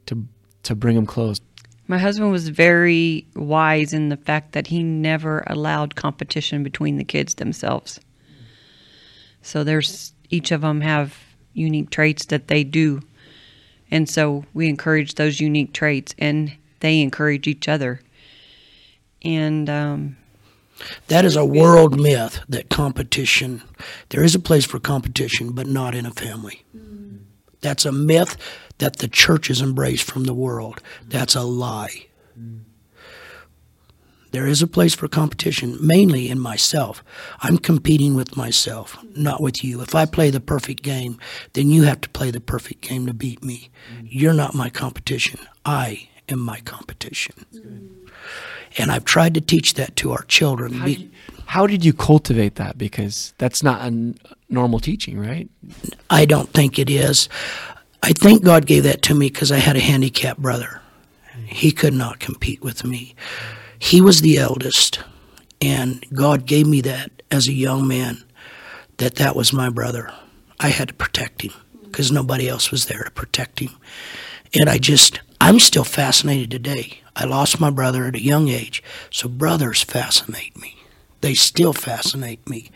to 0.07 0.27
to 0.63 0.75
bring 0.75 0.97
them 0.97 1.07
close? 1.07 1.41
My 1.89 1.99
husband 1.99 2.31
was 2.31 2.49
very 2.49 3.27
wise 3.35 3.93
in 3.93 4.09
the 4.09 4.17
fact 4.17 4.53
that 4.53 4.69
he 4.69 4.83
never 4.83 5.43
allowed 5.47 5.95
competition 5.95 6.63
between 6.63 6.97
the 6.97 7.05
kids 7.05 7.35
themselves. 7.35 8.01
So 9.43 9.65
there's 9.65 10.13
each 10.31 10.53
of 10.53 10.61
them 10.61 10.81
have 10.81 11.19
unique 11.53 11.91
traits 11.91 12.27
that 12.27 12.49
they 12.49 12.65
do. 12.65 13.03
And 13.91 14.09
so 14.09 14.45
we 14.55 14.69
encourage 14.69 15.15
those 15.15 15.41
unique 15.41 15.73
traits 15.75 16.15
and 16.19 16.53
they 16.81 17.01
encourage 17.01 17.47
each 17.47 17.69
other. 17.69 18.01
And 19.23 19.69
um, 19.69 20.17
that 21.09 21.25
is 21.25 21.37
a 21.37 21.45
world 21.45 22.01
myth 22.01 22.41
that 22.49 22.71
competition, 22.71 23.63
there 24.09 24.25
is 24.25 24.35
a 24.35 24.41
place 24.41 24.65
for 24.65 24.79
competition, 24.79 25.53
but 25.53 25.67
not 25.67 25.95
in 25.95 26.07
a 26.07 26.11
family. 26.11 26.65
That's 27.61 27.85
a 27.85 27.93
myth 27.93 28.37
that 28.83 28.97
the 28.97 29.07
church 29.07 29.47
has 29.47 29.61
embraced 29.61 30.03
from 30.11 30.25
the 30.25 30.35
world. 30.35 30.83
That's 31.07 31.37
a 31.37 31.43
lie. 31.43 32.07
There 34.33 34.49
is 34.49 34.61
a 34.61 34.67
place 34.67 34.93
for 34.93 35.07
competition, 35.07 35.79
mainly 35.81 36.29
in 36.29 36.41
myself. 36.41 37.05
I'm 37.43 37.59
competing 37.59 38.17
with 38.17 38.37
myself, 38.37 38.99
not 39.15 39.41
with 39.41 39.63
you. 39.63 39.83
If 39.83 39.95
I 39.95 40.05
play 40.05 40.31
the 40.31 40.41
perfect 40.41 40.83
game, 40.83 41.17
then 41.53 41.71
you 41.71 41.85
have 41.85 42.01
to 42.01 42.09
play 42.09 42.33
the 42.33 42.41
perfect 42.41 42.81
game 42.81 43.07
to 43.07 43.15
beat 43.15 43.45
me. 43.45 43.71
You're 44.03 44.33
not 44.33 44.53
my 44.53 44.69
competition. 44.69 45.39
I 45.65 46.09
am 46.29 46.41
my 46.41 46.59
competition. 46.61 47.47
And 48.79 48.91
I've 48.91 49.05
tried 49.05 49.35
to 49.35 49.41
teach 49.41 49.75
that 49.75 49.95
to 49.97 50.11
our 50.11 50.23
children. 50.25 50.73
How, 50.73 50.87
you, 50.87 51.11
how 51.47 51.67
did 51.69 51.85
you 51.85 51.93
cultivate 51.93 52.57
that? 52.57 52.79
Because 52.79 53.33
that's 53.39 53.63
not 53.63 53.83
a 53.83 54.15
normal 54.49 54.81
teaching, 54.81 55.21
right? 55.21 55.49
I 56.11 56.25
don't 56.25 56.51
think 56.53 56.81
it 56.81 56.91
is. 56.91 57.29
I 58.03 58.13
think 58.13 58.43
God 58.43 58.67
gave 58.67 58.83
that 58.83 59.03
to 59.03 59.15
me 59.15 59.29
because 59.29 59.53
I 59.53 59.59
had 59.59 59.77
a 59.77 59.81
handicapped 59.81 60.43
brother. 60.43 60.81
He 61.47 61.71
could 61.71 61.95
not 61.95 62.19
compete 62.19 62.63
with 62.63 62.85
me. 62.85 63.15
He 63.79 64.01
was 64.01 64.21
the 64.21 64.39
eldest, 64.39 65.01
and 65.61 66.05
God 66.13 66.47
gave 66.47 66.67
me 66.67 66.81
that 66.81 67.23
as 67.31 67.47
a 67.47 67.53
young 67.53 67.87
man 67.87 68.25
that 68.97 69.17
that 69.17 69.37
was 69.37 69.53
my 69.53 69.69
brother. 69.69 70.13
I 70.59 70.69
had 70.69 70.89
to 70.89 70.95
protect 70.95 71.43
him 71.43 71.53
because 71.85 72.11
nobody 72.11 72.49
else 72.49 72.71
was 72.71 72.87
there 72.87 73.05
to 73.05 73.11
protect 73.11 73.61
him. 73.61 73.71
And 74.59 74.69
I 74.69 74.79
just, 74.79 75.21
I'm 75.41 75.59
still 75.59 75.85
fascinated 75.85 76.51
today. 76.51 77.01
I 77.15 77.25
lost 77.25 77.61
my 77.61 77.71
brother 77.71 78.07
at 78.07 78.17
a 78.17 78.23
young 78.23 78.49
age, 78.49 78.83
so 79.11 79.29
brothers 79.29 79.83
fascinate 79.83 80.57
me. 80.61 80.77
They 81.21 81.35
still 81.35 81.73
fascinate 81.73 82.49
me. 82.49 82.71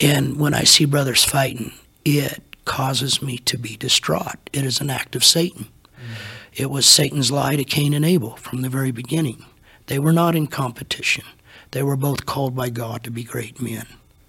And 0.00 0.38
when 0.38 0.54
I 0.54 0.64
see 0.64 0.84
brothers 0.84 1.24
fighting, 1.24 1.72
it 2.04 2.42
causes 2.68 3.20
me 3.20 3.38
to 3.38 3.58
be 3.58 3.76
distraught. 3.76 4.36
It 4.52 4.64
is 4.64 4.80
an 4.80 4.90
act 4.90 5.16
of 5.16 5.24
Satan. 5.24 5.64
Mm-hmm. 5.64 6.62
It 6.62 6.70
was 6.70 6.86
Satan's 6.86 7.32
lie 7.32 7.56
to 7.56 7.64
Cain 7.64 7.94
and 7.94 8.04
Abel 8.04 8.36
from 8.36 8.62
the 8.62 8.68
very 8.68 8.92
beginning. 8.92 9.44
They 9.86 9.98
were 9.98 10.12
not 10.12 10.36
in 10.36 10.46
competition. 10.46 11.24
They 11.70 11.82
were 11.82 11.96
both 11.96 12.26
called 12.26 12.54
by 12.54 12.68
God 12.68 13.02
to 13.04 13.10
be 13.10 13.24
great 13.24 13.60
men. 13.60 13.86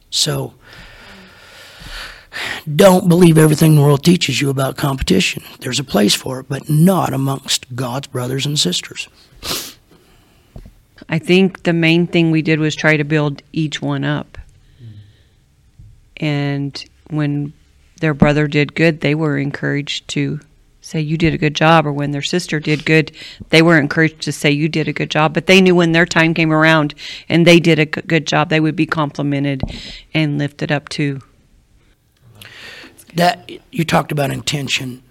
So, 0.10 0.54
don't 2.76 3.10
believe 3.10 3.38
everything 3.38 3.76
the 3.76 3.82
world 3.82 4.04
teaches 4.04 4.40
you 4.42 4.50
about 4.50 4.78
competition. 4.78 5.44
There's 5.60 5.80
a 5.80 5.84
place 5.84 6.16
for 6.16 6.40
it, 6.40 6.48
but 6.48 6.70
not 6.70 7.14
amongst 7.14 7.76
God's 7.76 8.08
brothers 8.08 8.46
and 8.46 8.58
sisters. 8.58 9.10
I 11.10 11.20
think 11.20 11.64
the 11.64 11.74
main 11.74 12.08
thing 12.08 12.32
we 12.32 12.42
did 12.42 12.60
was 12.60 12.76
try 12.76 12.96
to 12.96 13.04
build 13.04 13.42
each 13.52 13.82
one 13.82 14.04
up. 14.04 14.38
And 16.18 16.84
when 17.10 17.54
their 18.00 18.14
brother 18.14 18.48
did 18.48 18.76
good, 18.76 19.02
they 19.02 19.16
were 19.16 19.38
encouraged 19.38 20.08
to 20.10 20.40
say 20.82 21.00
you 21.00 21.18
did 21.18 21.34
a 21.34 21.38
good 21.38 21.56
job. 21.56 21.86
Or 21.86 21.94
when 21.94 22.12
their 22.12 22.22
sister 22.22 22.60
did 22.60 22.86
good 22.86 23.12
they 23.50 23.62
were 23.62 23.80
encouraged 23.80 24.22
to 24.22 24.32
say 24.32 24.52
you 24.52 24.70
did 24.70 24.88
a 24.88 24.94
good 24.94 25.10
job. 25.10 25.34
But 25.34 25.48
they 25.48 25.62
knew 25.62 25.76
when 25.76 25.92
their 25.92 26.06
time 26.06 26.34
came 26.34 26.52
around 26.52 26.96
and 27.28 27.46
they 27.46 27.60
did 27.60 27.80
a 27.80 27.86
good 27.86 28.26
job 28.26 28.50
they 28.50 28.60
would 28.60 28.76
be 28.76 28.86
complimented 28.86 29.64
and 30.14 30.38
lifted 30.38 30.72
up 30.72 30.90
too. 30.90 31.22
That 33.16 33.50
you 33.72 33.84
talked 33.84 34.12
about 34.12 34.32
intention. 34.32 35.04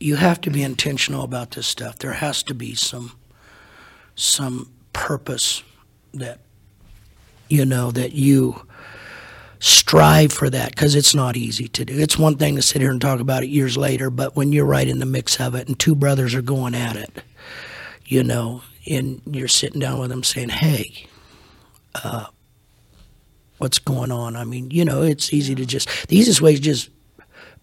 You 0.00 0.16
have 0.16 0.40
to 0.42 0.50
be 0.50 0.62
intentional 0.62 1.22
about 1.24 1.52
this 1.52 1.66
stuff. 1.66 1.98
There 1.98 2.14
has 2.14 2.42
to 2.44 2.54
be 2.54 2.74
some 2.74 3.12
some 4.14 4.70
purpose 4.92 5.62
that 6.12 6.40
you 7.48 7.64
know 7.64 7.90
that 7.92 8.12
you 8.12 8.66
strive 9.60 10.32
for 10.32 10.48
that 10.50 10.70
because 10.70 10.94
it's 10.94 11.14
not 11.14 11.36
easy 11.36 11.68
to 11.68 11.84
do. 11.84 11.98
It's 11.98 12.18
one 12.18 12.36
thing 12.36 12.56
to 12.56 12.62
sit 12.62 12.80
here 12.80 12.90
and 12.90 13.00
talk 13.00 13.20
about 13.20 13.42
it 13.42 13.48
years 13.48 13.76
later, 13.76 14.10
but 14.10 14.36
when 14.36 14.52
you're 14.52 14.64
right 14.64 14.86
in 14.86 14.98
the 14.98 15.06
mix 15.06 15.40
of 15.40 15.54
it 15.54 15.68
and 15.68 15.78
two 15.78 15.94
brothers 15.94 16.34
are 16.34 16.42
going 16.42 16.74
at 16.74 16.96
it, 16.96 17.22
you 18.06 18.22
know, 18.22 18.62
and 18.86 19.20
you're 19.30 19.48
sitting 19.48 19.80
down 19.80 19.98
with 19.98 20.10
them 20.10 20.22
saying, 20.22 20.48
hey, 20.48 21.06
uh, 22.02 22.26
what's 23.58 23.78
going 23.78 24.12
on? 24.12 24.36
I 24.36 24.44
mean, 24.44 24.70
you 24.70 24.84
know, 24.84 25.02
it's 25.02 25.32
easy 25.32 25.54
to 25.54 25.66
just, 25.66 26.08
the 26.08 26.16
easiest 26.16 26.40
way 26.40 26.54
is 26.54 26.60
just 26.60 26.90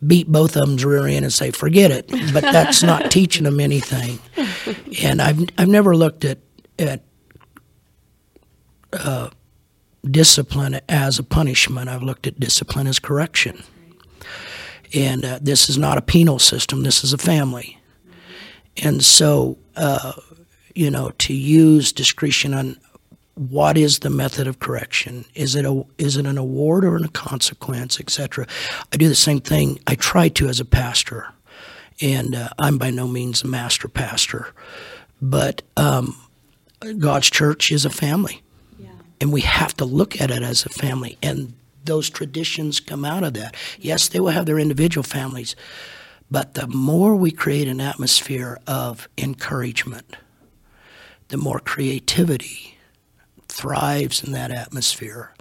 beat 0.05 0.27
both 0.27 0.55
of 0.55 0.67
them's 0.67 0.85
rear 0.85 1.07
end 1.07 1.23
and 1.23 1.33
say, 1.33 1.51
forget 1.51 1.91
it. 1.91 2.09
But 2.33 2.43
that's 2.43 2.83
not 2.83 3.09
teaching 3.11 3.45
them 3.45 3.59
anything. 3.59 4.19
And 5.01 5.21
I've, 5.21 5.39
I've 5.57 5.69
never 5.69 5.95
looked 5.95 6.25
at, 6.25 6.39
at, 6.77 7.03
uh, 8.93 9.29
discipline 10.11 10.79
as 10.87 11.19
a 11.19 11.23
punishment. 11.23 11.89
I've 11.89 12.03
looked 12.03 12.27
at 12.27 12.39
discipline 12.39 12.87
as 12.87 12.99
correction. 12.99 13.63
And 14.93 15.25
uh, 15.25 15.39
this 15.41 15.69
is 15.69 15.77
not 15.77 15.97
a 15.97 16.01
penal 16.01 16.39
system, 16.39 16.83
this 16.83 17.03
is 17.03 17.11
a 17.11 17.17
family. 17.17 17.79
And 18.83 19.03
so, 19.03 19.57
uh, 19.75 20.13
you 20.73 20.91
know, 20.91 21.11
to 21.17 21.33
use 21.33 21.91
discretion 21.91 22.53
on 22.53 22.77
what 23.35 23.77
is 23.77 23.99
the 23.99 24.09
method 24.09 24.47
of 24.47 24.59
correction? 24.59 25.25
Is 25.35 25.55
it 25.55 25.65
a 25.65 25.85
is 25.97 26.17
it 26.17 26.25
an 26.25 26.37
award 26.37 26.85
or 26.85 26.95
a 26.95 27.07
consequence, 27.09 27.99
etc. 27.99 28.47
I 28.93 28.97
do 28.97 29.09
the 29.09 29.15
same 29.15 29.41
thing. 29.41 29.79
I 29.87 29.95
try 29.95 30.29
to 30.29 30.47
as 30.47 30.59
a 30.59 30.65
pastor, 30.65 31.27
and 32.01 32.33
uh, 32.35 32.49
I'm 32.57 32.77
by 32.77 32.91
no 32.91 33.07
means 33.07 33.43
a 33.43 33.47
master 33.47 33.89
pastor, 33.89 34.53
but 35.21 35.61
um, 35.75 36.15
God's 36.97 37.29
church 37.29 37.71
is 37.71 37.83
a 37.83 37.89
family, 37.89 38.41
and 39.25 39.33
we 39.33 39.41
have 39.41 39.75
to 39.75 39.85
look 39.85 40.21
at 40.21 40.29
it 40.29 40.43
as 40.43 40.67
a 40.67 40.69
family. 40.69 41.17
And 41.23 41.55
those 41.83 42.11
traditions 42.11 42.79
come 42.79 43.03
out 43.03 43.23
of 43.23 43.33
that. 43.33 43.55
Yes, 43.79 44.07
they 44.07 44.19
will 44.19 44.29
have 44.29 44.45
their 44.45 44.59
individual 44.59 45.01
families, 45.01 45.55
but 46.29 46.53
the 46.53 46.67
more 46.67 47.15
we 47.15 47.31
create 47.31 47.67
an 47.67 47.81
atmosphere 47.81 48.59
of 48.67 49.09
encouragement, 49.17 50.15
the 51.29 51.37
more 51.37 51.59
creativity 51.59 52.77
thrives 53.47 54.23
in 54.23 54.31
that 54.33 54.51
atmosphere 54.51 55.33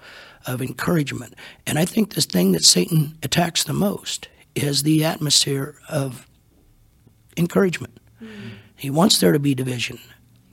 of 0.47 0.62
encouragement. 0.62 1.35
And 1.66 1.78
I 1.78 1.85
think 1.85 2.14
the 2.14 2.22
thing 2.22 2.53
that 2.53 2.64
Satan 2.64 3.18
attacks 3.22 3.64
the 3.64 3.74
most 3.74 4.28
is 4.55 4.82
the 4.82 5.05
atmosphere 5.05 5.74
of 5.91 6.26
encouragement. 7.37 8.01
Mm-hmm. 8.22 8.49
He 8.76 8.89
wants 8.89 9.20
there 9.20 9.32
to 9.32 9.39
be 9.39 9.55
division 9.55 9.99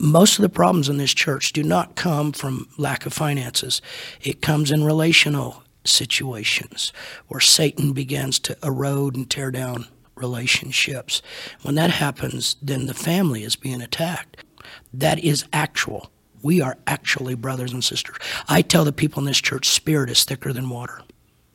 most 0.02 0.36
of 0.36 0.42
the 0.42 0.48
problems 0.48 0.88
in 0.88 0.98
this 0.98 1.14
church 1.14 1.52
do 1.52 1.62
not 1.62 1.94
come 1.94 2.32
from 2.32 2.68
lack 2.76 3.06
of 3.06 3.12
finances. 3.12 3.80
It 4.20 4.42
comes 4.42 4.72
in 4.72 4.82
relational 4.82 5.62
situations 5.84 6.92
where 7.28 7.40
Satan 7.40 7.92
begins 7.92 8.40
to 8.40 8.56
erode 8.62 9.14
and 9.14 9.30
tear 9.30 9.52
down 9.52 9.86
relationships. 10.16 11.22
When 11.62 11.76
that 11.76 11.90
happens, 11.90 12.56
then 12.60 12.86
the 12.86 12.94
family 12.94 13.44
is 13.44 13.54
being 13.54 13.80
attacked. 13.80 14.44
That 14.92 15.20
is 15.20 15.44
actual. 15.52 16.10
We 16.42 16.60
are 16.60 16.76
actually 16.86 17.36
brothers 17.36 17.72
and 17.72 17.84
sisters. 17.84 18.16
I 18.48 18.62
tell 18.62 18.84
the 18.84 18.92
people 18.92 19.20
in 19.20 19.26
this 19.26 19.40
church, 19.40 19.68
spirit 19.68 20.10
is 20.10 20.24
thicker 20.24 20.52
than 20.52 20.68
water. 20.68 21.02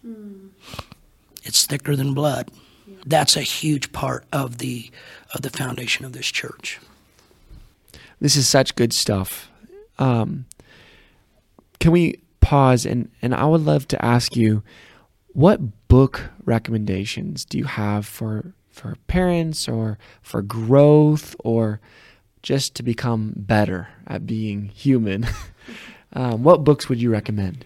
Mm. 0.06 0.50
It's 1.44 1.66
thicker 1.66 1.98
than 1.98 2.14
blood. 2.14 2.50
Yeah. 2.88 2.96
That's 3.06 3.36
a 3.36 3.42
huge 3.42 3.92
part 3.92 4.26
of 4.32 4.60
the 4.60 4.90
of 5.34 5.42
the 5.42 5.50
foundation 5.50 6.06
of 6.06 6.14
this 6.14 6.28
church. 6.28 6.80
This 8.20 8.36
is 8.36 8.48
such 8.48 8.76
good 8.76 8.94
stuff. 8.94 9.52
Um, 10.00 10.46
can 11.80 11.92
we 11.92 12.20
pause 12.42 12.86
and 12.86 13.10
and 13.22 13.36
I 13.36 13.46
would 13.46 13.62
love 13.62 13.88
to 13.90 14.06
ask 14.06 14.36
you 14.36 14.64
what 15.34 15.88
book 15.88 16.30
recommendations 16.46 17.46
do 17.46 17.58
you 17.58 17.66
have 17.66 18.06
for 18.06 18.54
for 18.70 18.96
parents 19.08 19.68
or 19.68 19.98
for 20.22 20.42
growth 20.42 21.36
or 21.44 21.80
just 22.42 22.76
to 22.76 22.84
become 22.84 23.34
better 23.36 23.90
at 24.08 24.26
being 24.26 24.66
human? 24.66 25.28
um, 26.14 26.44
what 26.44 26.64
books 26.64 26.90
would 26.90 27.02
you 27.02 27.12
recommend? 27.12 27.66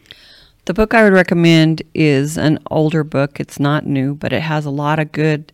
The 0.65 0.73
book 0.73 0.93
I 0.93 1.03
would 1.03 1.13
recommend 1.13 1.81
is 1.93 2.37
an 2.37 2.59
older 2.69 3.03
book. 3.03 3.39
It's 3.39 3.59
not 3.59 3.85
new, 3.85 4.15
but 4.15 4.31
it 4.31 4.41
has 4.41 4.65
a 4.65 4.69
lot 4.69 4.99
of 4.99 5.11
good 5.11 5.51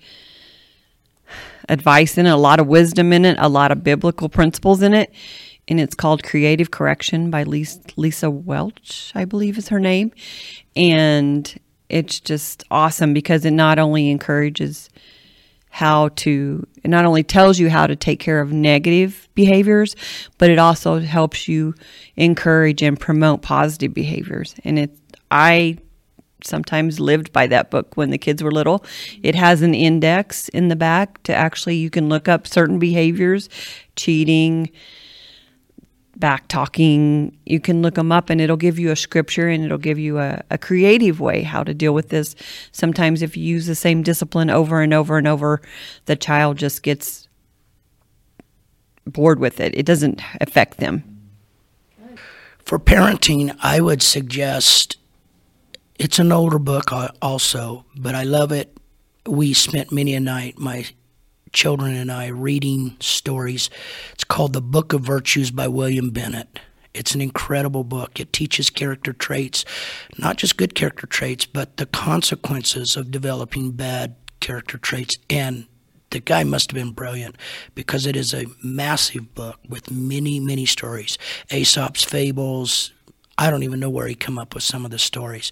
advice 1.70 2.18
in 2.18 2.26
it, 2.26 2.32
a 2.32 2.38
lot 2.38 2.60
of 2.60 2.68
wisdom 2.68 3.14
in 3.14 3.26
it, 3.26 3.38
a 3.40 3.50
lot 3.50 3.72
of 3.72 3.84
biblical 3.84 4.30
principles 4.30 4.82
in 4.82 4.94
it. 4.94 5.14
And 5.68 5.80
it's 5.82 5.96
called 5.96 6.24
Creative 6.24 6.72
Correction 6.72 7.30
by 7.30 7.44
Lisa 7.44 8.32
Welch, 8.32 9.12
I 9.14 9.26
believe 9.26 9.58
is 9.58 9.68
her 9.68 9.80
name. 9.80 10.14
And 10.76 11.54
it's 11.90 12.20
just 12.20 12.64
awesome 12.72 13.14
because 13.14 13.46
it 13.46 13.52
not 13.52 13.80
only 13.80 14.10
encourages 14.10 14.90
how 15.70 16.10
to 16.10 16.66
it 16.84 16.88
not 16.88 17.06
only 17.06 17.24
tells 17.24 17.60
you 17.60 17.70
how 17.70 17.86
to 17.86 17.96
take 17.96 18.20
care 18.20 18.40
of 18.40 18.52
negative 18.52 19.30
behaviors 19.36 19.96
but 20.38 20.50
it 20.50 20.58
also 20.58 21.00
helps 21.00 21.48
you 21.48 21.76
encourage 22.16 22.82
and 22.82 23.00
promote 23.00 23.42
positive 23.42 23.94
behaviors 23.94 24.56
and 24.64 24.80
it 24.80 24.98
i 25.30 25.78
sometimes 26.48 27.00
lived 27.00 27.32
by 27.32 27.48
that 27.48 27.70
book 27.70 27.96
when 27.96 28.10
the 28.10 28.18
kids 28.18 28.42
were 28.42 28.52
little. 28.52 28.84
It 29.22 29.36
has 29.36 29.62
an 29.62 29.74
index 29.74 30.50
in 30.50 30.70
the 30.70 30.76
back 30.76 31.22
to 31.24 31.34
actually 31.34 31.76
you 31.76 31.90
can 31.90 32.10
look 32.10 32.28
up 32.28 32.48
certain 32.48 32.80
behaviors 32.80 33.50
cheating 33.96 34.72
back 36.16 36.48
talking. 36.48 37.38
You 37.46 37.60
can 37.60 37.82
look 37.82 37.96
them 37.96 38.12
up 38.12 38.30
and 38.30 38.42
it'll 38.42 38.58
give 38.58 38.80
you 38.80 38.92
a 38.92 38.96
scripture 38.96 39.48
and 39.48 39.64
it'll 39.64 39.78
give 39.78 40.00
you 40.00 40.18
a, 40.18 40.42
a 40.50 40.58
creative 40.58 41.20
way 41.20 41.44
how 41.44 41.64
to 41.64 41.74
deal 41.74 41.94
with 41.94 42.10
this. 42.10 42.36
Sometimes 42.72 43.22
if 43.22 43.38
you 43.38 43.44
use 43.44 43.68
the 43.68 43.76
same 43.76 44.02
discipline 44.02 44.50
over 44.50 44.82
and 44.82 44.94
over 44.94 45.18
and 45.18 45.28
over 45.28 45.62
the 46.06 46.16
child 46.16 46.58
just 46.58 46.82
gets 46.82 47.28
bored 49.06 49.40
with 49.40 49.60
it. 49.60 49.76
It 49.76 49.86
doesn't 49.86 50.22
affect 50.42 50.78
them. 50.78 51.04
For 52.66 52.80
parenting, 52.80 53.56
I 53.62 53.80
would 53.80 54.02
suggest 54.02 54.98
it's 55.98 56.20
an 56.20 56.32
older 56.32 56.60
book 56.60 56.92
also, 57.22 57.86
but 57.96 58.16
I 58.16 58.24
love 58.24 58.52
it. 58.52 58.78
We 59.26 59.54
spent 59.54 59.92
many 59.92 60.14
a 60.14 60.20
night, 60.20 60.58
my 60.58 60.86
children 61.52 61.96
and 61.96 62.12
I, 62.12 62.28
reading 62.28 62.98
stories. 63.00 63.70
It's 64.14 64.24
called 64.24 64.54
The 64.54 64.62
Book 64.62 64.94
of 64.94 65.02
Virtues 65.02 65.52
by 65.52 65.68
William 65.68 66.12
Bennett. 66.12 66.60
It's 66.94 67.14
an 67.14 67.22
incredible 67.22 67.84
book. 67.84 68.20
It 68.20 68.34
teaches 68.34 68.70
character 68.70 69.14
traits, 69.14 69.66
not 70.18 70.38
just 70.38 70.58
good 70.58 70.76
character 70.76 71.08
traits, 71.08 71.46
but 71.46 71.78
the 71.78 71.86
consequences 71.86 72.96
of 72.96 73.12
developing 73.12 73.72
bad 73.72 74.16
character 74.40 74.78
traits. 74.78 75.18
And 75.30 75.68
the 76.10 76.20
guy 76.20 76.44
must 76.44 76.72
have 76.72 76.76
been 76.76 76.94
brilliant 76.94 77.36
because 77.76 78.06
it 78.06 78.16
is 78.16 78.34
a 78.34 78.46
massive 78.64 79.36
book 79.36 79.60
with 79.68 79.92
many, 79.92 80.40
many 80.40 80.66
stories. 80.66 81.18
Aesop's 81.52 82.04
fables. 82.04 82.94
I 83.38 83.50
don't 83.50 83.64
even 83.64 83.80
know 83.80 83.90
where 83.90 84.08
he 84.08 84.16
come 84.16 84.40
up 84.40 84.54
with 84.54 84.64
some 84.64 84.86
of 84.86 84.92
the 84.92 85.00
stories, 85.00 85.52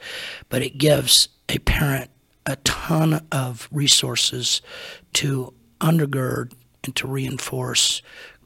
but 0.50 0.62
it 0.62 0.78
gives 0.78 1.30
a 1.50 1.60
parent 1.60 2.10
a 2.46 2.56
ton 2.58 3.26
of 3.32 3.68
resources 3.72 4.62
to 5.14 5.54
undergird 5.80 6.52
and 6.84 6.96
to 6.96 7.08
reinforce 7.08 8.02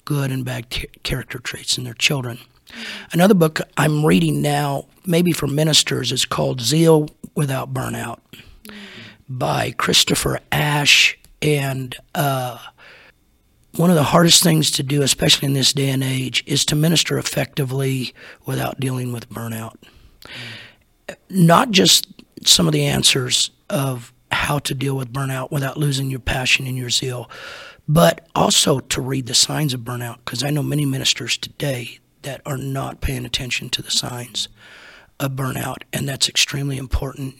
good 0.06 0.32
and 0.32 0.46
bad 0.46 0.70
character 1.04 1.40
traits 1.40 1.78
in 1.78 1.84
their 1.84 1.94
children. 1.94 2.40
Another 3.12 3.34
book 3.34 3.62
I'm 3.78 4.06
reading 4.06 4.42
now, 4.42 4.86
maybe 5.06 5.32
for 5.32 5.48
ministers, 5.48 6.12
is 6.12 6.26
called 6.26 6.62
Zeal 6.62 7.10
Without 7.36 7.74
Burnout 7.74 8.20
by 9.28 9.72
Christopher 9.72 10.40
Ash. 10.52 11.18
And 11.42 11.96
uh, 12.16 12.58
one 13.76 13.90
of 13.90 13.96
the 13.96 14.04
hardest 14.04 14.44
things 14.44 14.72
to 14.72 14.84
do, 14.84 15.02
especially 15.02 15.46
in 15.46 15.54
this 15.54 15.74
day 15.74 15.90
and 15.90 16.04
age, 16.04 16.44
is 16.46 16.66
to 16.66 16.76
minister 16.76 17.18
effectively 17.18 18.14
without 18.46 18.80
dealing 18.80 19.14
with 19.14 19.30
burnout. 19.30 19.76
Not 21.30 21.72
just 21.72 22.08
some 22.44 22.68
of 22.68 22.74
the 22.74 22.86
answers 22.86 23.52
of 23.70 24.14
how 24.32 24.60
to 24.60 24.74
deal 24.74 24.96
with 24.96 25.14
burnout 25.14 25.52
without 25.52 25.78
losing 25.78 26.10
your 26.10 26.20
passion 26.20 26.68
and 26.68 26.78
your 26.78 26.90
zeal, 26.90 27.30
but 27.88 28.28
also 28.36 28.80
to 28.80 29.02
read 29.02 29.28
the 29.28 29.34
signs 29.34 29.74
of 29.74 29.82
burnout, 29.82 30.18
because 30.18 30.44
I 30.44 30.50
know 30.50 30.64
many 30.64 30.86
ministers 30.86 31.38
today 31.38 32.00
that 32.22 32.42
are 32.46 32.58
not 32.58 33.02
paying 33.02 33.26
attention 33.26 33.70
to 33.70 33.82
the 33.82 33.92
signs 33.92 34.50
of 35.20 35.32
burnout, 35.32 35.84
and 35.92 36.08
that's 36.08 36.30
extremely 36.30 36.78
important. 36.78 37.36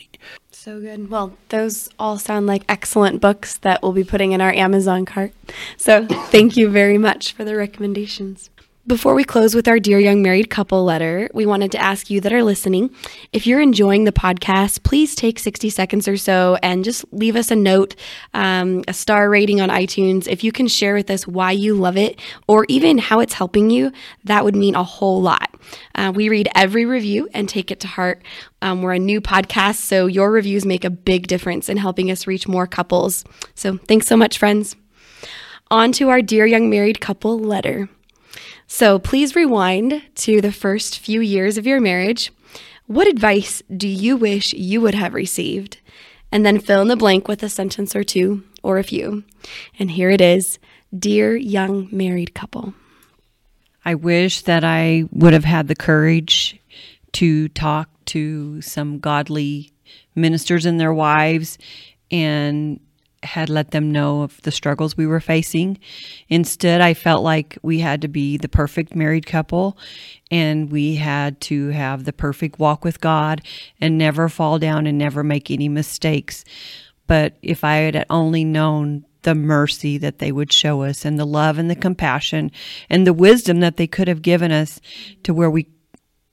So 0.70 0.80
good. 0.80 1.10
Well, 1.10 1.36
those 1.48 1.90
all 1.98 2.20
sound 2.20 2.46
like 2.46 2.64
excellent 2.70 3.20
books 3.22 3.58
that 3.58 3.82
we'll 3.82 3.92
be 3.92 4.04
putting 4.04 4.34
in 4.34 4.40
our 4.40 4.52
Amazon 4.52 5.04
cart. 5.04 5.34
So 5.78 6.06
thank 6.06 6.56
you 6.56 6.70
very 6.70 7.00
much 7.00 7.34
for 7.34 7.44
the 7.44 7.56
recommendations. 7.56 8.52
Before 8.88 9.14
we 9.14 9.26
close 9.26 9.54
with 9.54 9.68
our 9.68 9.78
Dear 9.78 10.00
Young 10.00 10.22
Married 10.24 10.50
Couple 10.50 10.86
letter, 10.86 11.30
we 11.34 11.46
wanted 11.46 11.72
to 11.74 11.78
ask 11.78 12.10
you 12.10 12.22
that 12.22 12.32
are 12.32 12.44
listening 12.44 12.90
if 13.34 13.46
you're 13.46 13.60
enjoying 13.60 14.06
the 14.06 14.12
podcast, 14.14 14.84
please 14.84 15.16
take 15.16 15.38
60 15.38 15.70
seconds 15.70 16.08
or 16.08 16.16
so 16.16 16.58
and 16.64 16.84
just 16.84 17.04
leave 17.12 17.36
us 17.36 17.52
a 17.52 17.58
note, 17.58 17.96
um, 18.34 18.84
a 18.88 18.94
star 18.94 19.30
rating 19.30 19.60
on 19.60 19.70
iTunes. 19.70 20.28
If 20.28 20.46
you 20.46 20.52
can 20.54 20.68
share 20.68 20.96
with 20.96 21.12
us 21.12 21.28
why 21.28 21.52
you 21.52 21.76
love 21.76 21.98
it 21.98 22.20
or 22.48 22.66
even 22.70 22.98
how 22.98 23.20
it's 23.20 23.34
helping 23.34 23.70
you, 23.70 23.92
that 24.24 24.46
would 24.46 24.56
mean 24.56 24.76
a 24.76 24.84
whole 24.84 25.22
lot. 25.22 25.54
Uh, 25.94 26.14
we 26.16 26.30
read 26.30 26.48
every 26.56 26.86
review 26.86 27.28
and 27.34 27.50
take 27.50 27.72
it 27.72 27.82
to 27.82 27.88
heart. 27.88 28.24
Um, 28.62 28.82
we're 28.82 28.94
a 28.94 29.00
new 29.00 29.20
podcast, 29.20 29.76
so 29.76 30.08
your 30.08 30.32
reviews 30.32 30.66
make 30.66 30.86
a 30.86 30.90
big 30.90 31.28
difference 31.28 31.68
in 31.68 31.76
helping 31.76 32.10
us 32.10 32.26
reach 32.26 32.48
more 32.48 32.66
couples. 32.66 33.26
So 33.56 33.78
thanks 33.78 34.08
so 34.08 34.16
much, 34.16 34.38
friends. 34.38 34.78
On 35.70 35.92
to 35.92 36.10
our 36.10 36.22
Dear 36.22 36.46
Young 36.48 36.70
Married 36.70 37.02
Couple 37.02 37.38
letter. 37.38 37.90
So 38.72 39.00
please 39.00 39.36
rewind 39.36 40.04
to 40.14 40.42
the 40.42 40.52
first 40.52 41.00
few 41.00 41.22
years 41.22 41.58
of 41.58 41.66
your 41.66 41.82
marriage. 41.82 42.32
What 42.86 43.08
advice 43.08 43.64
do 43.76 43.88
you 43.88 44.16
wish 44.16 44.54
you 44.54 44.80
would 44.80 44.94
have 44.94 45.16
received? 45.16 45.80
And 46.32 46.46
then 46.46 46.60
fill 46.60 46.84
in 46.84 46.88
the 46.88 46.96
blank 46.96 47.28
with 47.28 47.42
a 47.42 47.50
sentence 47.50 47.96
or 47.96 48.04
two 48.04 48.44
or 48.62 48.78
a 48.78 48.84
few. 48.84 49.24
And 49.80 49.90
here 49.90 50.12
it 50.12 50.22
is 50.22 50.60
Dear 50.98 51.36
young 51.36 51.90
married 51.92 52.36
couple. 52.36 52.76
I 53.84 53.96
wish 53.96 54.44
that 54.44 54.64
I 54.64 55.06
would 55.12 55.34
have 55.34 55.46
had 55.46 55.68
the 55.68 55.76
courage 55.76 56.62
to 57.14 57.50
talk 57.50 57.90
to 58.06 58.62
some 58.62 59.00
godly 59.00 59.72
ministers 60.14 60.68
and 60.68 60.80
their 60.80 60.94
wives 60.94 61.58
and 62.12 62.80
had 63.24 63.50
let 63.50 63.72
them 63.72 63.92
know 63.92 64.22
of 64.22 64.42
the 64.44 64.52
struggles 64.52 64.96
we 64.96 65.08
were 65.08 65.20
facing. 65.20 65.78
Instead, 66.30 66.82
I 66.82 66.94
felt 66.94 67.24
like 67.24 67.58
we 67.62 67.80
had 67.80 68.02
to 68.02 68.08
be 68.08 68.38
the 68.38 68.50
perfect 68.50 68.96
married 68.96 69.26
couple 69.26 69.78
and 70.32 70.72
we 70.72 70.96
had 70.96 71.42
to 71.42 71.70
have 71.70 72.06
the 72.06 72.14
perfect 72.14 72.60
walk 72.60 72.84
with 72.84 73.02
God 73.02 73.42
and 73.82 73.98
never 73.98 74.30
fall 74.30 74.60
down 74.60 74.88
and 74.88 74.98
never 74.98 75.24
make 75.24 75.52
any 75.52 75.68
mistakes. 75.68 76.46
But 77.08 77.36
if 77.42 77.64
I 77.64 77.76
had 77.78 78.06
only 78.10 78.44
known 78.44 79.06
the 79.24 79.36
mercy 79.36 79.98
that 79.98 80.20
they 80.20 80.32
would 80.32 80.54
show 80.54 80.84
us 80.84 81.04
and 81.04 81.20
the 81.20 81.26
love 81.26 81.58
and 81.58 81.70
the 81.70 81.76
compassion 81.76 82.52
and 82.90 83.06
the 83.06 83.14
wisdom 83.14 83.60
that 83.60 83.78
they 83.78 83.88
could 83.88 84.08
have 84.08 84.22
given 84.22 84.52
us 84.52 84.80
to 85.24 85.34
where 85.34 85.50
we 85.50 85.68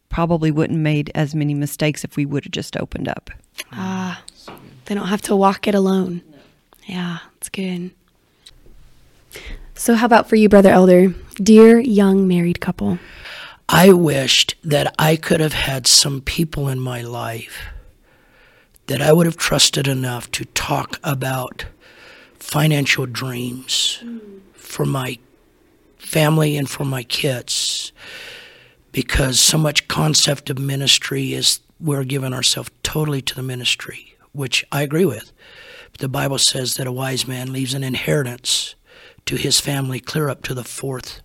probably 0.09 0.51
wouldn't 0.51 0.79
made 0.79 1.11
as 1.15 1.35
many 1.35 1.53
mistakes 1.53 2.05
if 2.05 2.17
we 2.17 2.25
would 2.25 2.45
have 2.45 2.53
just 2.53 2.77
opened 2.77 3.09
up. 3.09 3.31
Ah, 3.73 4.23
they 4.85 4.95
don't 4.95 5.09
have 5.09 5.23
to 5.23 5.35
walk 5.35 5.67
it 5.67 5.75
alone. 5.75 6.23
Yeah, 6.87 7.19
it's 7.37 7.49
good. 7.49 7.91
So, 9.75 9.95
how 9.95 10.07
about 10.07 10.29
for 10.29 10.37
you, 10.37 10.49
Brother 10.49 10.71
Elder? 10.71 11.15
Dear 11.35 11.79
young 11.79 12.27
married 12.27 12.61
couple. 12.61 12.99
I 13.69 13.93
wished 13.93 14.55
that 14.63 14.95
I 14.99 15.17
could 15.17 15.41
have 15.41 15.53
had 15.53 15.87
some 15.87 16.21
people 16.21 16.69
in 16.69 16.81
my 16.81 17.03
life 17.03 17.67
that 18.87 19.03
I 19.03 19.13
would 19.13 19.27
have 19.27 19.37
trusted 19.37 19.89
enough 19.89 20.31
to 20.31 20.45
talk 20.45 21.01
about 21.03 21.67
financial 22.39 23.07
dreams 23.07 24.03
for 24.55 24.85
my 24.87 25.19
family 25.99 26.57
and 26.57 26.71
for 26.71 26.85
my 26.85 27.03
kids 27.03 27.93
because 28.93 29.41
so 29.41 29.59
much 29.59 29.89
concept 29.89 30.49
of 30.49 30.59
ministry 30.59 31.35
is 31.35 31.61
we're 31.81 32.05
giving 32.05 32.33
ourselves 32.33 32.71
totally 32.85 33.21
to 33.21 33.35
the 33.35 33.43
ministry, 33.43 34.17
which 34.33 34.65
I 34.71 34.83
agree 34.83 35.05
with. 35.05 35.33
The 35.99 36.09
Bible 36.09 36.39
says 36.39 36.75
that 36.75 36.87
a 36.87 36.93
wise 36.93 37.27
man 37.27 37.53
leaves 37.53 37.75
an 37.75 37.83
inheritance 37.83 38.75
to 39.25 39.37
his 39.37 39.61
family 39.61 39.99
clear 39.99 40.29
up 40.29 40.43
to 40.43 40.55
the 40.55 40.65
fourth 40.65 41.21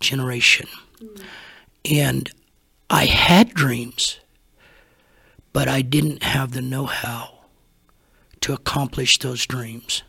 generation. 0.00 0.68
And 1.84 2.30
I 2.90 3.06
had 3.06 3.54
dreams, 3.54 4.20
but 5.52 5.68
I 5.68 5.82
didn't 5.82 6.22
have 6.22 6.52
the 6.52 6.62
know 6.62 6.86
how 6.86 7.40
to 8.42 8.52
accomplish 8.52 9.18
those 9.18 9.46
dreams. 9.46 10.02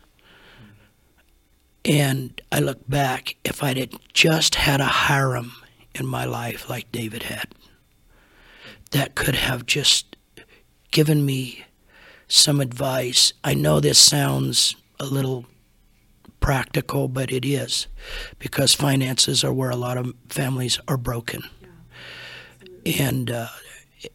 And 1.84 2.40
I 2.52 2.60
look 2.60 2.88
back, 2.88 3.36
if 3.44 3.62
I'd 3.62 3.78
had 3.78 3.94
just 4.12 4.56
had 4.56 4.80
a 4.80 4.84
Hiram 4.84 5.52
in 5.94 6.06
my 6.06 6.24
life 6.24 6.68
like 6.68 6.92
David 6.92 7.24
had, 7.24 7.54
that 8.90 9.14
could 9.14 9.34
have 9.34 9.64
just 9.64 10.16
given 10.90 11.24
me 11.24 11.64
some 12.28 12.60
advice. 12.60 13.32
I 13.42 13.54
know 13.54 13.80
this 13.80 13.98
sounds 13.98 14.76
a 15.00 15.06
little 15.06 15.46
practical, 16.40 17.08
but 17.08 17.32
it 17.32 17.44
is 17.44 17.88
because 18.38 18.74
finances 18.74 19.42
are 19.42 19.52
where 19.52 19.70
a 19.70 19.76
lot 19.76 19.96
of 19.96 20.14
families 20.28 20.78
are 20.86 20.96
broken. 20.96 21.42
And 22.86 23.30
uh, 23.30 23.48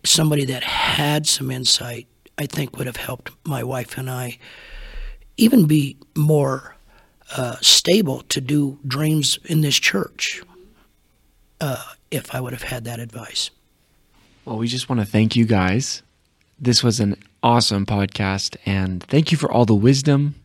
somebody 0.03 0.45
that 0.45 0.63
had 0.63 1.27
some 1.27 1.51
insight, 1.51 2.07
I 2.37 2.45
think, 2.45 2.77
would 2.77 2.87
have 2.87 2.97
helped 2.97 3.31
my 3.45 3.63
wife 3.63 3.97
and 3.97 4.09
I 4.09 4.37
even 5.37 5.65
be 5.65 5.97
more 6.15 6.75
uh, 7.35 7.55
stable 7.61 8.21
to 8.29 8.39
do 8.39 8.79
dreams 8.87 9.39
in 9.45 9.61
this 9.61 9.75
church 9.75 10.41
uh, 11.59 11.83
if 12.11 12.33
I 12.33 12.39
would 12.39 12.53
have 12.53 12.63
had 12.63 12.83
that 12.85 12.99
advice. 12.99 13.49
Well, 14.45 14.57
we 14.57 14.67
just 14.67 14.89
want 14.89 14.99
to 14.99 15.05
thank 15.05 15.35
you 15.35 15.45
guys. 15.45 16.03
This 16.59 16.83
was 16.83 16.99
an 16.99 17.15
awesome 17.43 17.85
podcast. 17.85 18.55
And 18.65 19.03
thank 19.03 19.31
you 19.31 19.37
for 19.37 19.51
all 19.51 19.65
the 19.65 19.75
wisdom. 19.75 20.35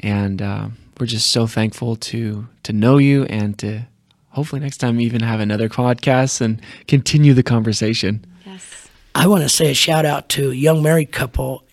And 0.00 0.42
uh, 0.42 0.68
we're 0.98 1.06
just 1.06 1.30
so 1.30 1.46
thankful 1.46 1.96
to 1.96 2.48
to 2.64 2.72
know 2.72 2.98
you 2.98 3.24
and 3.24 3.58
to 3.60 3.86
hopefully 4.30 4.60
next 4.60 4.78
time 4.78 5.00
even 5.00 5.22
have 5.22 5.40
another 5.40 5.68
podcast 5.68 6.40
and 6.40 6.60
continue 6.88 7.32
the 7.32 7.42
conversation. 7.42 8.24
Yes. 8.44 8.88
I 9.14 9.28
want 9.28 9.44
to 9.44 9.48
say 9.48 9.70
a 9.70 9.74
shout 9.74 10.04
out 10.04 10.28
to 10.30 10.50
a 10.50 10.54
young 10.54 10.82
married 10.82 11.12
couple 11.12 11.64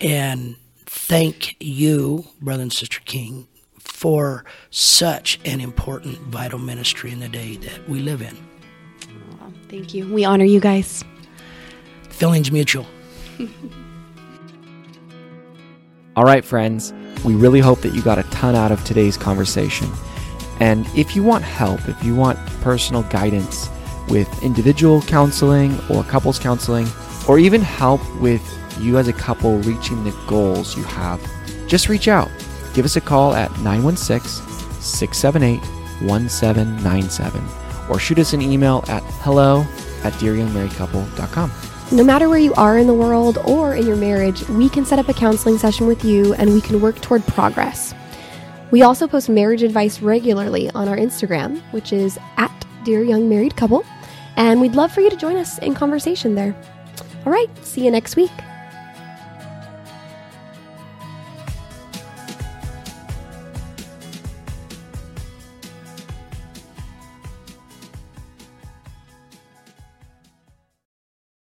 and 0.00 0.56
thank 0.86 1.56
you, 1.60 2.26
Brother 2.40 2.62
and 2.62 2.72
Sister 2.72 3.00
King, 3.04 3.46
for 3.78 4.44
such 4.70 5.38
an 5.44 5.60
important, 5.60 6.18
vital 6.18 6.58
ministry 6.58 7.12
in 7.12 7.20
the 7.20 7.28
day 7.28 7.56
that 7.56 7.88
we 7.88 8.00
live 8.00 8.22
in. 8.22 8.36
Thank 9.68 9.94
you. 9.94 10.12
We 10.12 10.24
honor 10.24 10.44
you 10.44 10.60
guys. 10.60 11.04
Feelings 12.10 12.50
mutual. 12.50 12.86
All 16.16 16.24
right, 16.24 16.42
friends, 16.42 16.94
we 17.26 17.34
really 17.34 17.60
hope 17.60 17.82
that 17.82 17.94
you 17.94 18.00
got 18.00 18.18
a 18.18 18.22
ton 18.24 18.56
out 18.56 18.72
of 18.72 18.82
today's 18.84 19.18
conversation. 19.18 19.86
And 20.60 20.86
if 20.96 21.14
you 21.14 21.22
want 21.22 21.44
help, 21.44 21.86
if 21.90 22.02
you 22.02 22.16
want 22.16 22.38
personal 22.62 23.02
guidance 23.02 23.68
with 24.08 24.42
individual 24.42 25.02
counseling 25.02 25.78
or 25.90 26.04
couples 26.04 26.38
counseling, 26.38 26.88
or 27.28 27.38
even 27.38 27.60
help 27.60 28.00
with 28.18 28.42
you 28.80 28.96
as 28.96 29.08
a 29.08 29.12
couple 29.12 29.58
reaching 29.58 30.04
the 30.04 30.16
goals 30.26 30.74
you 30.74 30.84
have, 30.84 31.20
just 31.68 31.90
reach 31.90 32.08
out. 32.08 32.30
Give 32.72 32.86
us 32.86 32.96
a 32.96 33.00
call 33.02 33.34
at 33.34 33.50
916 33.58 34.42
678 34.80 35.60
1797 36.00 37.44
or 37.90 37.98
shoot 37.98 38.18
us 38.18 38.32
an 38.32 38.40
email 38.40 38.82
at 38.88 39.02
hello 39.20 39.66
at 40.02 40.14
dearyoungmarriedcouple.com. 40.14 41.50
No 41.92 42.02
matter 42.02 42.28
where 42.28 42.40
you 42.40 42.52
are 42.54 42.78
in 42.78 42.88
the 42.88 42.94
world 42.94 43.38
or 43.44 43.76
in 43.76 43.86
your 43.86 43.94
marriage, 43.94 44.46
we 44.48 44.68
can 44.68 44.84
set 44.84 44.98
up 44.98 45.08
a 45.08 45.14
counseling 45.14 45.56
session 45.56 45.86
with 45.86 46.04
you 46.04 46.34
and 46.34 46.52
we 46.52 46.60
can 46.60 46.80
work 46.80 47.00
toward 47.00 47.24
progress. 47.28 47.94
We 48.72 48.82
also 48.82 49.06
post 49.06 49.28
marriage 49.28 49.62
advice 49.62 50.02
regularly 50.02 50.68
on 50.72 50.88
our 50.88 50.96
Instagram, 50.96 51.60
which 51.70 51.92
is 51.92 52.18
at 52.38 52.66
Dear 52.82 53.04
Young 53.04 53.28
Married 53.28 53.54
Couple, 53.54 53.86
and 54.34 54.60
we'd 54.60 54.74
love 54.74 54.90
for 54.90 55.00
you 55.00 55.10
to 55.10 55.16
join 55.16 55.36
us 55.36 55.58
in 55.58 55.74
conversation 55.74 56.34
there. 56.34 56.56
All 57.24 57.32
right, 57.32 57.48
see 57.64 57.84
you 57.84 57.92
next 57.92 58.16
week. 58.16 58.32